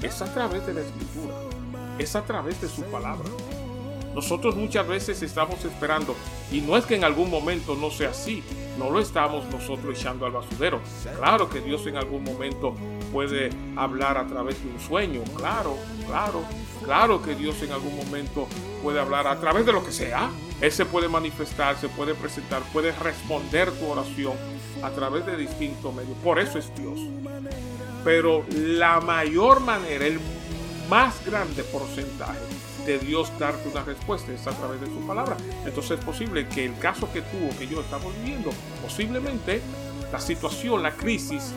es 0.02 0.22
a 0.22 0.34
través 0.34 0.66
de 0.66 0.74
la 0.74 0.82
escritura, 0.82 1.34
es 1.98 2.16
a 2.16 2.24
través 2.24 2.62
de 2.62 2.68
su 2.68 2.84
palabra. 2.84 3.30
Nosotros 4.14 4.56
muchas 4.56 4.88
veces 4.88 5.22
estamos 5.22 5.64
esperando, 5.64 6.16
y 6.52 6.62
no 6.62 6.76
es 6.76 6.86
que 6.86 6.96
en 6.96 7.04
algún 7.04 7.30
momento 7.30 7.76
no 7.76 7.90
sea 7.92 8.10
así, 8.10 8.44
no 8.78 8.90
lo 8.90 9.00
estamos 9.00 9.46
nosotros 9.46 9.98
echando 9.98 10.26
al 10.26 10.32
basurero. 10.32 10.82
Claro 11.18 11.50
que 11.50 11.62
Dios 11.62 11.86
en 11.88 11.96
algún 11.96 12.24
momento 12.24 12.76
puede 13.12 13.50
hablar 13.76 14.18
a 14.18 14.28
través 14.28 14.64
de 14.64 14.70
un 14.70 14.80
sueño, 14.80 15.22
claro, 15.36 15.78
claro, 16.08 16.44
claro 16.84 17.22
que 17.22 17.36
Dios 17.36 17.62
en 17.64 17.72
algún 17.72 17.96
momento 17.96 18.48
puede 18.82 19.00
hablar 19.00 19.28
a 19.28 19.40
través 19.40 19.66
de 19.66 19.74
lo 19.74 19.84
que 19.84 19.92
sea. 19.92 20.30
Él 20.62 20.72
se 20.72 20.86
puede 20.86 21.08
manifestar, 21.08 21.78
se 21.78 21.88
puede 21.90 22.14
presentar, 22.16 22.62
puede 22.74 22.92
responder 22.92 23.72
tu 23.72 23.88
oración 23.88 24.34
a 24.84 24.90
través 24.90 25.26
de 25.26 25.38
distintos 25.38 25.94
medios. 25.94 26.18
Por 26.24 26.40
eso 26.40 26.60
es 26.60 26.74
Dios. 26.76 27.00
Pero 28.04 28.46
la 28.52 29.00
mayor 29.00 29.60
manera, 29.62 30.06
el 30.06 30.20
más 30.90 31.24
grande 31.26 31.64
porcentaje 31.64 32.40
de 32.86 32.98
Dios 32.98 33.32
darte 33.38 33.70
una 33.70 33.84
respuesta 33.84 34.32
es 34.32 34.48
a 34.48 34.52
través 34.52 34.82
de 34.82 34.88
su 34.88 35.06
palabra. 35.06 35.38
Entonces 35.66 36.00
es 36.00 36.06
posible 36.06 36.48
que 36.48 36.66
el 36.66 36.78
caso 36.80 37.12
que 37.12 37.22
tuvo, 37.22 37.50
que 37.58 37.68
yo 37.68 37.82
estamos 37.82 38.14
viviendo, 38.18 38.52
posiblemente 38.82 39.62
la 40.12 40.20
situación, 40.20 40.82
la 40.82 40.92
crisis, 40.94 41.54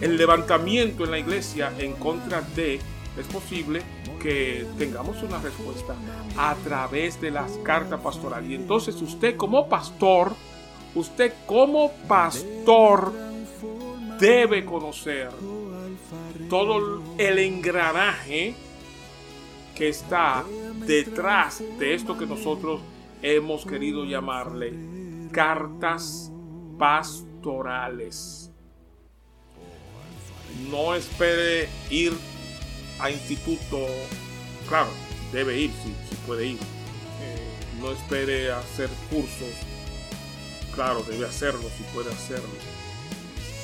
el 0.00 0.16
levantamiento 0.16 1.04
en 1.04 1.10
la 1.10 1.18
iglesia 1.18 1.72
en 1.78 1.94
contra 1.94 2.40
de 2.40 2.80
es 3.18 3.26
posible 3.26 3.82
que 4.22 4.64
tengamos 4.78 5.22
una 5.22 5.38
respuesta 5.38 5.94
a 6.36 6.54
través 6.56 7.20
de 7.20 7.30
las 7.30 7.50
cartas 7.58 8.00
pastorales. 8.00 8.50
Y 8.50 8.54
entonces 8.54 9.00
usted 9.02 9.36
como 9.36 9.68
pastor, 9.68 10.34
usted 10.94 11.32
como 11.46 11.92
pastor 12.06 13.12
debe 14.20 14.64
conocer 14.64 15.30
todo 16.48 17.02
el 17.18 17.38
engranaje 17.38 18.54
que 19.74 19.88
está 19.88 20.44
detrás 20.86 21.62
de 21.78 21.94
esto 21.94 22.16
que 22.16 22.26
nosotros 22.26 22.80
hemos 23.22 23.64
querido 23.64 24.04
llamarle 24.04 24.74
cartas 25.32 26.32
pastorales. 26.78 28.52
No 30.70 30.94
espere 30.94 31.68
ir 31.90 32.12
a 32.98 33.10
instituto, 33.10 33.86
claro, 34.68 34.90
debe 35.32 35.58
ir 35.58 35.70
si, 35.82 36.16
puede 36.26 36.46
ir. 36.46 36.56
Eh, 36.56 37.80
no 37.80 37.92
espere 37.92 38.50
hacer 38.52 38.88
cursos, 39.10 39.54
claro, 40.74 41.02
debe 41.08 41.26
hacerlo 41.26 41.62
si 41.76 41.82
puede 41.94 42.10
hacerlo. 42.10 42.48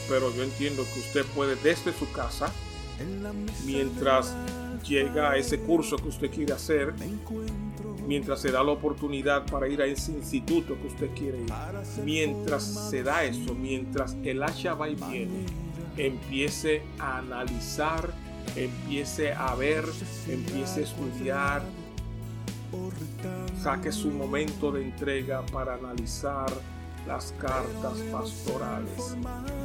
Pero 0.09 0.35
yo 0.35 0.43
entiendo 0.43 0.85
que 0.93 1.01
usted 1.01 1.25
puede 1.35 1.57
desde 1.57 1.93
su 1.93 2.11
casa, 2.13 2.53
mientras 3.65 4.35
llega 4.87 5.33
a 5.33 5.37
ese 5.37 5.59
curso 5.61 5.97
que 5.97 6.09
usted 6.09 6.31
quiere 6.31 6.53
hacer, 6.53 6.95
mientras 8.07 8.41
se 8.41 8.51
da 8.51 8.63
la 8.63 8.73
oportunidad 8.73 9.47
para 9.47 9.69
ir 9.69 9.81
a 9.81 9.87
ese 9.87 10.13
instituto 10.13 10.79
que 10.81 10.87
usted 10.87 11.11
quiere 11.15 11.39
ir, 11.43 11.53
mientras 12.05 12.91
se 12.91 13.03
da 13.03 13.25
eso, 13.25 13.55
mientras 13.55 14.17
el 14.23 14.43
hacha 14.43 14.75
va 14.75 14.89
y 14.89 14.95
viene, 14.95 15.47
empiece 15.97 16.83
a 16.99 17.19
analizar, 17.19 18.13
empiece 18.57 19.33
a 19.33 19.55
ver, 19.55 19.85
empiece 20.29 20.81
a 20.81 20.83
estudiar, 20.83 21.63
saque 23.63 23.93
su 23.93 24.11
momento 24.11 24.73
de 24.73 24.83
entrega 24.83 25.45
para 25.47 25.75
analizar 25.75 26.53
las 27.07 27.33
cartas 27.33 27.99
pastorales 28.11 29.17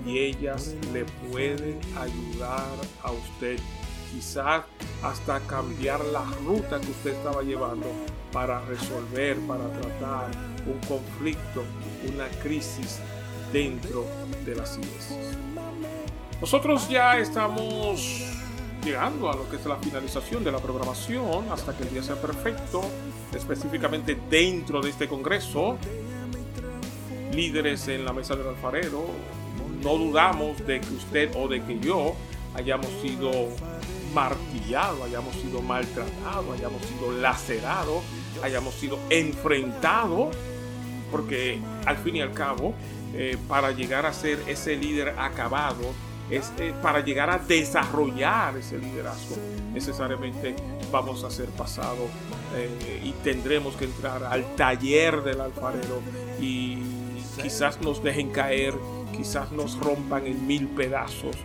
y 0.06 0.20
ellas 0.20 0.76
le 0.94 1.06
pueden 1.32 1.80
ayudar 1.98 2.76
a 3.02 3.12
usted 3.12 3.58
quizás 4.12 4.64
hasta 5.04 5.40
cambiar 5.42 6.04
la 6.06 6.26
ruta 6.46 6.80
que 6.82 6.92
usted 6.92 7.14
estaba 7.14 7.42
llevando 7.44 7.88
para 8.32 8.60
resolver, 8.66 9.38
para 9.48 9.72
tratar 9.72 10.32
un 10.66 10.80
conflicto, 10.88 11.64
una 12.14 12.28
crisis 12.42 13.00
dentro 13.54 14.06
de 14.46 14.56
las 14.56 14.78
iglesias. 14.78 15.49
Nosotros 16.42 16.88
ya 16.88 17.18
estamos 17.18 18.24
llegando 18.86 19.30
a 19.30 19.36
lo 19.36 19.50
que 19.50 19.58
es 19.58 19.66
la 19.66 19.76
finalización 19.76 20.42
de 20.42 20.54
la 20.54 20.60
programación 20.60 21.52
hasta 21.52 21.76
que 21.76 21.84
el 21.84 21.90
día 21.90 22.02
sea 22.02 22.16
perfecto, 22.16 22.82
específicamente 23.36 24.18
dentro 24.30 24.80
de 24.82 24.90
este 24.90 25.10
congreso. 25.10 25.78
Líderes 27.34 27.90
en 27.90 28.06
la 28.06 28.14
mesa 28.14 28.38
del 28.38 28.48
alfarero, 28.48 29.06
no 29.84 29.98
dudamos 29.98 30.66
de 30.66 30.80
que 30.80 30.94
usted 30.94 31.36
o 31.36 31.50
de 31.50 31.62
que 31.62 31.78
yo 31.78 32.16
hayamos 32.56 32.88
sido 33.02 33.32
martillado, 34.14 35.04
hayamos 35.04 35.36
sido 35.36 35.62
maltratado, 35.62 36.54
hayamos 36.54 36.82
sido 36.84 37.12
lacerado, 37.12 38.02
hayamos 38.42 38.74
sido 38.76 38.98
enfrentado, 39.10 40.32
porque 41.12 41.60
al 41.86 41.98
fin 41.98 42.16
y 42.16 42.22
al 42.22 42.32
cabo, 42.32 42.74
eh, 43.14 43.38
para 43.50 43.72
llegar 43.72 44.06
a 44.06 44.14
ser 44.14 44.40
ese 44.48 44.78
líder 44.78 45.16
acabado, 45.20 45.94
eh, 46.32 46.74
para 46.82 47.00
llegar 47.02 47.30
a 47.30 47.40
desarrollar 47.40 48.56
ese 48.58 48.78
liderazgo, 48.78 49.36
necesariamente 49.74 50.56
vamos 50.92 51.24
a 51.24 51.32
ser 51.32 51.48
pasado 51.50 52.08
eh, 52.56 53.02
y 53.04 53.12
tendremos 53.24 53.76
que 53.76 53.86
entrar 53.86 54.24
al 54.24 54.56
taller 54.56 55.24
del 55.24 55.42
alfarero 55.42 56.02
y 56.40 56.78
quizás 57.42 57.82
nos 57.82 58.04
dejen 58.04 58.30
caer, 58.30 58.76
quizás 59.16 59.52
nos 59.52 59.80
rompan 59.80 60.28
en 60.28 60.46
mil 60.46 60.68
pedazos, 60.68 61.36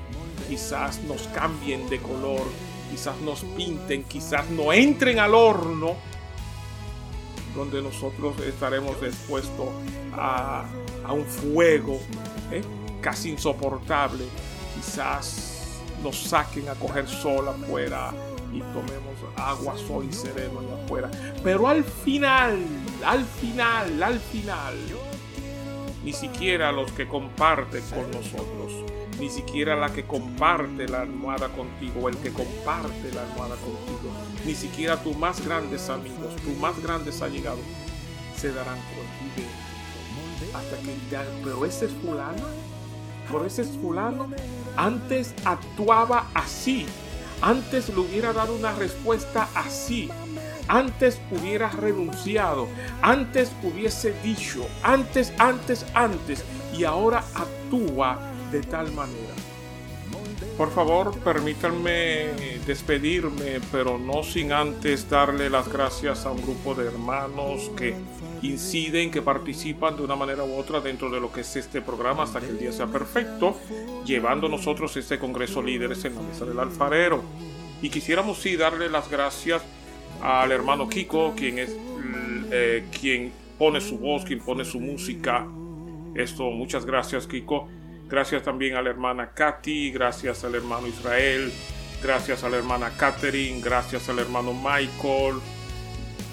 quizás 0.48 1.00
nos 1.04 1.22
cambien 1.28 1.88
de 1.88 2.00
color, 2.00 2.42
quizás 2.90 3.18
nos 3.20 3.40
pinten, 3.56 4.04
quizás 4.04 4.48
no 4.50 4.72
entren 4.72 5.18
al 5.18 5.34
horno, 5.34 5.94
donde 7.54 7.80
nosotros 7.80 8.38
estaremos 8.40 9.02
expuestos 9.02 9.68
a, 10.12 10.64
un 11.10 11.24
fuego 11.24 11.98
¿eh? 12.50 12.62
casi 13.00 13.30
insoportable. 13.30 14.24
Quizás 14.74 15.80
nos 16.02 16.16
saquen 16.16 16.68
a 16.68 16.74
coger 16.74 17.08
sol 17.08 17.48
afuera 17.48 18.12
y 18.52 18.60
tomemos 18.60 19.14
agua, 19.36 19.76
sol 19.76 20.06
y 20.08 20.12
sereno 20.12 20.60
allá 20.60 20.84
afuera. 20.84 21.10
Pero 21.42 21.68
al 21.68 21.84
final, 21.84 22.58
al 23.04 23.24
final, 23.24 24.02
al 24.02 24.18
final, 24.18 24.74
ni 26.04 26.12
siquiera 26.12 26.70
los 26.72 26.92
que 26.92 27.08
comparten 27.08 27.82
con 27.90 28.10
nosotros 28.10 28.84
ni 29.18 29.30
siquiera 29.30 29.76
la 29.76 29.92
que 29.92 30.04
comparte 30.04 30.88
la 30.88 31.02
almohada 31.02 31.48
contigo, 31.48 32.08
el 32.08 32.16
que 32.18 32.32
comparte 32.32 33.12
la 33.14 33.22
almohada 33.22 33.56
contigo, 33.56 34.10
ni 34.44 34.54
siquiera 34.54 35.02
tus 35.02 35.16
más 35.16 35.44
grandes 35.44 35.88
amigos, 35.88 36.34
tus 36.36 36.56
más 36.58 36.80
grandes 36.82 37.22
allegados, 37.22 37.60
se 38.36 38.52
darán 38.52 38.78
contigo 38.78 39.48
hasta 40.54 40.76
que 40.78 40.94
ya, 41.10 41.24
pero 41.42 41.64
ese 41.64 41.86
es 41.86 41.92
fulano, 41.92 42.46
por 43.30 43.46
ese 43.46 43.62
es 43.62 43.68
fulano, 43.80 44.28
antes 44.76 45.34
actuaba 45.44 46.28
así, 46.34 46.86
antes 47.42 47.88
le 47.88 48.00
hubiera 48.00 48.32
dado 48.32 48.54
una 48.54 48.72
respuesta 48.72 49.48
así, 49.54 50.08
antes 50.68 51.20
hubiera 51.30 51.68
renunciado, 51.68 52.68
antes 53.02 53.50
hubiese 53.62 54.14
dicho, 54.22 54.66
antes, 54.82 55.32
antes, 55.38 55.84
antes, 55.94 56.44
y 56.76 56.84
ahora 56.84 57.24
actúa 57.34 58.18
de 58.50 58.60
tal 58.62 58.92
manera. 58.92 59.43
Por 60.56 60.70
favor, 60.70 61.18
permítanme 61.18 62.26
despedirme, 62.64 63.60
pero 63.72 63.98
no 63.98 64.22
sin 64.22 64.52
antes 64.52 65.10
darle 65.10 65.50
las 65.50 65.68
gracias 65.68 66.26
a 66.26 66.30
un 66.30 66.40
grupo 66.42 66.76
de 66.76 66.86
hermanos 66.86 67.72
que 67.76 67.96
inciden, 68.40 69.10
que 69.10 69.20
participan 69.20 69.96
de 69.96 70.04
una 70.04 70.14
manera 70.14 70.44
u 70.44 70.54
otra 70.54 70.80
dentro 70.80 71.10
de 71.10 71.20
lo 71.20 71.32
que 71.32 71.40
es 71.40 71.56
este 71.56 71.82
programa 71.82 72.22
hasta 72.22 72.40
que 72.40 72.50
el 72.50 72.58
día 72.58 72.70
sea 72.70 72.86
perfecto, 72.86 73.56
llevando 74.06 74.48
nosotros 74.48 74.96
este 74.96 75.18
Congreso 75.18 75.60
Líderes 75.60 76.04
en 76.04 76.14
la 76.14 76.22
Mesa 76.22 76.44
del 76.44 76.60
Alfarero. 76.60 77.24
Y 77.82 77.90
quisiéramos 77.90 78.38
sí 78.38 78.56
darle 78.56 78.88
las 78.88 79.10
gracias 79.10 79.60
al 80.22 80.52
hermano 80.52 80.88
Kiko, 80.88 81.34
quien 81.36 81.58
es 81.58 81.76
eh, 82.52 82.84
quien 83.00 83.32
pone 83.58 83.80
su 83.80 83.98
voz, 83.98 84.24
quien 84.24 84.38
pone 84.38 84.64
su 84.64 84.78
música. 84.78 85.48
Esto, 86.14 86.44
muchas 86.52 86.86
gracias 86.86 87.26
Kiko 87.26 87.68
Gracias 88.08 88.42
también 88.42 88.76
a 88.76 88.82
la 88.82 88.90
hermana 88.90 89.30
Katy, 89.32 89.90
gracias 89.90 90.44
al 90.44 90.54
hermano 90.54 90.86
Israel, 90.86 91.50
gracias 92.02 92.44
a 92.44 92.50
la 92.50 92.58
hermana 92.58 92.92
Catherine, 92.96 93.60
gracias 93.62 94.08
al 94.08 94.18
hermano 94.18 94.52
Michael. 94.52 95.36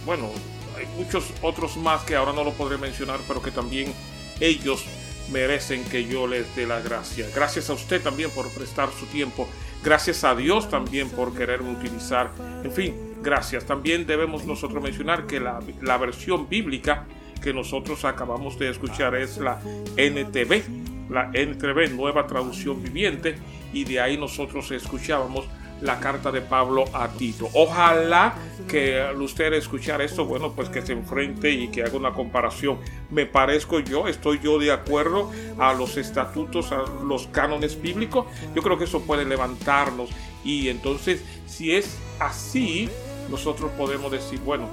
Bueno, 0.06 0.30
hay 0.78 0.86
muchos 0.98 1.34
otros 1.42 1.78
más 1.78 2.04
que 2.04 2.16
ahora 2.16 2.34
no 2.34 2.44
lo 2.44 2.52
podré 2.54 2.78
mencionar, 2.78 3.20
pero 3.28 3.42
que 3.42 3.52
también 3.52 3.94
ellos 4.42 4.86
merecen 5.32 5.86
que 5.86 6.06
yo 6.06 6.28
les 6.28 6.54
dé 6.56 6.68
la 6.68 6.82
gracia. 6.82 7.28
Gracias 7.34 7.70
a 7.70 7.74
usted 7.74 8.02
también 8.02 8.30
por 8.32 8.50
prestar 8.50 8.90
su 8.92 9.06
tiempo. 9.06 9.48
Gracias 9.82 10.26
a 10.26 10.36
Dios 10.36 10.70
también 10.70 11.10
por 11.10 11.34
quererme 11.34 11.72
utilizar. 11.72 12.32
En 12.64 12.72
fin, 12.72 13.16
gracias. 13.22 13.66
También 13.66 14.06
debemos 14.06 14.46
nosotros 14.46 14.84
mencionar 14.84 15.26
que 15.26 15.40
la, 15.40 15.60
la 15.82 15.98
versión 15.98 16.50
bíblica 16.50 17.06
que 17.42 17.54
nosotros 17.54 18.04
acabamos 18.04 18.60
de 18.60 18.70
escuchar 18.70 19.16
es 19.16 19.38
la 19.38 19.60
NTV 19.96 20.91
la 21.12 21.30
NTV, 21.34 21.92
Nueva 21.96 22.26
Traducción 22.26 22.82
Viviente, 22.82 23.36
y 23.74 23.84
de 23.84 24.00
ahí 24.00 24.18
nosotros 24.18 24.72
escuchábamos 24.72 25.46
la 25.82 26.00
carta 26.00 26.32
de 26.32 26.42
Pablo 26.42 26.86
a 26.94 27.10
Tito. 27.10 27.50
Ojalá 27.54 28.36
que 28.68 29.02
al 29.02 29.22
usted 29.22 29.54
escuchar 29.54 30.02
esto, 30.02 30.26
bueno, 30.26 30.54
pues 30.54 30.70
que 30.70 30.82
se 30.82 30.94
enfrente 30.94 31.52
y 31.52 31.70
que 31.70 31.84
haga 31.84 31.98
una 31.98 32.14
comparación. 32.14 32.78
Me 33.10 33.26
parezco 33.26 33.80
yo, 33.80 34.08
estoy 34.08 34.40
yo 34.40 34.60
de 34.60 34.72
acuerdo 34.72 35.32
a 35.58 35.74
los 35.74 35.98
estatutos, 35.98 36.72
a 36.72 36.84
los 37.04 37.28
cánones 37.28 37.82
bíblicos. 37.82 38.28
Yo 38.56 38.62
creo 38.62 38.78
que 38.78 38.86
eso 38.86 39.02
puede 39.02 39.26
levantarnos 39.26 40.10
y 40.44 40.70
entonces 40.70 41.24
si 41.48 41.76
es 41.76 42.00
así, 42.20 42.88
nosotros 43.30 43.72
podemos 43.78 44.12
decir, 44.12 44.40
bueno, 44.42 44.70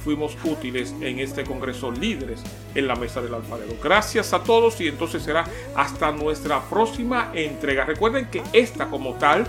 fuimos 0.00 0.36
útiles 0.44 0.94
en 1.00 1.18
este 1.20 1.44
Congreso 1.44 1.90
líderes 1.90 2.42
en 2.74 2.86
la 2.86 2.96
mesa 2.96 3.20
del 3.20 3.34
alfarero. 3.34 3.74
Gracias 3.82 4.32
a 4.32 4.42
todos 4.42 4.80
y 4.80 4.88
entonces 4.88 5.22
será 5.22 5.44
hasta 5.76 6.10
nuestra 6.12 6.60
próxima 6.62 7.30
entrega. 7.34 7.84
Recuerden 7.84 8.26
que 8.26 8.42
esta 8.52 8.88
como 8.88 9.14
tal, 9.14 9.46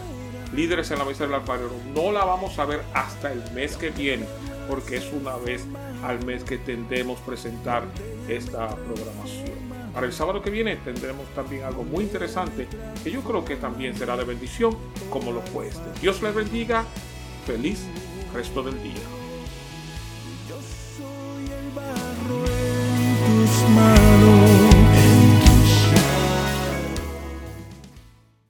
líderes 0.54 0.91
en 0.91 0.99
la 0.99 1.06
mesa 1.06 1.26
del 1.26 1.34
alfarero, 1.34 1.72
no 1.95 2.12
la 2.12 2.26
vamos 2.26 2.58
a 2.60 2.66
ver 2.66 2.82
hasta 2.93 3.32
el 3.32 3.41
mes 3.54 3.78
que 3.78 3.89
viene 3.89 4.26
porque 4.68 4.97
es 4.97 5.12
una 5.12 5.36
vez 5.38 5.66
al 6.04 6.24
mes 6.26 6.43
que 6.43 6.58
tendemos 6.58 7.20
presentar 7.20 7.84
esta 8.28 8.70
programación. 8.76 9.72
Para 9.93 10.06
el 10.06 10.14
sábado 10.14 10.41
que 10.41 10.49
viene 10.49 10.78
tendremos 10.78 11.28
también 11.36 11.64
algo 11.64 11.84
muy 11.84 12.06
interesante 12.06 12.68
que 13.04 13.12
yo 13.12 13.22
creo 13.22 13.43
que 13.43 13.58
también 13.58 13.95
será 13.97 14.16
de 14.16 14.24
bendición 14.24 14.78
como 15.10 15.32
lo 15.32 15.41
fue 15.41 15.68
este. 15.68 15.99
Dios 16.02 16.22
les 16.22 16.34
bendiga. 16.34 16.86
Feliz 17.45 17.86
resto 18.34 18.64
del 18.64 18.82
día. 18.82 19.20
smile 23.47 24.20